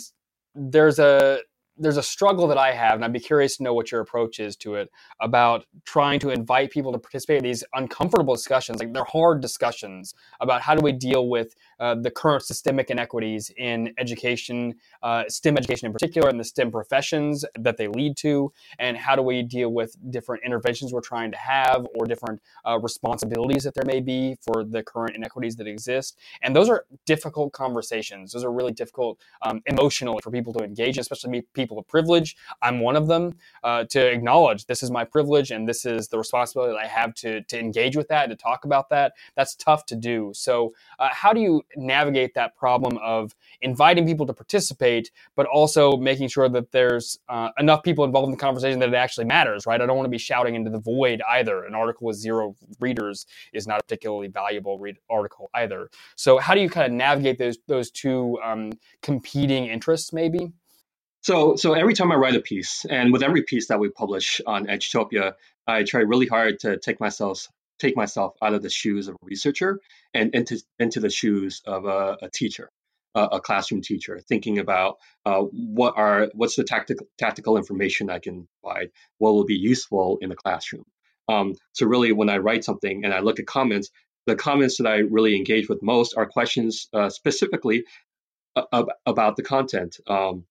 there's 0.54 0.98
a 0.98 1.40
there's 1.78 1.96
a 1.96 2.02
struggle 2.02 2.46
that 2.48 2.58
I 2.58 2.72
have, 2.72 2.94
and 2.94 3.04
I'd 3.04 3.12
be 3.12 3.20
curious 3.20 3.56
to 3.58 3.62
know 3.62 3.74
what 3.74 3.92
your 3.92 4.00
approach 4.00 4.40
is 4.40 4.56
to 4.56 4.76
it 4.76 4.90
about 5.20 5.64
trying 5.84 6.20
to 6.20 6.30
invite 6.30 6.70
people 6.70 6.92
to 6.92 6.98
participate 6.98 7.38
in 7.38 7.44
these 7.44 7.64
uncomfortable 7.74 8.34
discussions. 8.34 8.78
Like 8.78 8.92
they're 8.92 9.04
hard 9.04 9.40
discussions 9.40 10.14
about 10.40 10.62
how 10.62 10.74
do 10.74 10.82
we 10.82 10.92
deal 10.92 11.28
with 11.28 11.54
uh, 11.78 11.94
the 11.94 12.10
current 12.10 12.42
systemic 12.42 12.90
inequities 12.90 13.50
in 13.56 13.92
education, 13.98 14.74
uh, 15.02 15.24
STEM 15.28 15.56
education 15.56 15.86
in 15.86 15.92
particular, 15.92 16.28
and 16.28 16.38
the 16.38 16.44
STEM 16.44 16.70
professions 16.70 17.44
that 17.58 17.76
they 17.76 17.88
lead 17.88 18.16
to, 18.16 18.52
and 18.78 18.96
how 18.96 19.16
do 19.16 19.22
we 19.22 19.42
deal 19.42 19.70
with 19.70 19.96
different 20.10 20.42
interventions 20.44 20.92
we're 20.92 21.00
trying 21.00 21.30
to 21.30 21.36
have 21.36 21.86
or 21.94 22.06
different 22.06 22.40
uh, 22.66 22.78
responsibilities 22.78 23.64
that 23.64 23.74
there 23.74 23.84
may 23.86 24.00
be 24.00 24.36
for 24.40 24.64
the 24.64 24.82
current 24.82 25.14
inequities 25.16 25.56
that 25.56 25.66
exist. 25.66 26.18
And 26.42 26.54
those 26.54 26.68
are 26.68 26.86
difficult 27.04 27.52
conversations. 27.52 28.32
Those 28.32 28.44
are 28.44 28.52
really 28.52 28.72
difficult 28.72 29.20
um, 29.42 29.62
emotionally 29.66 30.20
for 30.22 30.30
people 30.30 30.52
to 30.54 30.64
engage, 30.64 30.98
especially 30.98 31.42
people 31.52 31.78
of 31.78 31.86
privilege. 31.86 32.36
I'm 32.62 32.80
one 32.80 32.96
of 32.96 33.06
them 33.06 33.36
uh, 33.62 33.84
to 33.84 34.06
acknowledge 34.06 34.66
this 34.66 34.82
is 34.82 34.90
my 34.90 35.04
privilege 35.04 35.50
and 35.50 35.68
this 35.68 35.84
is 35.84 36.08
the 36.08 36.18
responsibility 36.18 36.72
that 36.72 36.82
I 36.82 36.86
have 36.86 37.14
to 37.14 37.42
to 37.42 37.58
engage 37.58 37.96
with 37.96 38.08
that, 38.08 38.28
to 38.28 38.36
talk 38.36 38.64
about 38.64 38.88
that. 38.90 39.12
That's 39.36 39.54
tough 39.54 39.86
to 39.86 39.96
do. 39.96 40.32
So, 40.34 40.74
uh, 40.98 41.08
how 41.12 41.32
do 41.32 41.40
you 41.40 41.62
navigate 41.76 42.34
that 42.34 42.56
problem 42.56 42.98
of 42.98 43.34
inviting 43.62 44.06
people 44.06 44.26
to 44.26 44.32
participate, 44.32 45.10
but 45.34 45.46
also 45.46 45.96
making 45.96 46.28
sure 46.28 46.48
that 46.48 46.72
there's 46.72 47.18
uh, 47.28 47.50
enough 47.58 47.82
people 47.82 48.04
involved 48.04 48.26
in 48.26 48.30
the 48.32 48.36
conversation 48.36 48.78
that 48.80 48.88
it 48.88 48.94
actually 48.94 49.26
matters, 49.26 49.66
right? 49.66 49.80
I 49.80 49.86
don't 49.86 49.96
want 49.96 50.06
to 50.06 50.10
be 50.10 50.18
shouting 50.18 50.54
into 50.54 50.70
the 50.70 50.78
void 50.78 51.22
either. 51.30 51.64
An 51.64 51.74
article 51.74 52.06
with 52.06 52.16
zero 52.16 52.54
readers 52.80 53.26
is 53.52 53.66
not 53.66 53.80
a 53.80 53.82
particularly 53.82 54.28
valuable 54.28 54.78
read 54.78 54.96
article 55.10 55.50
either. 55.54 55.90
So, 56.16 56.38
how 56.38 56.54
do 56.54 56.60
you 56.60 56.70
kind 56.70 56.86
of 56.86 56.92
navigate 56.92 57.38
those 57.38 57.58
those 57.66 57.90
two 57.90 58.38
um, 58.42 58.72
competing 59.02 59.66
interests, 59.66 60.12
maybe? 60.12 60.52
So, 61.22 61.56
so 61.56 61.72
every 61.72 61.94
time 61.94 62.12
I 62.12 62.14
write 62.14 62.36
a 62.36 62.40
piece, 62.40 62.86
and 62.88 63.12
with 63.12 63.22
every 63.22 63.42
piece 63.42 63.66
that 63.66 63.80
we 63.80 63.88
publish 63.88 64.40
on 64.46 64.66
Edutopia, 64.66 65.32
I 65.66 65.82
try 65.82 66.00
really 66.02 66.26
hard 66.26 66.60
to 66.60 66.78
take 66.78 67.00
myself 67.00 67.48
take 67.78 67.96
myself 67.96 68.34
out 68.42 68.54
of 68.54 68.62
the 68.62 68.70
shoes 68.70 69.08
of 69.08 69.14
a 69.14 69.18
researcher 69.22 69.80
and 70.14 70.34
into 70.34 70.60
into 70.78 71.00
the 71.00 71.10
shoes 71.10 71.62
of 71.66 71.84
a, 71.84 72.16
a 72.22 72.30
teacher, 72.30 72.70
a, 73.14 73.40
classroom 73.40 73.82
teacher, 73.82 74.20
thinking 74.28 74.58
about 74.58 74.96
uh, 75.24 75.40
what 75.40 75.94
are 75.96 76.28
what's 76.34 76.56
the 76.56 76.64
tactical 76.64 77.06
tactical 77.18 77.56
information 77.56 78.10
I 78.10 78.18
can 78.18 78.48
provide, 78.62 78.90
what 79.18 79.32
will 79.32 79.46
be 79.46 79.56
useful 79.56 80.18
in 80.20 80.28
the 80.28 80.36
classroom. 80.36 80.84
Um, 81.28 81.54
so 81.72 81.86
really, 81.86 82.12
when 82.12 82.30
I 82.30 82.38
write 82.38 82.64
something 82.64 83.04
and 83.04 83.12
I 83.12 83.20
look 83.20 83.40
at 83.40 83.46
comments, 83.46 83.90
the 84.26 84.36
comments 84.36 84.78
that 84.78 84.86
I 84.86 84.96
really 84.98 85.36
engage 85.36 85.68
with 85.68 85.82
most 85.82 86.16
are 86.16 86.26
questions 86.26 86.88
uh, 86.92 87.10
specifically 87.10 87.84
about 89.04 89.36
the 89.36 89.42
content. 89.42 89.98
Um, 90.06 90.44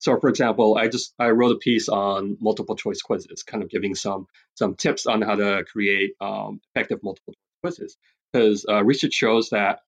so, 0.00 0.18
for 0.18 0.30
example, 0.30 0.78
I 0.78 0.88
just 0.88 1.14
I 1.18 1.28
wrote 1.28 1.52
a 1.52 1.58
piece 1.58 1.90
on 1.90 2.38
multiple 2.40 2.74
choice 2.74 3.02
quizzes, 3.02 3.42
kind 3.42 3.62
of 3.62 3.68
giving 3.68 3.94
some 3.94 4.26
some 4.54 4.74
tips 4.74 5.06
on 5.06 5.20
how 5.20 5.36
to 5.36 5.64
create 5.70 6.12
um, 6.22 6.62
effective 6.74 7.00
multiple 7.02 7.34
quizzes. 7.62 7.98
Because 8.32 8.64
uh, 8.66 8.82
research 8.82 9.12
shows 9.12 9.50
that 9.50 9.80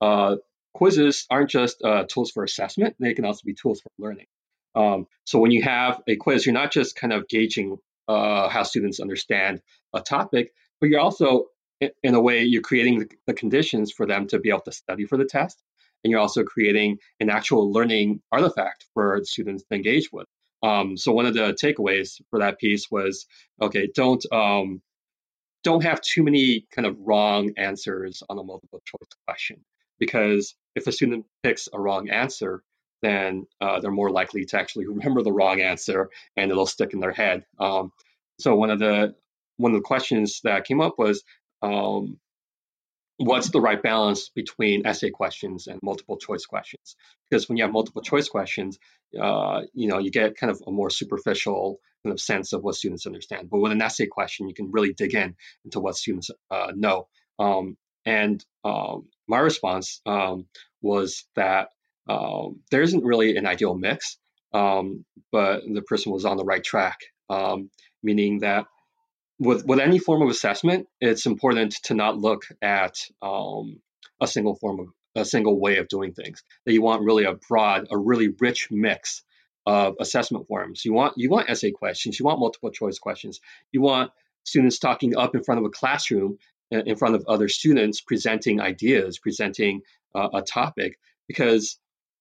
uh, 0.00 0.36
quizzes 0.74 1.26
aren't 1.30 1.50
just 1.50 1.82
uh, 1.84 2.04
tools 2.08 2.32
for 2.32 2.42
assessment; 2.42 2.96
they 2.98 3.14
can 3.14 3.24
also 3.24 3.42
be 3.44 3.54
tools 3.54 3.80
for 3.80 3.90
learning. 3.96 4.26
Um, 4.74 5.06
so, 5.22 5.38
when 5.38 5.52
you 5.52 5.62
have 5.62 6.02
a 6.08 6.16
quiz, 6.16 6.44
you're 6.44 6.52
not 6.52 6.72
just 6.72 6.96
kind 6.96 7.12
of 7.12 7.28
gauging 7.28 7.78
uh, 8.08 8.48
how 8.48 8.64
students 8.64 8.98
understand 8.98 9.62
a 9.94 10.00
topic, 10.00 10.52
but 10.80 10.88
you're 10.88 11.00
also, 11.00 11.46
in 11.80 12.14
a 12.16 12.20
way, 12.20 12.42
you're 12.42 12.60
creating 12.60 13.08
the 13.28 13.34
conditions 13.34 13.92
for 13.92 14.04
them 14.04 14.26
to 14.28 14.40
be 14.40 14.48
able 14.48 14.62
to 14.62 14.72
study 14.72 15.04
for 15.04 15.16
the 15.16 15.24
test 15.24 15.62
and 16.04 16.10
you're 16.10 16.20
also 16.20 16.44
creating 16.44 16.98
an 17.18 17.30
actual 17.30 17.72
learning 17.72 18.20
artifact 18.30 18.86
for 18.94 19.20
students 19.24 19.64
to 19.64 19.74
engage 19.74 20.12
with. 20.12 20.26
Um, 20.62 20.96
so 20.96 21.12
one 21.12 21.26
of 21.26 21.34
the 21.34 21.52
takeaways 21.52 22.20
for 22.30 22.38
that 22.38 22.58
piece 22.58 22.90
was, 22.90 23.26
okay, 23.60 23.88
don't 23.94 24.24
um, 24.32 24.82
don't 25.62 25.82
have 25.82 26.00
too 26.00 26.22
many 26.22 26.66
kind 26.74 26.86
of 26.86 26.96
wrong 27.00 27.52
answers 27.56 28.22
on 28.28 28.38
a 28.38 28.42
multiple 28.42 28.82
choice 28.84 29.08
question, 29.26 29.64
because 29.98 30.54
if 30.74 30.86
a 30.86 30.92
student 30.92 31.26
picks 31.42 31.68
a 31.72 31.80
wrong 31.80 32.10
answer, 32.10 32.62
then 33.02 33.46
uh, 33.60 33.80
they're 33.80 33.90
more 33.90 34.10
likely 34.10 34.44
to 34.46 34.58
actually 34.58 34.86
remember 34.88 35.22
the 35.22 35.32
wrong 35.32 35.60
answer 35.60 36.10
and 36.36 36.50
it'll 36.50 36.66
stick 36.66 36.92
in 36.92 37.00
their 37.00 37.12
head. 37.12 37.44
Um, 37.58 37.92
so 38.38 38.54
one 38.56 38.70
of 38.70 38.78
the 38.78 39.14
one 39.56 39.72
of 39.72 39.78
the 39.78 39.86
questions 39.86 40.40
that 40.42 40.64
came 40.64 40.80
up 40.80 40.98
was 40.98 41.22
um, 41.62 42.18
what's 43.16 43.50
the 43.50 43.60
right 43.60 43.82
balance 43.82 44.28
between 44.28 44.86
essay 44.86 45.10
questions 45.10 45.66
and 45.66 45.80
multiple 45.82 46.16
choice 46.16 46.46
questions? 46.46 46.96
Because 47.28 47.48
when 47.48 47.56
you 47.56 47.64
have 47.64 47.72
multiple 47.72 48.02
choice 48.02 48.28
questions 48.28 48.78
uh, 49.20 49.62
you 49.72 49.88
know 49.88 49.98
you 49.98 50.10
get 50.10 50.36
kind 50.36 50.50
of 50.50 50.62
a 50.66 50.70
more 50.70 50.90
superficial 50.90 51.80
kind 52.02 52.12
of 52.12 52.20
sense 52.20 52.52
of 52.52 52.62
what 52.62 52.74
students 52.74 53.06
understand. 53.06 53.48
But 53.50 53.60
with 53.60 53.72
an 53.72 53.82
essay 53.82 54.06
question 54.06 54.48
you 54.48 54.54
can 54.54 54.70
really 54.70 54.92
dig 54.92 55.14
in 55.14 55.36
into 55.64 55.80
what 55.80 55.96
students 55.96 56.30
uh, 56.50 56.72
know. 56.74 57.08
Um, 57.38 57.76
and 58.06 58.44
um, 58.64 59.08
my 59.26 59.38
response 59.38 60.00
um, 60.06 60.46
was 60.82 61.24
that 61.36 61.68
um, 62.08 62.60
there 62.70 62.82
isn't 62.82 63.04
really 63.04 63.36
an 63.36 63.46
ideal 63.46 63.74
mix 63.74 64.18
um, 64.52 65.04
but 65.32 65.62
the 65.66 65.82
person 65.82 66.12
was 66.12 66.24
on 66.24 66.36
the 66.36 66.44
right 66.44 66.62
track 66.62 66.98
um, 67.30 67.70
meaning 68.02 68.40
that 68.40 68.66
with 69.44 69.66
with 69.66 69.80
any 69.80 69.98
form 69.98 70.22
of 70.22 70.28
assessment, 70.28 70.88
it's 71.00 71.26
important 71.26 71.74
to 71.84 71.94
not 71.94 72.18
look 72.18 72.44
at 72.62 72.96
um, 73.22 73.80
a 74.20 74.26
single 74.26 74.56
form 74.56 74.80
of 74.80 74.86
a 75.16 75.24
single 75.24 75.60
way 75.60 75.78
of 75.78 75.88
doing 75.88 76.12
things. 76.12 76.42
That 76.64 76.72
you 76.72 76.82
want 76.82 77.04
really 77.04 77.24
a 77.24 77.34
broad, 77.34 77.86
a 77.90 77.98
really 77.98 78.28
rich 78.40 78.68
mix 78.70 79.22
of 79.66 79.94
assessment 80.00 80.48
forms. 80.48 80.84
You 80.84 80.92
want 80.92 81.14
you 81.16 81.30
want 81.30 81.50
essay 81.50 81.70
questions, 81.70 82.18
you 82.18 82.24
want 82.24 82.40
multiple 82.40 82.70
choice 82.70 82.98
questions, 82.98 83.40
you 83.72 83.80
want 83.80 84.10
students 84.44 84.78
talking 84.78 85.16
up 85.16 85.34
in 85.34 85.42
front 85.42 85.60
of 85.60 85.64
a 85.64 85.70
classroom, 85.70 86.38
in 86.70 86.96
front 86.96 87.14
of 87.14 87.24
other 87.28 87.48
students, 87.48 88.00
presenting 88.00 88.60
ideas, 88.60 89.18
presenting 89.18 89.82
uh, 90.14 90.28
a 90.34 90.42
topic. 90.42 90.98
Because 91.28 91.78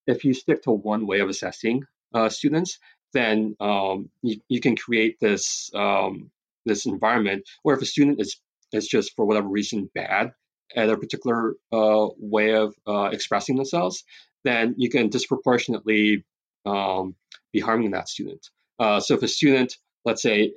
if 0.07 0.23
you 0.23 0.33
stick 0.33 0.63
to 0.63 0.71
one 0.71 1.07
way 1.07 1.19
of 1.19 1.29
assessing 1.29 1.83
uh, 2.13 2.29
students, 2.29 2.79
then 3.13 3.55
um, 3.59 4.09
you, 4.21 4.39
you, 4.47 4.59
can 4.59 4.75
create 4.75 5.17
this 5.19 5.69
um, 5.73 6.31
this 6.65 6.85
environment, 6.85 7.43
or 7.63 7.73
if 7.73 7.81
a 7.81 7.85
student 7.85 8.19
is 8.19 8.39
is 8.71 8.87
just 8.87 9.13
for 9.15 9.25
whatever 9.25 9.47
reason 9.47 9.89
bad 9.93 10.31
at 10.75 10.89
a 10.89 10.97
particular 10.97 11.53
uh, 11.71 12.07
way 12.17 12.53
of 12.55 12.73
uh, 12.87 13.09
expressing 13.11 13.55
themselves, 13.55 14.03
then 14.43 14.73
you 14.77 14.89
can 14.89 15.09
disproportionately 15.09 16.25
um, 16.65 17.15
be 17.51 17.59
harming 17.59 17.91
that 17.91 18.09
student. 18.09 18.47
Uh, 18.79 18.99
so 18.99 19.13
if 19.13 19.21
a 19.21 19.27
student, 19.27 19.77
let's 20.05 20.21
say, 20.21 20.53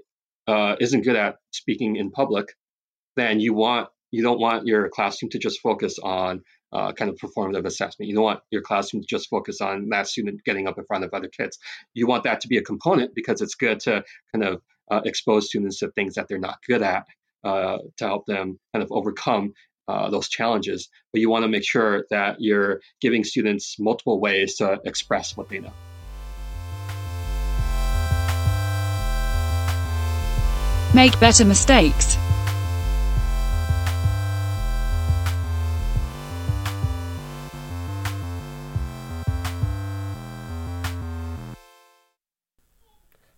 uh, 0.46 0.76
isn't 0.80 1.04
good 1.04 1.16
at 1.16 1.36
speaking 1.50 1.96
in 1.96 2.10
public, 2.10 2.54
then 3.16 3.40
you 3.40 3.52
want 3.52 3.88
you 4.10 4.22
don't 4.22 4.40
want 4.40 4.66
your 4.66 4.88
classroom 4.88 5.30
to 5.30 5.38
just 5.38 5.60
focus 5.60 5.98
on 5.98 6.42
uh, 6.72 6.92
kind 6.92 7.10
of 7.10 7.16
performative 7.16 7.64
assessment. 7.64 8.08
You 8.08 8.14
don't 8.14 8.24
want 8.24 8.40
your 8.50 8.62
classroom 8.62 9.02
to 9.02 9.06
just 9.06 9.28
focus 9.28 9.60
on 9.60 9.88
that 9.90 10.08
student 10.08 10.44
getting 10.44 10.66
up 10.66 10.78
in 10.78 10.84
front 10.84 11.04
of 11.04 11.12
other 11.12 11.28
kids. 11.28 11.58
You 11.94 12.06
want 12.06 12.24
that 12.24 12.40
to 12.42 12.48
be 12.48 12.58
a 12.58 12.62
component 12.62 13.14
because 13.14 13.40
it's 13.40 13.54
good 13.54 13.80
to 13.80 14.04
kind 14.34 14.44
of 14.44 14.62
uh, 14.90 15.00
expose 15.04 15.48
students 15.48 15.78
to 15.80 15.90
things 15.90 16.14
that 16.14 16.26
they're 16.28 16.38
not 16.38 16.58
good 16.66 16.82
at 16.82 17.06
uh, 17.44 17.78
to 17.98 18.06
help 18.06 18.26
them 18.26 18.58
kind 18.72 18.82
of 18.82 18.90
overcome 18.90 19.52
uh, 19.88 20.10
those 20.10 20.28
challenges. 20.28 20.88
But 21.12 21.20
you 21.20 21.30
want 21.30 21.44
to 21.44 21.48
make 21.48 21.64
sure 21.64 22.04
that 22.10 22.36
you're 22.40 22.80
giving 23.00 23.24
students 23.24 23.78
multiple 23.78 24.20
ways 24.20 24.56
to 24.56 24.80
express 24.84 25.36
what 25.36 25.48
they 25.48 25.60
know. 25.60 25.72
Make 30.94 31.20
better 31.20 31.44
mistakes. 31.44 32.16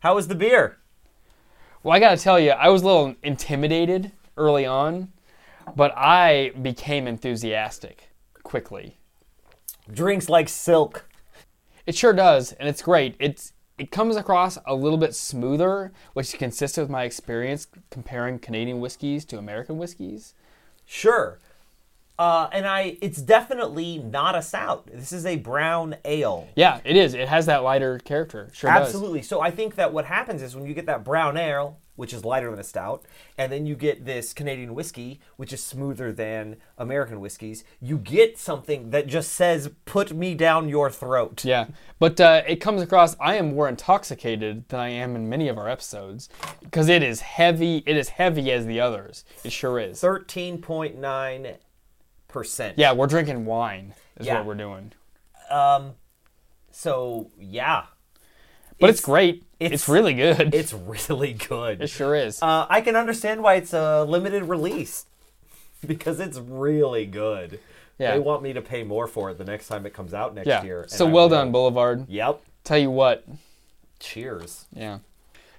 How 0.00 0.14
was 0.14 0.28
the 0.28 0.34
beer? 0.34 0.78
Well, 1.82 1.94
I 1.94 1.98
got 2.00 2.16
to 2.16 2.22
tell 2.22 2.38
you, 2.38 2.50
I 2.52 2.68
was 2.68 2.82
a 2.82 2.86
little 2.86 3.14
intimidated 3.22 4.12
early 4.36 4.64
on, 4.64 5.12
but 5.74 5.92
I 5.96 6.52
became 6.62 7.08
enthusiastic 7.08 8.10
quickly. 8.44 8.96
Drinks 9.92 10.28
like 10.28 10.48
silk. 10.48 11.08
It 11.84 11.96
sure 11.96 12.12
does, 12.12 12.52
and 12.52 12.68
it's 12.68 12.82
great. 12.82 13.16
It's 13.18 13.52
it 13.78 13.90
comes 13.90 14.16
across 14.16 14.58
a 14.66 14.74
little 14.74 14.98
bit 14.98 15.14
smoother, 15.14 15.92
which 16.12 16.28
is 16.28 16.38
consistent 16.38 16.84
with 16.84 16.90
my 16.90 17.04
experience 17.04 17.68
comparing 17.90 18.38
Canadian 18.38 18.80
whiskeys 18.80 19.24
to 19.26 19.38
American 19.38 19.78
whiskeys. 19.78 20.34
Sure. 20.84 21.38
Uh, 22.18 22.48
and 22.52 22.66
I, 22.66 22.98
it's 23.00 23.22
definitely 23.22 23.98
not 23.98 24.34
a 24.34 24.42
stout. 24.42 24.88
This 24.92 25.12
is 25.12 25.24
a 25.24 25.36
brown 25.36 25.96
ale. 26.04 26.48
Yeah, 26.56 26.80
it 26.84 26.96
is. 26.96 27.14
It 27.14 27.28
has 27.28 27.46
that 27.46 27.62
lighter 27.62 28.00
character. 28.00 28.50
Sure 28.52 28.70
does. 28.70 28.88
Absolutely. 28.88 29.22
So 29.22 29.40
I 29.40 29.52
think 29.52 29.76
that 29.76 29.92
what 29.92 30.04
happens 30.06 30.42
is 30.42 30.56
when 30.56 30.66
you 30.66 30.74
get 30.74 30.86
that 30.86 31.04
brown 31.04 31.36
ale, 31.36 31.78
which 31.94 32.12
is 32.12 32.24
lighter 32.24 32.50
than 32.50 32.60
a 32.60 32.64
stout, 32.64 33.04
and 33.36 33.50
then 33.50 33.66
you 33.66 33.74
get 33.74 34.04
this 34.04 34.32
Canadian 34.32 34.74
whiskey, 34.74 35.20
which 35.36 35.52
is 35.52 35.62
smoother 35.62 36.12
than 36.12 36.56
American 36.76 37.20
whiskeys, 37.20 37.64
you 37.80 37.98
get 37.98 38.38
something 38.38 38.90
that 38.90 39.08
just 39.08 39.32
says, 39.32 39.70
put 39.84 40.12
me 40.12 40.34
down 40.34 40.68
your 40.68 40.90
throat. 40.90 41.44
Yeah, 41.44 41.66
but 41.98 42.20
uh, 42.20 42.42
it 42.46 42.56
comes 42.56 42.82
across. 42.82 43.16
I 43.20 43.34
am 43.34 43.54
more 43.54 43.68
intoxicated 43.68 44.68
than 44.68 44.78
I 44.78 44.90
am 44.90 45.16
in 45.16 45.28
many 45.28 45.48
of 45.48 45.58
our 45.58 45.68
episodes 45.68 46.28
because 46.62 46.88
it 46.88 47.02
is 47.02 47.20
heavy. 47.20 47.82
It 47.86 47.96
is 47.96 48.10
heavy 48.10 48.50
as 48.52 48.66
the 48.66 48.80
others. 48.80 49.24
It 49.44 49.52
sure 49.52 49.80
is. 49.80 49.98
13.9%. 52.32 52.74
Yeah, 52.76 52.92
we're 52.92 53.06
drinking 53.06 53.44
wine. 53.44 53.94
Is 54.18 54.26
Yeah. 54.26 54.38
what 54.38 54.46
we're 54.46 54.54
doing. 54.54 54.92
Um, 55.50 55.94
so, 56.70 57.30
yeah. 57.38 57.84
But 58.80 58.90
it's, 58.90 59.00
great. 59.00 59.44
It's, 59.58 59.66
it's- 59.74 59.88
really 59.88 60.14
good. 60.14 60.54
It's 60.54 60.72
really 60.72 61.32
good. 61.32 61.82
it 61.82 61.88
sure 61.88 62.14
is. 62.14 62.42
Uh, 62.42 62.66
I 62.68 62.80
can 62.80 62.96
understand 62.96 63.42
why 63.42 63.54
it's 63.54 63.72
a 63.72 64.04
limited 64.04 64.44
release 64.44 65.06
because 65.86 66.20
it's 66.20 66.38
really 66.38 67.06
good. 67.06 67.60
Yeah. 67.98 68.12
They 68.12 68.18
want 68.20 68.42
me 68.42 68.52
to 68.52 68.62
pay 68.62 68.84
more 68.84 69.08
for 69.08 69.30
it 69.30 69.38
the 69.38 69.44
next 69.44 69.66
time 69.66 69.84
it 69.86 69.92
comes 69.92 70.14
out 70.14 70.34
next 70.34 70.46
yeah. 70.46 70.62
year. 70.62 70.82
and 70.82 70.90
So 70.90 71.06
I 71.08 71.10
well 71.10 71.24
will. 71.24 71.30
done, 71.36 71.50
Boulevard. 71.50 72.08
Yep. 72.08 72.40
Tell 72.62 72.78
you 72.78 72.90
what. 72.90 73.24
Cheers. 73.98 74.66
Yeah. 74.72 74.98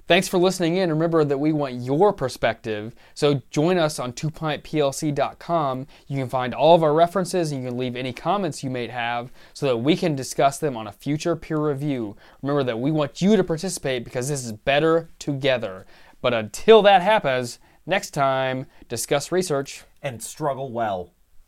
Thanks 0.10 0.28
for 0.28 0.40
listening 0.40 0.78
in. 0.78 0.90
Remember 0.90 1.24
that 1.24 1.38
we 1.38 1.52
want 1.54 1.76
your 1.76 2.12
perspective. 2.12 2.96
So 3.14 3.44
join 3.52 3.78
us 3.78 4.00
on 4.00 4.14
twopintplc.com. 4.14 5.88
You 6.08 6.18
can 6.18 6.28
find 6.28 6.56
all 6.56 6.74
of 6.74 6.82
our 6.82 6.96
references 6.96 7.52
and 7.52 7.62
you 7.62 7.70
can 7.70 7.78
leave 7.78 7.96
any 7.96 8.12
comments 8.12 8.64
you 8.64 8.72
may 8.72 8.88
have 8.88 9.32
so 9.54 9.68
that 9.68 9.78
we 9.78 9.96
can 9.96 10.16
discuss 10.16 10.58
them 10.58 10.76
on 10.76 10.88
a 10.88 10.92
future 10.92 11.36
peer 11.36 11.60
review. 11.60 12.18
Remember 12.42 12.64
that 12.64 12.80
we 12.80 12.90
want 12.90 13.22
you 13.22 13.38
to 13.38 13.44
participate 13.44 14.04
because 14.04 14.30
this 14.30 14.44
is 14.44 14.52
better 14.52 15.12
together. 15.20 15.86
But 16.22 16.34
until 16.34 16.82
that 16.82 17.04
happens, 17.04 17.60
next 17.86 18.10
time, 18.10 18.66
discuss 18.88 19.32
research. 19.32 19.84
And 20.02 20.24
struggle 20.24 20.72
well. 20.72 21.12